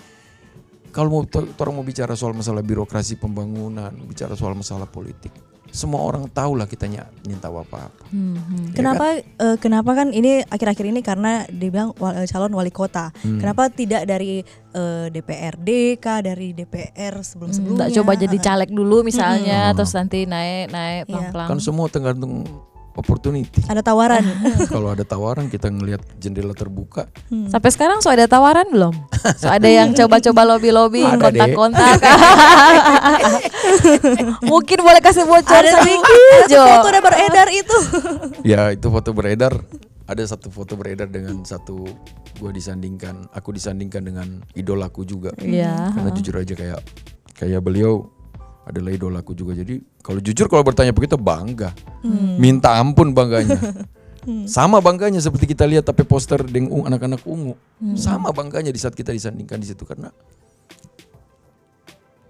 kalau 0.95 1.11
mau 1.11 1.22
orang 1.59 1.74
mau 1.74 1.82
bicara 1.82 2.14
soal 2.14 2.32
masalah 2.32 2.62
birokrasi 2.62 3.18
pembangunan 3.18 3.90
bicara 4.05 4.32
soal 4.32 4.55
masalah 4.55 4.86
politik 4.86 5.34
semua 5.66 5.99
orang 6.01 6.30
tahu 6.30 6.55
lah 6.55 6.64
kita 6.64 6.86
ny- 6.86 7.03
nyinta 7.24 7.51
apa 7.51 7.66
apa 7.66 7.80
Kenapa 8.70 9.18
eh, 9.18 9.57
kenapa 9.57 9.90
kan 9.92 10.11
ini 10.11 10.38
akhir-akhir 10.40 10.86
ini 10.86 11.01
karena 11.01 11.42
dibilang 11.49 11.90
wal- 11.97 12.14
eh, 12.16 12.26
calon 12.26 12.53
wali 12.53 12.70
kota. 12.70 13.11
Hmm. 13.16 13.38
Kenapa 13.38 13.66
tidak 13.68 14.03
dari 14.05 14.38
eh, 14.70 15.07
DPRD 15.09 15.68
kah 15.97 16.18
dari 16.20 16.51
DPR 16.53 17.18
sebelum-sebelumnya? 17.18 17.78
Nggak 17.80 17.92
coba 17.92 18.12
jadi 18.14 18.36
caleg 18.40 18.70
dulu 18.70 19.03
misalnya, 19.03 19.70
Hmm. 19.70 19.74
terus 19.74 19.92
nanti 19.92 20.18
naik 20.24 20.70
naik 20.70 21.01
Iya. 21.01 21.11
pelan-pelan. 21.11 21.49
kan 21.49 21.59
semua 21.59 21.86
tergantung 21.88 22.47
opportunity 22.95 23.62
Ada 23.66 23.82
tawaran. 23.82 24.22
kalau 24.74 24.95
ada 24.95 25.03
tawaran 25.03 25.51
kita 25.51 25.70
ngelihat 25.70 26.03
jendela 26.18 26.55
terbuka 26.55 27.11
Sampai 27.51 27.70
sekarang 27.74 27.99
so 28.01 28.11
ada 28.11 28.30
tawaran 28.30 28.66
belum? 28.70 28.95
So 29.38 29.51
ada 29.51 29.66
yang 29.66 29.95
coba-coba 29.99 30.55
lobby-lobby, 30.55 31.03
kontak-kontak. 31.18 31.99
Mungkin 34.51 34.78
boleh 34.84 35.01
kasih 35.03 35.26
bocor 35.26 35.64
ada 35.64 35.80
sedikit, 35.80 36.47
Jo. 36.53 36.62
foto 36.62 36.86
udah 36.92 37.03
beredar 37.03 37.49
itu. 37.51 37.78
Ya 38.47 38.70
itu 38.70 38.86
foto 38.88 39.11
beredar. 39.16 39.55
Ada 40.05 40.36
satu 40.36 40.53
foto 40.53 40.76
beredar 40.76 41.09
dengan 41.09 41.40
satu 41.49 41.88
gua 42.36 42.53
disandingkan, 42.53 43.24
aku 43.32 43.57
disandingkan 43.57 44.05
dengan 44.05 44.28
idolaku 44.53 45.09
juga. 45.09 45.32
Iya. 45.40 45.97
Karena 45.97 46.11
jujur 46.12 46.36
aja 46.36 46.53
kayak 46.53 46.80
kayak 47.34 47.61
beliau 47.64 48.13
adalah 48.64 48.90
idolaku 48.90 49.32
juga. 49.32 49.52
Jadi 49.52 49.80
kalau 50.00 50.20
jujur 50.20 50.48
kalau 50.48 50.64
bertanya 50.64 50.90
begitu 50.90 51.16
bangga, 51.16 51.72
minta 52.36 52.76
ampun 52.76 53.12
bangganya. 53.12 53.56
Sama 54.48 54.80
bangganya 54.80 55.20
seperti 55.20 55.44
kita 55.44 55.68
lihat 55.68 55.84
tapi 55.84 56.00
poster 56.00 56.40
dengan 56.40 56.88
anak-anak 56.88 57.20
ungu. 57.28 57.60
Sama 57.92 58.32
bangganya 58.32 58.72
di 58.72 58.80
saat 58.80 58.96
kita 58.96 59.12
disandingkan 59.12 59.60
di 59.60 59.68
situ. 59.68 59.84
Karena 59.84 60.08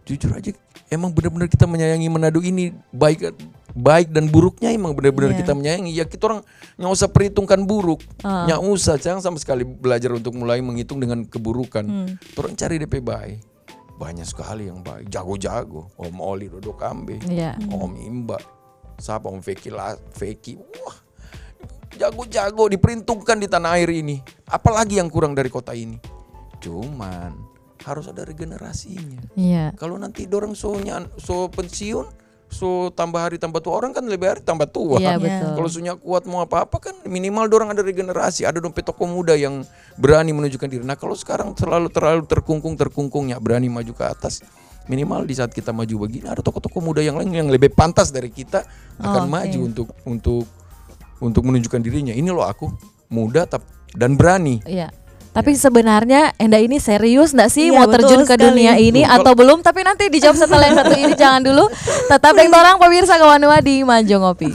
jujur 0.05 0.35
aja 0.35 0.53
emang 0.93 1.15
benar-benar 1.15 1.49
kita 1.49 1.65
menyayangi 1.65 2.13
Manado 2.13 2.43
ini 2.45 2.77
baik 2.93 3.33
baik 3.73 4.13
dan 4.13 4.29
buruknya 4.29 4.71
emang 4.71 4.93
benar-benar 4.93 5.33
Iya. 5.33 5.41
kita 5.47 5.53
menyayangi. 5.55 5.91
Ya 5.95 6.05
kita 6.05 6.23
orang 6.29 6.41
nggak 6.75 6.93
usah 6.93 7.09
perhitungkan 7.11 7.63
buruk. 7.63 8.03
Nggak 8.21 8.61
usah. 8.61 8.99
Jangan 8.99 9.23
sama 9.23 9.39
sekali 9.39 9.63
belajar 9.63 10.11
untuk 10.13 10.35
mulai 10.35 10.59
menghitung 10.61 10.99
dengan 10.99 11.23
keburukan. 11.23 11.87
Orang 12.35 12.55
cari 12.59 12.83
DP 12.83 12.99
baik 12.99 13.54
banyak 13.95 14.27
sekali 14.27 14.67
yang 14.67 14.83
baik. 14.83 15.11
Jago-jago. 15.11 15.91
Om 15.95 16.19
Oli 16.19 16.51
Dodo 16.51 16.75
Kambe. 16.75 17.23
Iya. 17.27 17.55
Om 17.71 17.95
Imba. 17.99 18.39
Siapa? 18.99 19.31
Om 19.31 19.43
Feki 19.43 19.71
La 19.71 19.95
Feki. 19.95 20.59
Wah. 20.59 20.99
Jago-jago 21.95 22.67
diperhitungkan 22.67 23.39
di 23.39 23.47
tanah 23.47 23.79
air 23.79 23.91
ini. 23.95 24.19
Apalagi 24.51 24.99
yang 24.99 25.07
kurang 25.07 25.39
dari 25.39 25.47
kota 25.47 25.71
ini. 25.75 25.95
Cuman 26.59 27.55
harus 27.85 28.09
ada 28.09 28.25
regenerasinya. 28.25 29.21
Iya. 29.37 29.77
kalau 29.77 30.01
nanti 30.01 30.25
dorong 30.25 30.57
so, 30.57 30.73
so 31.21 31.53
pensiun, 31.53 32.09
so 32.55 32.95
tambah 32.95 33.19
hari 33.19 33.37
tambah 33.43 33.59
tua 33.59 33.83
orang 33.83 33.91
kan 33.91 34.07
lebih 34.07 34.31
hari 34.31 34.43
tambah 34.47 34.71
tua. 34.71 35.03
Iya, 35.03 35.19
betul. 35.19 35.59
Kalau 35.59 35.69
sunya 35.69 35.99
kuat 35.99 36.23
mau 36.31 36.47
apa-apa 36.47 36.79
kan 36.79 36.95
minimal 37.11 37.51
dorong 37.51 37.75
ada 37.75 37.83
regenerasi, 37.83 38.47
ada 38.47 38.63
dompet 38.63 38.87
toko 38.87 39.11
muda 39.11 39.35
yang 39.35 39.67
berani 39.99 40.31
menunjukkan 40.31 40.71
diri. 40.71 40.85
Nah 40.87 40.95
kalau 40.95 41.19
sekarang 41.19 41.51
terlalu 41.59 41.91
terlalu 41.91 42.23
terkungkung 42.31 42.79
terkungkungnya 42.79 43.43
berani 43.43 43.67
maju 43.67 43.91
ke 43.91 44.05
atas. 44.07 44.39
Minimal 44.87 45.27
di 45.27 45.35
saat 45.35 45.51
kita 45.51 45.75
maju 45.75 46.07
begini 46.07 46.31
ada 46.31 46.45
toko-toko 46.45 46.79
muda 46.79 47.01
yang 47.01 47.17
lain 47.19 47.33
yang 47.33 47.49
lebih 47.51 47.73
pantas 47.73 48.13
dari 48.13 48.29
kita 48.29 48.63
akan 49.01 49.27
Oke. 49.27 49.33
maju 49.33 49.59
untuk 49.65 49.89
untuk 50.07 50.45
untuk 51.19 51.43
menunjukkan 51.43 51.81
dirinya. 51.83 52.15
Ini 52.15 52.31
loh 52.31 52.45
aku 52.47 52.71
muda 53.11 53.49
tap- 53.49 53.67
dan 53.97 54.15
berani. 54.15 54.61
Iya. 54.63 54.93
Tapi 55.35 55.51
sebenarnya 55.53 56.31
Enda 56.39 56.63
ini 56.63 56.79
serius 56.79 57.35
nggak 57.35 57.51
sih 57.51 57.69
Iya, 57.69 57.75
mau 57.75 57.91
terjun 57.91 58.23
ke 58.23 58.39
sekali. 58.39 58.43
dunia 58.47 58.79
ini 58.79 59.03
Betul. 59.03 59.19
atau 59.19 59.33
belum? 59.35 59.59
Tapi 59.61 59.83
nanti 59.83 60.07
dijawab 60.07 60.39
setelah 60.39 60.65
yang 60.65 60.79
satu 60.79 60.95
ini 60.95 61.15
jangan 61.21 61.43
dulu. 61.43 61.67
Tetap 62.07 62.33
dengan 62.33 62.63
orang 62.63 62.77
pemirsa 62.79 63.19
kawanua 63.19 63.59
di 63.59 63.83
Manjo 63.83 64.23
Ngopi. 64.23 64.51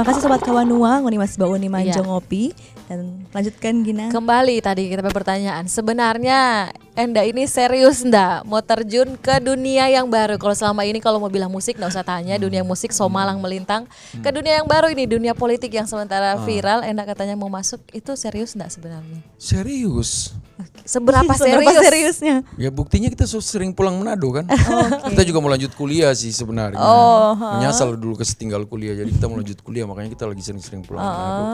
Terima 0.00 0.16
kasih 0.16 0.24
sobat 0.24 0.40
kawanua, 0.40 1.04
ngoni 1.04 1.20
Mas 1.20 1.36
Bauni 1.36 1.68
Manjo 1.68 2.00
Iya. 2.00 2.08
ngopi 2.08 2.56
dan 2.88 3.28
lanjutkan 3.36 3.84
Gina. 3.84 4.08
Kembali 4.08 4.56
tadi 4.64 4.88
kita 4.88 5.12
pertanyaan. 5.12 5.68
Sebenarnya 5.68 6.72
Enda 6.98 7.24
ini 7.24 7.48
serius 7.48 8.02
ndak 8.04 8.44
mau 8.44 8.60
terjun 8.60 9.16
ke 9.16 9.40
dunia 9.40 9.88
yang 9.88 10.10
baru? 10.10 10.36
Kalau 10.36 10.52
selama 10.52 10.84
ini 10.84 11.00
kalau 11.00 11.16
mau 11.16 11.32
bilang 11.32 11.48
musik 11.48 11.78
nggak 11.78 11.92
usah 11.96 12.04
tanya, 12.04 12.36
dunia 12.36 12.60
musik 12.60 12.92
somalang 12.92 13.40
melintang. 13.40 13.88
Ke 14.20 14.28
dunia 14.28 14.60
yang 14.60 14.68
baru 14.68 14.90
ini, 14.92 15.08
dunia 15.08 15.32
politik 15.32 15.72
yang 15.72 15.88
sementara 15.88 16.36
viral, 16.44 16.84
Enda 16.84 17.08
katanya 17.08 17.38
mau 17.40 17.48
masuk, 17.48 17.80
itu 17.94 18.12
serius 18.18 18.52
ndak 18.52 18.74
sebenarnya? 18.74 19.20
Serius. 19.40 20.34
Seberapa 20.84 21.30
serius? 21.38 21.72
Seberapa 21.72 21.80
seriusnya? 21.88 22.36
Ya 22.58 22.68
buktinya 22.68 23.08
kita 23.08 23.24
so 23.24 23.40
sering 23.40 23.72
pulang 23.72 23.96
Manado 23.96 24.28
kan. 24.34 24.44
Kita 25.14 25.22
juga 25.24 25.38
mau 25.40 25.48
lanjut 25.48 25.72
kuliah 25.72 26.12
sih 26.12 26.34
sebenarnya. 26.34 26.76
Oh, 26.80 27.32
Menyesal 27.38 27.96
dulu 27.96 28.18
kesetinggal 28.20 28.66
kuliah 28.68 28.92
jadi 28.92 29.08
kita 29.08 29.24
mau 29.30 29.38
lanjut 29.40 29.56
kuliah 29.62 29.86
makanya 29.90 30.14
kita 30.14 30.30
lagi 30.30 30.42
sering-sering 30.46 30.86
pulang 30.86 31.02
Manado. 31.02 31.44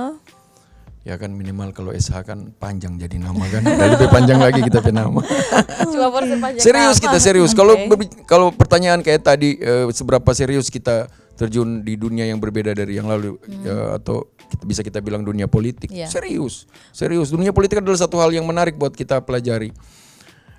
Ya 1.07 1.14
kan 1.14 1.30
minimal 1.30 1.70
kalau 1.70 1.95
SH 1.95 2.26
kan 2.26 2.51
panjang 2.59 2.99
jadi 2.99 3.22
nama 3.22 3.47
kan. 3.47 3.62
Lebih 3.62 4.11
panjang 4.11 4.43
lagi 4.43 4.59
kita 4.59 4.82
punya 4.82 5.07
nama. 5.07 5.22
Cuma 5.95 6.11
serius 6.59 6.99
nama. 6.99 7.05
kita 7.07 7.18
serius. 7.22 7.55
Kalau 7.55 7.78
berbi- 7.87 8.11
kalau 8.26 8.51
pertanyaan 8.51 9.07
kayak 9.07 9.22
tadi 9.22 9.55
eh, 9.62 9.87
seberapa 9.95 10.26
serius 10.34 10.66
kita 10.66 11.07
terjun 11.39 11.87
di 11.87 11.95
dunia 11.95 12.26
yang 12.26 12.43
berbeda 12.43 12.74
dari 12.74 12.99
yang 12.99 13.07
lalu 13.07 13.39
ya, 13.62 14.03
atau 14.03 14.26
kita, 14.34 14.62
bisa 14.66 14.80
kita 14.82 14.99
bilang 14.99 15.22
dunia 15.22 15.47
politik. 15.47 15.95
Iya. 15.95 16.11
Serius. 16.11 16.66
Serius. 16.91 17.30
Dunia 17.30 17.55
politik 17.55 17.78
adalah 17.78 18.03
satu 18.03 18.18
hal 18.18 18.34
yang 18.34 18.43
menarik 18.43 18.74
buat 18.74 18.91
kita 18.91 19.22
pelajari. 19.22 19.70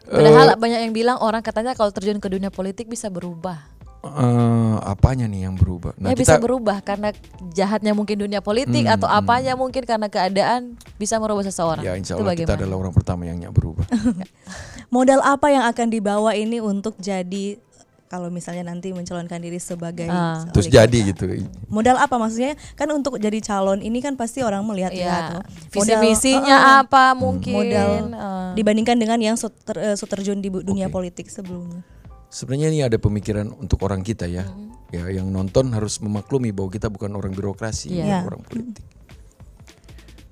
Padahal 0.08 0.56
banyak 0.56 0.80
yang 0.88 0.94
bilang 0.96 1.20
orang 1.20 1.44
katanya 1.44 1.76
kalau 1.76 1.92
terjun 1.92 2.24
ke 2.24 2.32
dunia 2.32 2.48
politik 2.48 2.88
bisa 2.88 3.12
berubah. 3.12 3.68
Eh, 4.10 4.76
apanya 4.84 5.26
nih 5.26 5.42
yang 5.44 5.56
berubah? 5.56 5.92
ya 5.94 6.14
bisa 6.14 6.38
berubah 6.38 6.80
karena 6.80 7.12
jahatnya 7.52 7.92
mungkin 7.92 8.18
dunia 8.20 8.40
politik 8.40 8.84
Hmm, 8.84 8.96
atau 8.96 9.06
apanya 9.06 9.54
mungkin 9.54 9.84
karena 9.84 10.08
keadaan 10.08 10.74
bisa 10.96 11.18
merubah 11.18 11.44
seseorang. 11.44 11.82
Ya 11.82 11.94
insya 11.94 12.16
Itu 12.16 12.24
Allah 12.24 12.36
kita 12.36 12.56
adalah 12.56 12.78
orang 12.78 12.94
pertama 12.94 13.24
yang 13.24 13.38
nyak 13.38 13.52
berubah. 13.52 13.86
Modal 14.90 15.20
apa 15.20 15.48
yang 15.50 15.64
akan 15.66 15.88
dibawa 15.88 16.32
ini 16.34 16.58
untuk 16.58 16.96
jadi 16.98 17.60
kalau 18.08 18.32
misalnya 18.32 18.64
nanti 18.64 18.96
mencalonkan 18.96 19.36
diri 19.36 19.60
sebagai 19.60 20.08
Ah. 20.08 20.48
Terus 20.50 20.72
jadi 20.72 21.12
gitu. 21.12 21.28
Modal 21.68 22.00
apa 22.00 22.16
maksudnya? 22.16 22.56
Kan 22.74 22.88
untuk 22.90 23.20
jadi 23.20 23.36
calon 23.44 23.84
ini 23.84 24.00
kan 24.00 24.16
pasti 24.16 24.40
orang 24.40 24.64
melihat 24.64 24.96
Ya, 24.96 25.04
ya. 25.36 25.44
visi 25.68 25.92
Modal- 25.92 26.02
misinya 26.02 26.56
Heeh. 26.58 26.80
apa 26.82 27.04
mungkin? 27.14 27.52
modal 27.54 27.92
eh. 28.08 28.52
dibandingkan 28.56 28.96
dengan 28.96 29.20
yang 29.20 29.36
so, 29.36 29.52
ter- 29.52 29.84
eh, 29.84 29.96
so 29.96 30.08
terjun 30.08 30.40
di 30.40 30.48
dunia 30.48 30.88
politik 30.88 31.28
sebelumnya. 31.28 31.84
Sebenarnya 32.28 32.68
ini 32.70 32.80
ada 32.84 33.00
pemikiran 33.00 33.56
untuk 33.56 33.88
orang 33.88 34.04
kita 34.04 34.28
ya. 34.28 34.44
Ya 34.92 35.08
yang 35.12 35.32
nonton 35.32 35.72
harus 35.76 36.00
memaklumi 36.00 36.52
bahwa 36.56 36.72
kita 36.72 36.88
bukan 36.88 37.12
orang 37.16 37.36
birokrasi, 37.36 37.92
bukan 37.92 38.08
Iya. 38.08 38.20
orang 38.24 38.42
politik. 38.44 38.86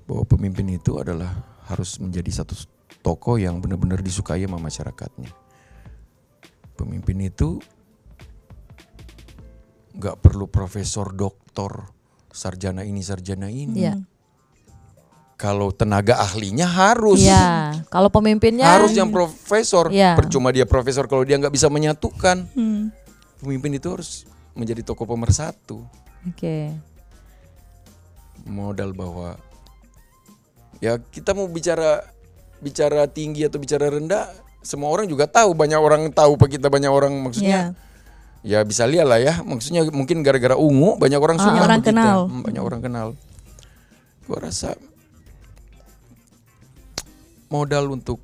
Bahwa 0.08 0.24
pemimpin 0.28 0.68
itu 0.72 0.96
adalah 1.00 1.32
harus 1.68 1.98
menjadi 2.00 2.44
satu 2.44 2.54
tokoh 3.00 3.36
yang 3.40 3.60
benar-benar 3.60 4.00
disukai 4.00 4.44
sama 4.44 4.60
masyarakatnya. 4.60 5.32
pemimpin 6.76 7.16
itu 7.24 7.56
nggak 9.96 10.20
perlu 10.20 10.44
profesor, 10.44 11.08
doktor, 11.16 11.88
sarjana 12.28 12.84
ini, 12.84 13.00
sarjana 13.00 13.48
ini. 13.48 13.80
Iya. 13.80 13.96
Kalau 15.36 15.68
tenaga 15.68 16.16
ahlinya 16.16 16.64
harus. 16.64 17.20
Iya, 17.20 17.84
kalau 17.92 18.08
pemimpinnya 18.08 18.64
Harus 18.72 18.96
yang 18.96 19.12
profesor. 19.12 19.92
Iya. 19.92 20.16
Percuma 20.16 20.48
dia 20.48 20.64
profesor 20.64 21.04
kalau 21.04 21.28
dia 21.28 21.36
nggak 21.36 21.52
bisa 21.52 21.68
menyatukan. 21.68 22.48
Hmm. 22.56 22.88
Pemimpin 23.44 23.76
itu 23.76 23.92
harus 23.92 24.24
menjadi 24.56 24.80
tokoh 24.80 25.04
pemersatu. 25.04 25.84
Oke. 26.24 26.72
Modal 28.48 28.96
bahwa 28.96 29.36
ya 30.80 30.96
kita 30.96 31.36
mau 31.36 31.44
bicara 31.52 32.00
bicara 32.64 33.04
tinggi 33.04 33.44
atau 33.44 33.60
bicara 33.60 33.92
rendah, 33.92 34.32
semua 34.64 34.88
orang 34.88 35.04
juga 35.04 35.28
tahu. 35.28 35.52
Banyak 35.52 35.76
orang 35.76 36.08
tahu 36.16 36.40
pak 36.40 36.56
kita 36.56 36.72
banyak 36.72 36.88
orang 36.88 37.12
maksudnya. 37.20 37.76
Ya 38.40 38.64
bisa 38.64 38.88
lihat 38.88 39.04
lah 39.04 39.20
ya. 39.20 39.44
Maksudnya 39.44 39.84
mungkin 39.92 40.24
gara-gara 40.24 40.56
ungu 40.56 40.96
banyak 40.96 41.20
orang 41.20 41.36
suka 41.36 41.60
orang 41.60 41.84
kita. 41.84 41.92
kenal. 41.92 42.18
Hmm, 42.24 42.40
Banyak 42.40 42.62
orang 42.64 42.80
kenal. 42.80 43.06
Gua 44.24 44.38
rasa 44.40 44.78
modal 47.48 47.92
untuk 47.92 48.20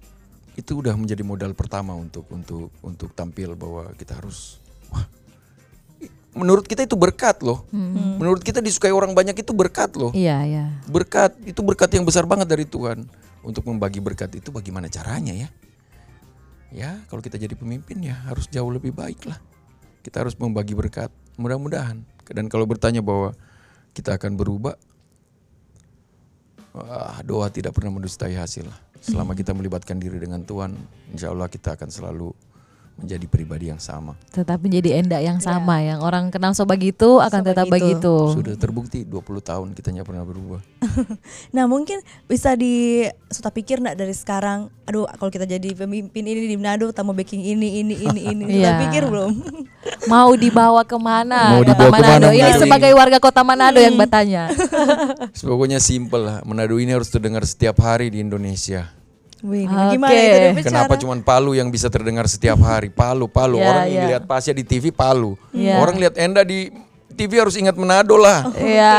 itu 0.53 0.85
udah 0.85 0.93
menjadi 0.99 1.25
modal 1.25 1.57
pertama 1.57 1.97
untuk 1.97 2.29
untuk 2.29 2.69
untuk 2.85 3.11
tampil 3.17 3.57
bahwa 3.57 3.89
kita 3.97 4.21
harus 4.21 4.61
wah 4.93 5.09
menurut 6.33 6.65
kita 6.65 6.85
itu 6.85 6.97
berkat 6.97 7.45
loh. 7.45 7.65
Menurut 7.73 8.41
kita 8.41 8.65
disukai 8.65 8.93
orang 8.93 9.13
banyak 9.13 9.37
itu 9.37 9.53
berkat 9.53 9.93
loh. 9.97 10.13
Iya, 10.17 10.45
iya. 10.49 10.65
Berkat 10.89 11.37
itu 11.45 11.61
berkat 11.61 11.93
yang 11.93 12.09
besar 12.09 12.25
banget 12.25 12.49
dari 12.49 12.65
Tuhan. 12.65 13.05
Untuk 13.43 13.67
membagi 13.67 13.99
berkat 13.99 14.39
itu 14.39 14.55
bagaimana 14.55 14.87
caranya 14.87 15.35
ya? 15.35 15.49
Ya, 16.73 16.91
kalau 17.13 17.21
kita 17.21 17.37
jadi 17.37 17.53
pemimpin 17.53 18.01
ya 18.01 18.17
harus 18.31 18.49
jauh 18.49 18.71
lebih 18.73 18.97
baik 18.97 19.29
lah. 19.29 19.37
Kita 20.01 20.25
harus 20.25 20.33
membagi 20.39 20.73
berkat. 20.73 21.13
Mudah-mudahan. 21.37 22.01
Dan 22.33 22.49
kalau 22.49 22.65
bertanya 22.65 23.05
bahwa 23.05 23.37
kita 23.93 24.17
akan 24.17 24.41
berubah, 24.41 24.79
wah, 26.73 27.21
doa 27.27 27.53
tidak 27.53 27.77
pernah 27.77 27.93
mendustai 27.93 28.39
hasil 28.41 28.73
lah. 28.73 28.79
Selama 29.03 29.35
kita 29.35 29.51
melibatkan 29.51 29.99
diri 29.99 30.17
dengan 30.17 30.41
Tuhan, 30.41 30.79
insya 31.11 31.29
Allah 31.29 31.47
kita 31.47 31.75
akan 31.75 31.91
selalu 31.91 32.31
menjadi 32.93 33.25
pribadi 33.25 33.67
yang 33.67 33.81
sama. 33.81 34.15
Tetap 34.29 34.61
menjadi 34.61 35.01
endak 35.01 35.25
yang 35.25 35.41
sama 35.41 35.81
yang 35.81 35.99
orang 35.99 36.29
kenal 36.29 36.53
so 36.53 36.63
begitu 36.63 37.19
akan 37.19 37.41
So 37.41 37.49
tetap 37.51 37.67
begitu. 37.67 37.99
begitu. 37.99 38.37
Sudah 38.37 38.55
terbukti 38.55 39.03
20 39.03 39.17
tahun 39.43 39.69
kita 39.73 39.91
nggak 39.91 40.07
pernah 40.07 40.23
berubah. 40.23 40.61
Nah 41.57 41.65
mungkin 41.65 41.99
bisa 42.29 42.53
di 42.53 43.03
sudah 43.27 43.49
pikir 43.49 43.81
nggak 43.81 43.97
dari 43.97 44.13
sekarang, 44.13 44.69
aduh 44.85 45.09
kalau 45.17 45.31
kita 45.31 45.49
jadi 45.49 45.73
pemimpin 45.75 46.23
ini 46.23 46.47
di 46.47 46.55
Manado, 46.55 46.87
kita 46.87 47.01
mau 47.01 47.13
baking 47.13 47.43
ini 47.43 47.81
ini 47.81 47.95
ini 47.97 48.21
ini, 48.29 48.43
sudah 48.55 48.71
Iya. 48.71 48.81
pikir 48.87 49.03
belum? 49.09 49.33
Mau 50.11 50.35
dibawa 50.35 50.83
ke 50.83 50.99
mana? 50.99 51.59
Mau 51.59 51.63
Kota 51.63 51.71
dibawa 51.75 51.91
ke 51.91 51.93
mana 51.93 52.07
Manado. 52.07 52.29
Ini 52.31 52.41
Manado 52.43 52.57
ini? 52.57 52.63
sebagai 52.63 52.93
warga 52.95 53.19
Kota 53.23 53.43
Manado 53.47 53.79
yang 53.79 53.95
bertanya. 53.95 54.51
Pokoknya 55.51 55.79
simple 55.79 56.23
lah. 56.23 56.39
Manado 56.43 56.75
ini 56.79 56.91
harus 56.91 57.11
terdengar 57.11 57.43
setiap 57.47 57.79
hari 57.83 58.11
di 58.11 58.19
Indonesia. 58.23 58.91
Wih, 59.43 59.67
Oke. 59.67 59.99
gimana 59.99 60.15
itu? 60.15 60.63
Kenapa 60.63 60.95
cuman 60.95 61.19
Palu 61.19 61.59
yang 61.59 61.67
bisa 61.67 61.91
terdengar 61.91 62.31
setiap 62.31 62.63
hari? 62.63 62.95
Palu, 62.95 63.27
Palu. 63.27 63.59
Ya, 63.59 63.67
Orang 63.75 63.87
yang 63.91 64.05
ya. 64.07 64.09
lihat 64.15 64.25
Pasya 64.31 64.55
di 64.55 64.63
TV 64.63 64.95
Palu. 64.95 65.35
Ya. 65.51 65.83
Orang 65.83 65.99
lihat 65.99 66.15
Enda 66.15 66.47
di 66.47 66.71
TV 67.13 67.43
harus 67.43 67.59
ingat 67.59 67.75
Manado 67.75 68.15
lah. 68.17 68.47
Iya, 68.59 68.95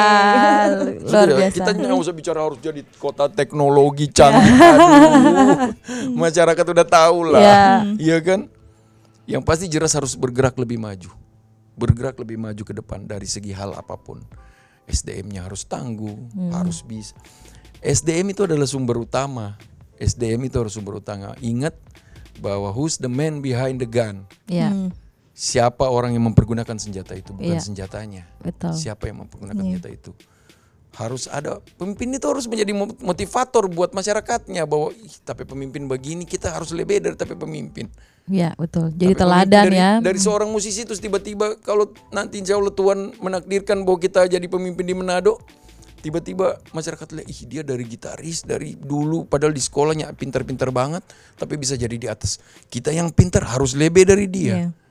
luar 0.99 1.07
Sudah, 1.07 1.35
biasa. 1.39 1.55
Kita 1.55 1.69
nggak 1.71 1.95
usah 1.95 2.13
bicara 2.13 2.39
harus 2.43 2.59
jadi 2.59 2.81
kota 2.99 3.31
teknologi 3.31 4.11
canggih. 4.11 4.51
Aduh, 4.67 5.71
masyarakat 6.11 6.65
udah 6.75 6.85
tahu 6.87 7.17
lah. 7.33 7.41
Ya. 7.41 7.63
Iya 7.95 8.17
kan? 8.19 8.39
Yang 9.23 9.43
pasti 9.43 9.65
jelas 9.67 9.95
harus 9.95 10.13
bergerak 10.13 10.55
lebih 10.55 10.77
maju. 10.77 11.11
Bergerak 11.73 12.19
lebih 12.19 12.37
maju 12.37 12.63
ke 12.63 12.73
depan 12.73 13.07
dari 13.07 13.25
segi 13.25 13.55
hal 13.55 13.73
apa 13.73 13.95
pun. 13.95 14.19
SDM-nya 14.83 15.47
harus 15.47 15.63
tangguh, 15.63 16.11
Hmm. 16.35 16.51
harus 16.51 16.83
bisa. 16.83 17.15
SDM 17.79 18.31
itu 18.31 18.43
adalah 18.43 18.67
sumber 18.67 18.99
utama. 18.99 19.55
SDM 19.95 20.47
itu 20.47 20.59
harus 20.59 20.75
sumber 20.75 20.99
utama. 20.99 21.35
Ingat 21.39 21.75
bahwa 22.37 22.67
who's 22.69 22.99
the 22.99 23.07
man 23.07 23.39
behind 23.39 23.79
the 23.79 23.87
gun? 23.87 24.27
Iya, 24.45 24.91
Siapa 25.33 25.89
orang 25.89 26.13
yang 26.13 26.29
mempergunakan 26.29 26.77
senjata 26.77 27.17
itu, 27.17 27.33
bukan 27.33 27.57
Iya. 27.57 27.63
senjatanya. 27.63 28.29
betul. 28.37 28.69
Siapa 28.77 29.09
yang 29.09 29.25
mempergunakan 29.25 29.57
senjata 29.57 29.89
itu? 29.89 30.11
Harus 30.93 31.25
ada 31.25 31.57
pemimpin 31.73 32.13
itu 32.13 32.21
harus 32.29 32.45
menjadi 32.45 32.69
mo- 32.69 32.93
motivator 33.01 33.65
buat 33.65 33.97
masyarakatnya 33.97 34.61
bahwa 34.69 34.93
ih, 34.93 35.15
tapi 35.25 35.41
pemimpin 35.41 35.89
begini 35.89 36.21
kita 36.21 36.53
harus 36.53 36.69
lebih 36.69 37.01
dari 37.01 37.17
tapi 37.17 37.33
pemimpin. 37.33 37.89
Iya, 38.31 38.55
betul. 38.55 38.95
Jadi 38.95 39.13
Tapi 39.15 39.21
teladan 39.21 39.65
dari, 39.67 39.75
ya. 39.75 39.91
Dari 39.99 40.19
seorang 40.19 40.47
musisi 40.47 40.87
terus 40.87 41.03
tiba-tiba 41.03 41.59
kalau 41.59 41.91
nanti 42.07 42.39
Allah 42.55 42.71
Tuhan 42.71 43.19
menakdirkan 43.19 43.83
bahwa 43.83 43.99
kita 43.99 44.31
jadi 44.31 44.47
pemimpin 44.47 44.87
di 44.87 44.95
Manado, 44.95 45.43
tiba-tiba 45.99 46.59
masyarakat 46.71 47.07
lihat 47.19 47.27
ih 47.27 47.41
dia 47.47 47.61
dari 47.63 47.83
gitaris 47.87 48.43
dari 48.43 48.75
dulu 48.75 49.23
padahal 49.23 49.55
di 49.55 49.63
sekolahnya 49.63 50.11
pintar-pintar 50.15 50.67
banget 50.71 51.03
tapi 51.35 51.59
bisa 51.59 51.75
jadi 51.75 51.95
di 51.95 52.07
atas. 52.07 52.39
Kita 52.71 52.95
yang 52.95 53.11
pintar 53.11 53.43
harus 53.43 53.75
lebih 53.75 54.07
dari 54.07 54.31
dia. 54.31 54.67
Iya. 54.67 54.82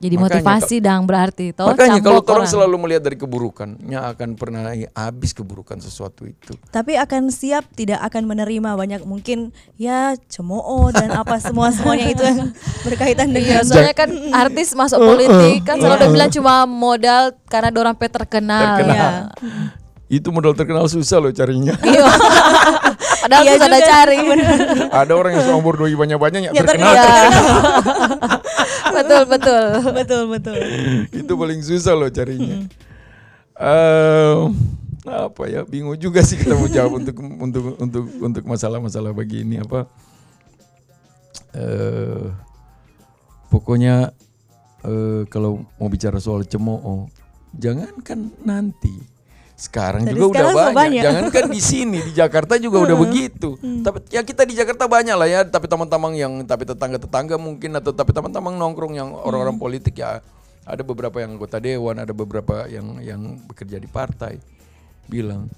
Jadi 0.00 0.16
Makanya 0.16 0.40
motivasi 0.40 0.76
dang 0.80 1.04
berarti 1.04 1.52
toh 1.52 1.68
Makanya 1.68 2.00
kalau 2.00 2.24
orang 2.24 2.48
selalu 2.48 2.76
melihat 2.80 3.04
dari 3.04 3.20
keburukannya 3.20 4.00
akan 4.16 4.32
pernah 4.32 4.72
habis 4.96 5.36
keburukan 5.36 5.76
sesuatu 5.76 6.24
itu. 6.24 6.56
Tapi 6.72 6.96
akan 6.96 7.28
siap 7.28 7.68
tidak 7.76 8.00
akan 8.08 8.24
menerima 8.24 8.80
banyak 8.80 9.04
mungkin 9.04 9.52
ya 9.76 10.16
cemooh 10.32 10.88
dan 10.88 11.12
apa 11.12 11.36
semua 11.44 11.68
semuanya 11.68 12.16
itu 12.16 12.24
yang 12.24 12.48
berkaitan 12.80 13.28
Iya, 13.28 13.60
dengan 13.60 13.64
soalnya 13.68 13.92
kan 13.92 14.10
artis 14.32 14.72
masuk 14.72 15.04
politik 15.04 15.68
kan 15.68 15.76
selalu 15.76 16.00
udah 16.00 16.08
bilang 16.08 16.30
cuma 16.32 16.54
modal 16.64 17.36
karena 17.52 17.68
dorang 17.68 17.92
pe 17.92 18.08
terkenal. 18.08 18.80
Terkenal. 18.80 18.96
Ya. 18.96 19.76
Itu 20.10 20.34
modal 20.34 20.58
terkenal 20.58 20.90
susah 20.90 21.22
loh 21.22 21.30
carinya. 21.30 21.78
Iya. 21.86 22.02
Padahal 23.20 23.42
Iya 23.46 23.52
susah 23.54 23.68
ada 23.68 23.78
juga, 23.78 23.90
cari. 23.92 24.18
Ada 24.90 25.12
orang 25.12 25.30
yang 25.38 25.44
seumur 25.44 25.76
doi 25.78 25.94
banyak-banyak 25.94 26.40
ya 26.40 26.50
Ya, 26.50 26.62
terkenal. 26.66 26.96
Betul 29.00 29.22
betul. 29.28 29.64
betul 29.98 30.22
betul. 30.28 30.56
itu 31.10 31.32
paling 31.32 31.60
susah 31.64 31.94
loh 31.96 32.10
carinya. 32.12 32.68
Eh, 33.60 34.38
apa 35.08 35.42
ya 35.48 35.64
bingung 35.64 35.96
juga 35.96 36.20
sih 36.20 36.36
kita 36.36 36.56
mau 36.56 36.68
jawab 36.68 37.00
untuk 37.00 37.16
untuk 37.20 37.64
untuk 37.80 38.04
untuk 38.20 38.44
masalah-masalah 38.44 39.12
begini 39.16 39.60
apa. 39.60 39.88
Eh, 41.56 42.28
pokoknya 43.48 44.12
eh, 44.84 45.22
kalau 45.28 45.64
mau 45.80 45.88
bicara 45.88 46.20
soal 46.20 46.44
cemooh, 46.44 47.08
jangankan 47.56 48.32
nanti. 48.44 49.19
Sekarang 49.60 50.08
Dari 50.08 50.16
juga 50.16 50.40
sekarang 50.40 50.56
udah 50.56 50.64
banyak. 50.64 50.76
banyak. 50.80 51.02
Jangankan 51.04 51.44
di 51.52 51.60
sini 51.60 51.98
di 52.00 52.12
Jakarta 52.16 52.56
juga 52.56 52.80
udah 52.80 52.96
begitu. 52.96 53.60
Tapi 53.60 54.08
ya 54.08 54.24
kita 54.24 54.48
di 54.48 54.56
Jakarta 54.56 54.88
banyak 54.88 55.12
lah 55.12 55.28
ya. 55.28 55.40
Tapi 55.44 55.68
teman-teman 55.68 56.16
yang 56.16 56.32
tapi 56.48 56.64
tetangga-tetangga 56.64 57.36
mungkin 57.36 57.76
atau 57.76 57.92
tapi 57.92 58.16
teman-teman 58.16 58.56
nongkrong 58.56 58.96
yang 58.96 59.12
orang-orang 59.12 59.60
politik 59.60 60.00
ya 60.00 60.24
ada 60.64 60.80
beberapa 60.80 61.20
yang 61.20 61.36
anggota 61.36 61.60
dewan, 61.60 62.00
ada 62.00 62.12
beberapa 62.16 62.64
yang 62.72 63.04
yang 63.04 63.20
bekerja 63.52 63.76
di 63.76 63.84
partai 63.84 64.40
bilang, 65.10 65.50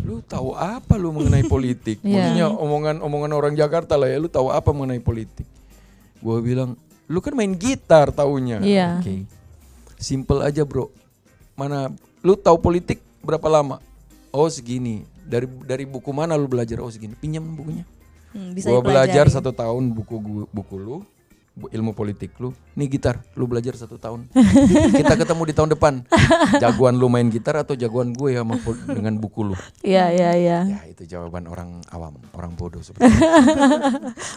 lu 0.00 0.24
tahu 0.24 0.56
apa 0.56 0.96
lu 0.96 1.12
mengenai 1.12 1.44
politik? 1.52 2.00
Iya. 2.00 2.08
Maksudnya 2.08 2.46
omongan-omongan 2.56 3.32
orang 3.36 3.54
Jakarta 3.58 4.00
lah 4.00 4.08
ya, 4.08 4.16
lu 4.16 4.32
tahu 4.32 4.48
apa 4.48 4.72
mengenai 4.72 5.02
politik? 5.02 5.44
Gua 6.24 6.40
bilang, 6.40 6.78
lu 7.04 7.18
kan 7.20 7.36
main 7.36 7.52
gitar 7.52 8.14
taunya. 8.14 8.62
Iya. 8.64 9.02
Oke. 9.02 9.28
Simple 10.00 10.40
aja 10.40 10.64
bro. 10.64 10.88
Mana 11.58 11.90
lu 12.22 12.38
tahu 12.38 12.56
politik 12.62 13.02
berapa 13.22 13.46
lama? 13.48 13.78
Oh 14.34 14.50
segini. 14.50 15.06
Dari 15.22 15.46
dari 15.64 15.84
buku 15.86 16.10
mana 16.10 16.34
lu 16.34 16.50
belajar? 16.50 16.82
Oh 16.82 16.90
segini. 16.90 17.14
Pinjam 17.16 17.46
bukunya. 17.46 17.86
Hmm, 18.32 18.56
bisa 18.56 18.72
Gua 18.72 18.80
belajar 18.80 19.28
satu 19.28 19.52
tahun 19.52 19.92
buku 19.92 20.48
buku 20.48 20.74
lu, 20.80 21.04
ilmu 21.52 21.92
politik 21.92 22.32
lu. 22.36 22.50
Nih 22.72 22.88
gitar, 22.88 23.20
lu 23.34 23.44
belajar 23.44 23.76
satu 23.76 23.96
tahun. 23.96 24.24
Kita 24.98 25.14
ketemu 25.14 25.42
di 25.44 25.52
tahun 25.52 25.70
depan. 25.70 25.94
Jagoan 26.56 26.96
lu 26.96 27.06
main 27.06 27.28
gitar 27.28 27.54
atau 27.54 27.72
jagoan 27.72 28.10
gue 28.10 28.32
sama 28.32 28.56
pol- 28.56 28.80
dengan 28.86 29.12
buku 29.14 29.44
lu? 29.44 29.56
Iya 29.80 30.08
iya 30.08 30.30
iya. 30.32 30.58
Ya 30.66 30.80
itu 30.86 31.04
jawaban 31.04 31.44
orang 31.44 31.84
awam, 31.88 32.16
orang 32.32 32.52
bodoh 32.52 32.80
seperti 32.80 33.04
itu. 33.12 33.20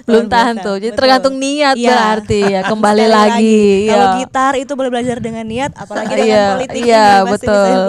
Belum 0.03 0.27
tahan 0.27 0.59
tuh. 0.59 0.75
Jadi 0.75 0.91
betul. 0.91 0.99
tergantung 0.99 1.35
niat 1.35 1.75
Iya. 1.75 1.87
berarti 1.89 2.39
ya 2.43 2.61
kembali 2.71 2.99
Sekali 3.01 3.15
lagi. 3.15 3.59
Kalau 3.85 4.05
Iya. 4.05 4.17
gitar 4.19 4.53
itu 4.57 4.71
boleh 4.73 4.91
belajar 4.91 5.17
dengan 5.17 5.45
niat, 5.45 5.71
apalagi 5.73 6.11
dengan 6.11 6.27
Iya, 6.27 6.43
politik 6.51 6.83
iya, 6.83 7.05
ini 7.15 7.23
pasti 7.25 7.47
bisa 7.47 7.55
betul. 7.55 7.79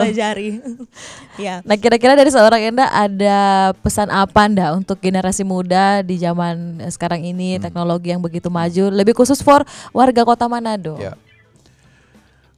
Dipelajari. 1.36 1.62
ya. 1.62 1.68
Nah 1.68 1.76
kira-kira 1.76 2.12
dari 2.12 2.28
seorang 2.28 2.60
Enda 2.64 2.88
ada 2.88 3.38
pesan 3.78 4.08
apa 4.08 4.48
Anda 4.48 4.72
untuk 4.72 4.98
generasi 4.98 5.44
muda 5.44 6.00
di 6.00 6.16
zaman 6.16 6.80
eh, 6.80 6.90
sekarang 6.90 7.22
ini 7.22 7.60
teknologi 7.60 8.10
yang 8.10 8.20
begitu 8.20 8.48
maju 8.48 8.84
lebih 8.90 9.12
khusus 9.12 9.40
for 9.40 9.62
warga 9.92 10.24
kota 10.24 10.48
Manado? 10.48 10.96
Ya. 10.96 11.14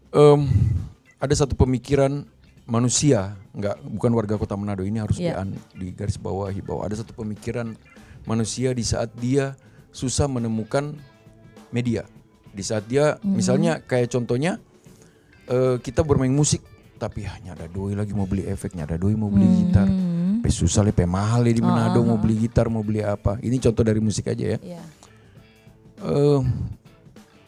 Em, 0.09 0.41
ada 1.20 1.35
satu 1.37 1.53
pemikiran 1.53 2.24
manusia, 2.64 3.37
nggak 3.53 3.76
bukan 3.97 4.12
warga 4.12 4.35
kota 4.37 4.57
Manado 4.57 4.85
ini 4.85 5.01
harus 5.01 5.16
Iya. 5.20 5.41
dian- 5.41 5.57
di 5.76 5.93
garis 5.93 6.16
bawahi 6.16 6.61
bahwa 6.64 6.85
ada 6.85 6.97
satu 6.97 7.12
pemikiran 7.12 7.76
manusia 8.24 8.72
di 8.72 8.85
saat 8.85 9.12
dia 9.16 9.57
susah 9.89 10.29
menemukan 10.29 10.97
media. 11.68 12.05
Di 12.49 12.64
saat 12.64 12.89
dia 12.89 13.16
misalnya 13.22 13.81
kayak 13.81 14.09
contohnya 14.09 14.57
eh, 15.49 15.81
kita 15.81 16.05
bermain 16.05 16.29
musik 16.29 16.61
tapi 16.99 17.23
hanya 17.25 17.55
ada 17.55 17.71
doi 17.71 17.95
lagi 17.95 18.11
mau 18.13 18.27
beli 18.27 18.45
efeknya, 18.45 18.85
ada 18.85 18.99
doi 18.99 19.15
mau 19.15 19.31
beli 19.31 19.47
gitar. 19.63 19.87
Pe 20.43 20.51
susah 20.51 20.83
le, 20.83 20.91
pe 20.91 21.07
mahal 21.07 21.47
di 21.47 21.63
Manado 21.63 22.03
mau 22.03 22.19
beli 22.19 22.47
gitar, 22.47 22.67
mau 22.67 22.83
beli 22.83 23.01
apa. 23.07 23.39
Ini 23.39 23.57
contoh 23.63 23.87
dari 23.87 24.03
musik 24.03 24.27
aja 24.27 24.55
ya. 24.55 24.59
Iya. 24.59 24.83
Eh, 25.99 26.41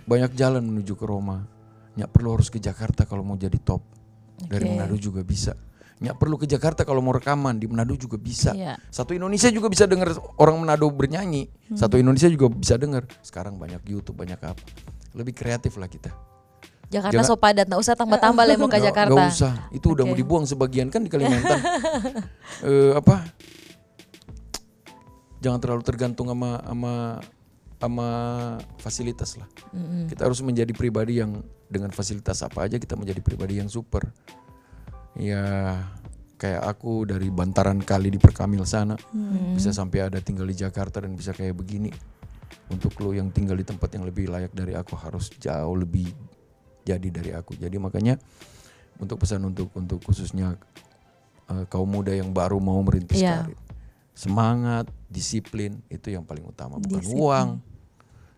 banyak 0.07 0.33
jalan 0.39 0.63
menuju 0.63 0.95
ke 0.95 1.05
Roma. 1.07 1.43
Nggak 1.99 2.11
perlu 2.11 2.39
harus 2.39 2.49
ke 2.51 2.63
Jakarta 2.63 3.03
kalau 3.07 3.27
mau 3.27 3.35
jadi 3.35 3.59
top. 3.59 3.83
Dari 4.41 4.65
Oke. 4.65 4.71
Manado 4.73 4.97
juga 4.97 5.21
bisa. 5.27 5.53
Nggak 6.01 6.17
perlu 6.17 6.41
ke 6.41 6.47
Jakarta 6.49 6.81
kalau 6.89 7.05
mau 7.05 7.13
rekaman 7.13 7.61
di 7.61 7.69
Manado 7.69 7.93
juga 7.99 8.17
bisa. 8.17 8.57
Iya. 8.57 8.81
Satu 8.89 9.13
Indonesia 9.13 9.53
juga 9.53 9.69
bisa 9.69 9.85
dengar 9.85 10.17
orang 10.41 10.57
Manado 10.59 10.89
bernyanyi. 10.89 11.51
Satu 11.77 12.01
Indonesia 12.01 12.31
juga 12.31 12.49
bisa 12.49 12.79
dengar. 12.81 13.05
Sekarang 13.21 13.61
banyak 13.61 13.83
YouTube, 13.85 14.17
banyak 14.17 14.41
apa. 14.41 14.63
Lebih 15.13 15.35
kreatif 15.35 15.77
lah 15.77 15.91
kita. 15.91 16.30
Jakarta 16.91 17.23
Jangan- 17.23 17.31
so 17.31 17.39
padat, 17.39 17.71
nggak 17.71 17.81
usah 17.81 17.95
tambah-tambah 17.95 18.43
lah 18.43 18.55
mau 18.59 18.67
ke 18.67 18.83
Jakarta. 18.83 19.15
nggak 19.15 19.31
usah. 19.31 19.55
Itu 19.71 19.95
udah 19.95 20.05
mau 20.05 20.19
dibuang 20.19 20.43
sebagian 20.43 20.91
kan 20.91 21.07
di 21.07 21.11
Kalimantan. 21.11 21.61
Eh, 22.61 22.93
apa? 22.93 23.25
Jangan 25.41 25.57
terlalu 25.57 25.81
tergantung 25.81 26.29
sama 26.29 26.61
sama 26.61 26.93
sama 27.81 28.09
fasilitas 28.77 29.41
lah. 29.41 29.49
Kita 30.05 30.29
harus 30.29 30.45
menjadi 30.45 30.69
pribadi 30.77 31.17
yang 31.17 31.41
dengan 31.65 31.89
fasilitas 31.89 32.45
apa 32.45 32.69
aja 32.69 32.77
kita 32.77 32.93
menjadi 32.93 33.25
pribadi 33.25 33.57
yang 33.57 33.71
super. 33.71 34.13
Ya 35.17 35.79
kayak 36.37 36.61
aku 36.67 37.09
dari 37.09 37.33
bantaran 37.33 37.81
kali 37.81 38.13
di 38.13 38.21
Perkamil 38.21 38.65
sana 38.65 38.97
bisa 39.55 39.73
sampai 39.73 40.13
ada 40.13 40.21
tinggal 40.21 40.45
di 40.45 40.59
Jakarta 40.59 41.01
dan 41.01 41.17
bisa 41.17 41.33
kayak 41.33 41.57
begini. 41.57 41.89
Untuk 42.69 42.93
lo 43.01 43.17
yang 43.17 43.33
tinggal 43.33 43.57
di 43.57 43.65
tempat 43.65 43.95
yang 43.95 44.05
lebih 44.05 44.29
layak 44.29 44.53
dari 44.53 44.77
aku 44.77 44.93
harus 44.95 45.33
jauh 45.41 45.75
lebih 45.75 46.13
jadi 46.83 47.09
dari 47.11 47.31
aku. 47.33 47.57
Jadi 47.57 47.77
makanya 47.77 48.17
untuk 48.97 49.21
pesan 49.21 49.45
untuk 49.45 49.73
untuk 49.73 50.01
khususnya 50.03 50.57
eh, 51.49 51.65
kaum 51.67 51.89
muda 51.89 52.13
yang 52.13 52.31
baru 52.31 52.61
mau 52.61 52.79
merintis 52.81 53.19
Iya. 53.19 53.45
karir. 53.47 53.59
Semangat, 54.13 54.85
disiplin 55.09 55.81
itu 55.89 56.13
yang 56.13 56.23
paling 56.23 56.45
utama, 56.45 56.77
bukan 56.77 57.01
Disiplin. 57.01 57.21
uang. 57.25 57.49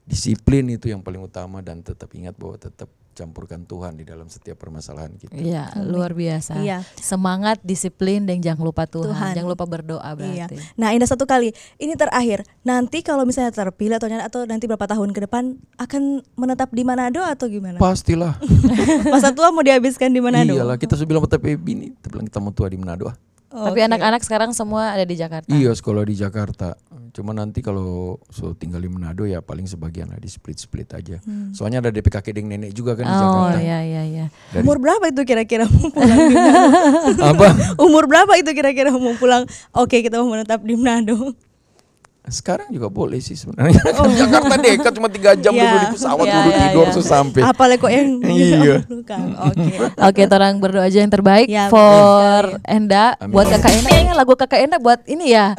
Disiplin 0.03 0.65
itu 0.71 0.87
yang 0.87 1.03
paling 1.03 1.23
utama 1.23 1.59
dan 1.59 1.83
tetap 1.83 2.11
ingat 2.15 2.35
bahwa 2.39 2.55
tetap 2.59 2.87
campurkan 3.13 3.63
Tuhan 3.63 3.95
di 3.95 4.05
dalam 4.05 4.27
setiap 4.27 4.57
permasalahan 4.57 5.13
kita. 5.15 5.37
Iya, 5.37 5.73
luar 5.79 6.13
biasa. 6.13 6.59
Iya. 6.59 6.81
Semangat, 6.97 7.61
disiplin, 7.61 8.25
dan 8.25 8.41
jangan 8.41 8.65
lupa 8.65 8.85
Tuhan. 8.85 9.13
Tuhan. 9.13 9.33
Jangan 9.37 9.51
lupa 9.53 9.65
berdoa 9.65 10.01
Iya. 10.03 10.17
berarti. 10.49 10.57
Nah, 10.75 10.91
Indah 10.93 11.07
satu 11.07 11.25
kali. 11.25 11.53
Ini 11.77 11.95
terakhir. 11.95 12.43
Nanti 12.63 13.01
kalau 13.01 13.23
misalnya 13.23 13.53
terpilih 13.53 13.97
atau 13.97 14.09
atau 14.09 14.41
nanti 14.45 14.65
berapa 14.65 14.85
tahun 14.85 15.13
ke 15.13 15.29
depan 15.29 15.57
akan 15.77 16.03
menetap 16.35 16.73
di 16.73 16.83
Manado 16.83 17.21
atau 17.21 17.47
gimana? 17.47 17.77
Pastilah. 17.77 18.37
Masa 19.13 19.31
tua 19.31 19.53
mau 19.53 19.61
dihabiskan 19.61 20.09
di 20.09 20.21
Manado? 20.21 20.57
Iyalah 20.57 20.77
kita 20.77 20.97
sudah 20.97 21.09
bilang 21.09 21.25
tapi 21.29 21.55
bini, 21.55 21.93
kita 22.01 22.09
bilang 22.09 22.27
kita 22.27 22.39
mau 22.41 22.51
tua 22.51 22.67
di 22.67 22.81
Manado. 22.81 23.09
ah. 23.09 23.17
Tapi 23.53 23.85
anak-anak 23.85 24.25
sekarang 24.25 24.51
semua 24.57 24.97
ada 24.97 25.05
di 25.05 25.13
Jakarta. 25.13 25.53
Iya 25.53 25.77
sekolah 25.77 26.09
di 26.09 26.17
Jakarta. 26.17 26.73
Cuma 27.13 27.31
nanti 27.31 27.61
kalau 27.61 28.17
so 28.27 28.53
tinggal 28.53 28.81
di 28.81 28.89
Manado 28.89 29.23
ya 29.23 29.39
paling 29.39 29.65
sebagian 29.65 30.09
lah 30.09 30.17
di 30.17 30.27
split 30.27 30.57
split 30.57 30.89
aja. 30.91 31.21
Soalnya 31.53 31.79
ada 31.79 31.93
DP 31.93 32.09
kakek 32.09 32.33
dan 32.33 32.49
nenek 32.49 32.73
juga 32.73 32.97
kan 32.97 33.05
di 33.05 33.13
Oh 33.13 33.21
Jakarta. 33.21 33.61
iya 33.61 33.79
iya 33.83 34.03
iya. 34.03 34.25
Dari- 34.49 34.65
Umur 34.65 34.81
berapa 34.81 35.05
itu 35.07 35.23
kira-kira 35.23 35.69
mau 35.69 35.89
pulang 35.89 36.19
di 36.19 36.35
Manado? 36.35 37.21
Apa? 37.31 37.47
Umur 37.79 38.05
berapa 38.07 38.33
itu 38.35 38.51
kira-kira 38.51 38.89
mau 38.91 39.13
pulang? 39.15 39.45
Oke, 39.73 40.01
kita 40.01 40.19
mau 40.19 40.33
menetap 40.33 40.61
di 40.61 40.73
Manado. 40.73 41.37
Sekarang 42.25 42.71
juga 42.71 42.87
boleh 42.87 43.19
sih 43.19 43.35
sebenarnya. 43.35 43.83
Jakarta 44.21 44.55
dekat 44.57 44.93
cuma 44.95 45.11
tiga 45.11 45.35
jam 45.35 45.51
Oh. 45.51 45.59
Iya. 45.59 45.67
dulu 45.67 45.77
di 45.77 45.89
pesawat 45.93 46.23
Iya, 46.23 46.33
dulu 46.33 46.49
iya, 46.49 46.59
tidur 46.63 46.85
iya. 46.85 46.93
terus 46.93 47.09
sampai. 47.09 47.41
Apalagi 47.43 47.79
kok 47.79 47.91
yang 47.91 48.09
Iya. 48.31 48.75
Kang. 49.03 49.27
Oke. 49.43 49.73
Oke, 50.09 50.23
orang 50.29 50.55
berdoa 50.57 50.87
aja 50.87 50.99
yang 50.99 51.11
terbaik 51.11 51.47
Ya, 51.47 51.67
for 51.67 52.63
Enda, 52.65 53.19
Amin. 53.19 53.33
buat 53.33 53.47
kakak 53.49 53.73
Enda. 53.73 53.89
Kayaknya 53.89 54.15
lagu 54.15 54.33
kakak 54.35 54.61
Enda 54.61 54.79
buat 54.79 55.01
ini 55.05 55.25
ya. 55.29 55.59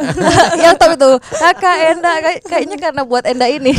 yang 0.55 0.76
tahu 0.76 0.95
itu 0.95 1.09
kakak 1.36 1.78
Enda 1.91 2.11
kayak- 2.22 2.41
kayaknya 2.43 2.78
karena 2.80 3.01
buat 3.03 3.24
Enda 3.24 3.45
ini. 3.45 3.76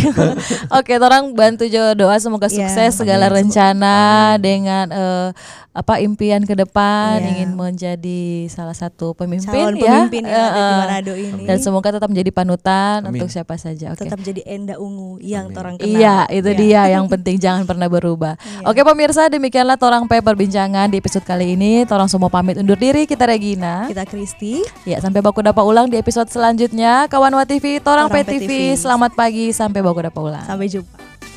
Oke, 0.70 0.92
orang 0.94 1.32
bantu 1.32 1.64
jo 1.64 1.94
doa 1.94 2.16
semoga 2.16 2.46
Ya. 2.46 2.68
sukses 2.68 2.96
segala 2.96 3.26
Amin. 3.26 3.48
rencana 3.48 3.96
dengan 4.36 4.86
eh, 4.88 5.28
apa 5.72 5.98
impian 5.98 6.38
ke 6.40 6.54
depan 6.54 7.18
Ya. 7.18 7.28
ingin 7.32 7.50
menjadi 7.52 8.22
salah 8.46 8.72
satu 8.72 9.10
pemimpin 9.12 9.48
Calon 9.48 9.74
ya. 9.74 10.06
pemimpin 10.06 10.22
Eh, 10.22 10.30
yang 10.30 10.44
ada 10.44 10.54
di 10.54 10.60
eh. 10.60 10.78
Manado 10.78 11.12
ini. 11.16 11.42
Dan 11.44 11.56
semoga 11.58 11.88
tetap 11.90 12.06
menjadi 12.06 12.30
panutan 12.30 12.73
Amin. 13.00 13.20
untuk 13.20 13.30
siapa 13.30 13.54
saja. 13.56 13.92
Oke. 13.92 14.04
tetap 14.04 14.20
jadi 14.20 14.42
Enda 14.44 14.76
Ungu 14.76 15.18
yang 15.20 15.50
Amin. 15.50 15.58
orang 15.58 15.74
kenal. 15.76 15.90
Iya, 15.94 16.16
itu 16.30 16.50
Iya. 16.50 16.58
dia 16.58 16.82
yang 16.94 17.04
penting 17.06 17.36
jangan 17.36 17.62
pernah 17.64 17.86
berubah. 17.86 18.34
Oke 18.64 18.80
pemirsa, 18.80 19.26
demikianlah 19.28 19.76
Torang 19.76 20.04
P 20.04 20.18
perbincangan 20.18 20.88
di 20.88 20.98
episode 20.98 21.24
kali 21.24 21.54
ini. 21.54 21.84
Torang 21.84 22.06
semua 22.06 22.28
pamit 22.28 22.56
undur 22.56 22.76
diri, 22.76 23.04
kita 23.04 23.24
Regina. 23.24 23.86
Kita 23.86 24.04
Kristi. 24.04 24.64
Ya, 24.84 25.00
sampai 25.00 25.20
baku 25.20 25.40
dapat 25.40 25.64
ulang 25.64 25.86
di 25.86 25.96
episode 25.96 26.28
selanjutnya. 26.28 27.06
Kawan 27.06 27.34
Wa 27.34 27.44
TV, 27.44 27.78
Torang, 27.78 28.08
Torang 28.08 28.12
P 28.12 28.16
P 28.22 28.30
TV. 28.36 28.42
TV. 28.44 28.52
Selamat 28.76 29.12
pagi, 29.12 29.50
sampai 29.50 29.80
baku 29.80 30.00
dapat 30.04 30.20
ulang. 30.22 30.44
Sampai 30.46 30.70
jumpa. 30.70 31.33